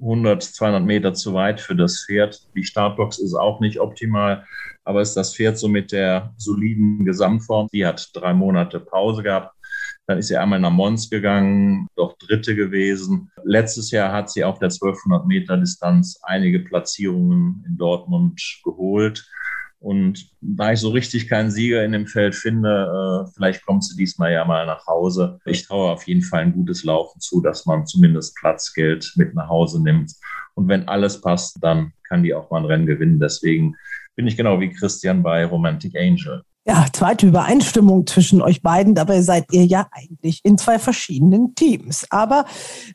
[0.01, 2.49] 100, 200 Meter zu weit für das Pferd.
[2.57, 4.45] Die Startbox ist auch nicht optimal,
[4.85, 7.69] aber ist das Pferd so mit der soliden Gesamtform.
[7.73, 9.55] Die hat drei Monate Pause gehabt
[10.07, 13.31] dann ist sie einmal nach Mons gegangen, doch Dritte gewesen.
[13.45, 19.29] Letztes Jahr hat sie auf der 1200 Meter Distanz einige Platzierungen in Dortmund geholt.
[19.79, 23.97] Und da ich so richtig keinen Sieger in dem Feld finde, äh, vielleicht kommt sie
[23.97, 25.41] diesmal ja mal nach Hause.
[25.45, 29.49] Ich traue auf jeden Fall ein gutes Laufen zu, dass man zumindest Platzgeld mit nach
[29.49, 30.13] Hause nimmt.
[30.55, 33.19] Und wenn alles passt, dann kann die auch mal ein Rennen gewinnen.
[33.19, 33.75] Deswegen
[34.15, 36.45] bin ich genau wie Christian bei Romantic Angel.
[36.65, 38.95] Ja, zweite Übereinstimmung zwischen euch beiden.
[38.95, 42.07] Dabei seid ihr ja eigentlich in zwei verschiedenen Teams.
[42.11, 42.45] Aber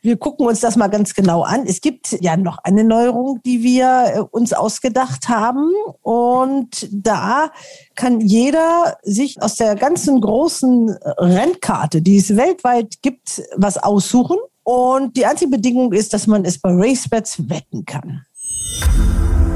[0.01, 1.65] wir gucken uns das mal ganz genau an.
[1.65, 5.69] Es gibt ja noch eine Neuerung, die wir äh, uns ausgedacht haben.
[6.01, 7.51] Und da
[7.95, 14.37] kann jeder sich aus der ganzen großen Rennkarte, die es weltweit gibt, was aussuchen.
[14.63, 18.25] Und die einzige Bedingung ist, dass man es bei RaceBets wetten kann.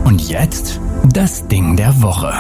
[0.04, 0.82] Und jetzt
[1.14, 2.34] das Ding der Woche.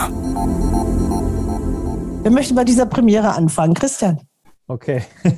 [2.23, 3.73] Wir möchten bei dieser Premiere anfangen?
[3.73, 4.19] Christian.
[4.67, 5.01] Okay.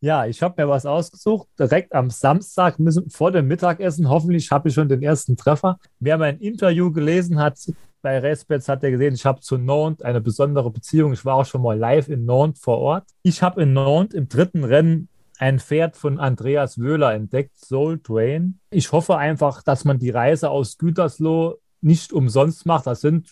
[0.00, 1.48] ja, ich habe mir was ausgesucht.
[1.58, 4.10] Direkt am Samstag müssen, vor dem Mittagessen.
[4.10, 5.78] Hoffentlich habe ich schon den ersten Treffer.
[6.00, 7.58] Wer mein Interview gelesen hat
[8.02, 11.14] bei Respets, hat er gesehen, ich habe zu Nantes eine besondere Beziehung.
[11.14, 13.04] Ich war auch schon mal live in Nantes vor Ort.
[13.22, 18.60] Ich habe in Nantes im dritten Rennen ein Pferd von Andreas Wöhler entdeckt, Soul Train.
[18.68, 22.86] Ich hoffe einfach, dass man die Reise aus Gütersloh nicht umsonst macht.
[22.86, 23.28] Das sind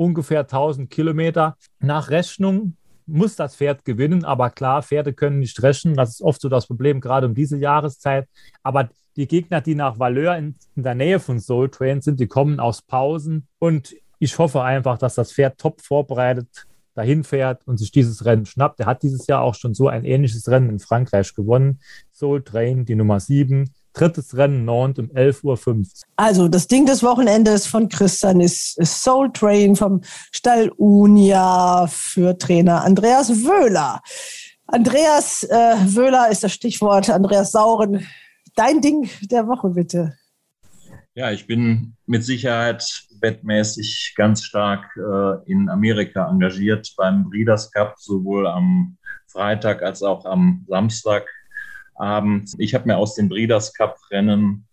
[0.00, 1.58] ungefähr 1000 Kilometer.
[1.78, 5.94] Nach Rechnung muss das Pferd gewinnen, aber klar, Pferde können nicht rechnen.
[5.94, 8.26] Das ist oft so das Problem, gerade um diese Jahreszeit.
[8.62, 12.28] Aber die Gegner, die nach Valeur in, in der Nähe von Soul Train sind, die
[12.28, 13.46] kommen aus Pausen.
[13.58, 18.46] Und ich hoffe einfach, dass das Pferd top vorbereitet dahin fährt und sich dieses Rennen
[18.46, 18.80] schnappt.
[18.80, 21.80] Er hat dieses Jahr auch schon so ein ähnliches Rennen in Frankreich gewonnen.
[22.10, 23.70] Soul Train, die Nummer 7.
[23.92, 25.84] Drittes Rennen Nantes um 11.05 Uhr.
[26.16, 30.00] Also das Ding des Wochenendes von Christian ist, Soul Train vom
[30.30, 34.00] Stall Unia für Trainer Andreas Wöhler.
[34.66, 37.10] Andreas äh, Wöhler ist das Stichwort.
[37.10, 38.06] Andreas Sauren,
[38.54, 40.14] dein Ding der Woche bitte.
[41.14, 42.84] Ja, ich bin mit Sicherheit
[43.20, 48.96] wettmäßig ganz stark äh, in Amerika engagiert beim Breeders Cup, sowohl am
[49.26, 51.26] Freitag als auch am Samstag
[52.00, 52.56] abends.
[52.58, 54.66] Ich habe mir aus den Breeders Cup Rennen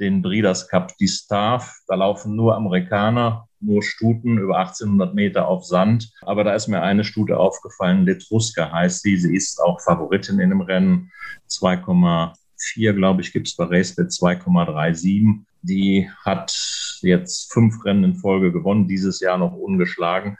[0.00, 1.80] den Breeders Cup die Staff.
[1.86, 6.12] Da laufen nur Amerikaner, nur Stuten über 1800 Meter auf Sand.
[6.22, 9.16] Aber da ist mir eine Stute aufgefallen, Letruska heißt sie.
[9.16, 11.12] Sie ist auch Favoritin in dem Rennen.
[11.48, 15.44] 2,4, glaube ich, gibt es bei RaceBet 2,37.
[15.66, 16.54] Die hat
[17.00, 20.36] jetzt fünf Rennen in Folge gewonnen, dieses Jahr noch ungeschlagen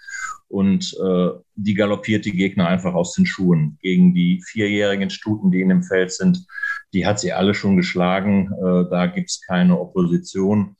[0.48, 3.76] und äh, die galoppiert die Gegner einfach aus den Schuhen.
[3.80, 6.46] Gegen die vierjährigen Stuten, die in dem Feld sind,
[6.92, 8.52] die hat sie alle schon geschlagen.
[8.52, 10.76] Äh, da gibt es keine Opposition.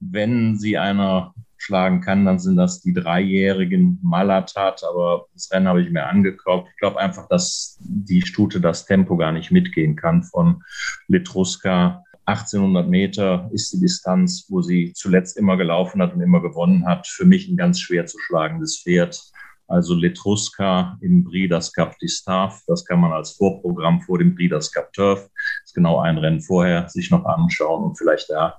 [0.00, 4.82] Wenn sie einer schlagen kann, dann sind das die dreijährigen Malatat.
[4.84, 6.68] Aber das Rennen habe ich mir angeguckt.
[6.72, 10.62] Ich glaube einfach, dass die Stute das Tempo gar nicht mitgehen kann von
[11.08, 12.04] Letruska.
[12.26, 17.06] 1800 Meter ist die Distanz, wo sie zuletzt immer gelaufen hat und immer gewonnen hat.
[17.06, 19.20] Für mich ein ganz schwer zu schlagendes Pferd.
[19.68, 22.60] Also Letruska im Breeders Cup Distav.
[22.66, 25.28] Das kann man als Vorprogramm vor dem Breeders Cup Turf,
[25.64, 28.58] ist genau ein Rennen vorher, sich noch anschauen und vielleicht da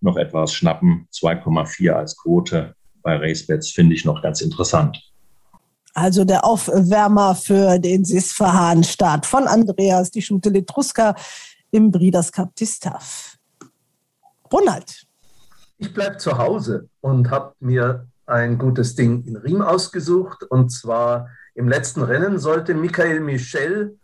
[0.00, 1.06] noch etwas schnappen.
[1.12, 5.00] 2,4 als Quote bei Racebets finde ich noch ganz interessant.
[5.94, 11.16] Also der Aufwärmer für den Sisfahan-Start von Andreas, die Schute Letruska
[11.70, 13.36] im Breeders Cup Distav.
[14.52, 15.06] Ronald.
[15.78, 20.42] Ich bleibe zu Hause und habe mir ein gutes Ding in Riem ausgesucht.
[20.44, 23.96] Und zwar im letzten Rennen sollte Michael Michel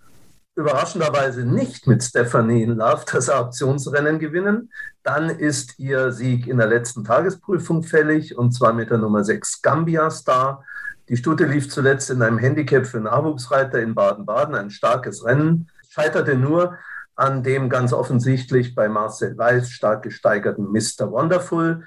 [0.54, 4.72] überraschenderweise nicht mit Stephanie in Love das Auktionsrennen gewinnen.
[5.02, 9.60] Dann ist ihr Sieg in der letzten Tagesprüfung fällig und zwar mit der Nummer 6
[9.60, 10.64] Gambia Star.
[11.08, 16.36] Die Stute lief zuletzt in einem Handicap für Nachwuchsreiter in Baden-Baden, ein starkes Rennen, scheiterte
[16.36, 16.78] nur
[17.16, 21.10] an dem ganz offensichtlich bei Marcel Weiß stark gesteigerten Mr.
[21.10, 21.84] Wonderful.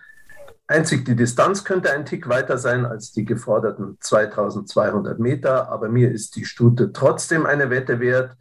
[0.68, 6.12] Einzig die Distanz könnte ein Tick weiter sein als die geforderten 2200 Meter, aber mir
[6.12, 8.36] ist die Stute trotzdem eine Wette wert.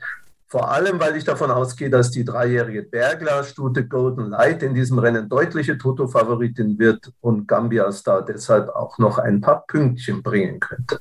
[0.46, 5.28] Vor allem, weil ich davon ausgehe, dass die dreijährige Bergler-Stute Golden Light in diesem Rennen
[5.28, 11.00] deutliche Toto-Favoritin wird und Gambia Star deshalb auch noch ein paar Pünktchen bringen könnte.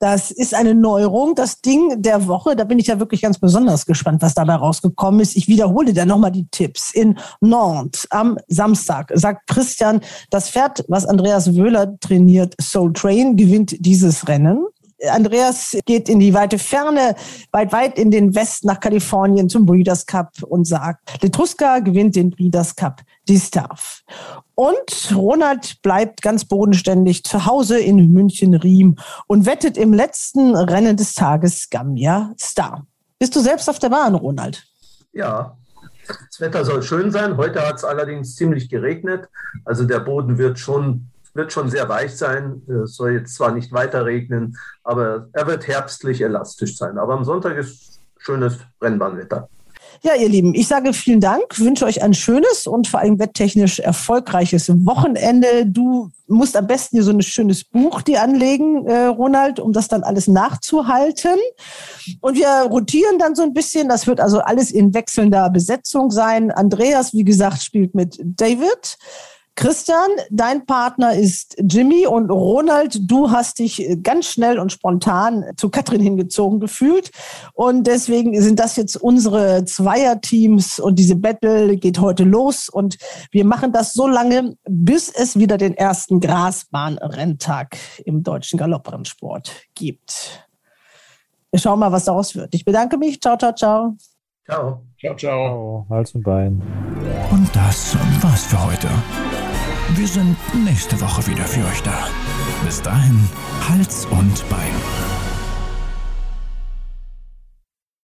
[0.00, 2.54] Das ist eine Neuerung, das Ding der Woche.
[2.54, 5.36] Da bin ich ja wirklich ganz besonders gespannt, was dabei rausgekommen ist.
[5.36, 6.92] Ich wiederhole dir nochmal die Tipps.
[6.94, 10.00] In Nantes am Samstag sagt Christian,
[10.30, 14.66] das Pferd, was Andreas Wöhler trainiert, Soul Train, gewinnt dieses Rennen.
[15.06, 17.14] Andreas geht in die weite Ferne,
[17.52, 22.30] weit, weit in den Westen nach Kalifornien zum Breeders Cup und sagt, Letruska gewinnt den
[22.30, 24.02] Breeders Cup Distav.
[24.54, 28.96] Und Ronald bleibt ganz bodenständig zu Hause in München-Riem
[29.28, 32.86] und wettet im letzten Rennen des Tages Gambia Star.
[33.18, 34.64] Bist du selbst auf der Bahn, Ronald?
[35.12, 35.56] Ja,
[36.06, 37.36] das Wetter soll schön sein.
[37.36, 39.28] Heute hat es allerdings ziemlich geregnet.
[39.64, 42.62] Also der Boden wird schon wird schon sehr weich sein.
[42.84, 46.98] Es soll jetzt zwar nicht weiter regnen, aber er wird herbstlich elastisch sein.
[46.98, 49.48] Aber am Sonntag ist schönes Rennbahnwetter.
[50.02, 53.80] Ja, ihr Lieben, ich sage vielen Dank, wünsche euch ein schönes und vor allem wetttechnisch
[53.80, 55.66] erfolgreiches Wochenende.
[55.66, 59.88] Du musst am besten hier so ein schönes Buch dir anlegen, äh, Ronald, um das
[59.88, 61.38] dann alles nachzuhalten.
[62.20, 63.88] Und wir rotieren dann so ein bisschen.
[63.88, 66.52] Das wird also alles in wechselnder Besetzung sein.
[66.52, 68.98] Andreas, wie gesagt, spielt mit David.
[69.58, 75.68] Christian, dein Partner ist Jimmy und Ronald, du hast dich ganz schnell und spontan zu
[75.68, 77.10] Katrin hingezogen gefühlt.
[77.54, 82.68] Und deswegen sind das jetzt unsere Zweierteams und diese Battle geht heute los.
[82.68, 82.98] Und
[83.32, 90.46] wir machen das so lange, bis es wieder den ersten Grasbahnrenntag im deutschen Galopprennsport gibt.
[91.50, 92.54] Wir schauen mal, was daraus wird.
[92.54, 93.20] Ich bedanke mich.
[93.20, 93.96] Ciao, ciao, ciao.
[94.44, 94.84] Ciao.
[95.00, 95.86] Ciao, ciao.
[95.90, 96.62] Hals und Bein.
[97.32, 98.88] Und das war's für heute.
[99.94, 102.08] Wir sind nächste Woche wieder für euch da.
[102.64, 103.28] Bis dahin,
[103.68, 105.07] Hals und Bein.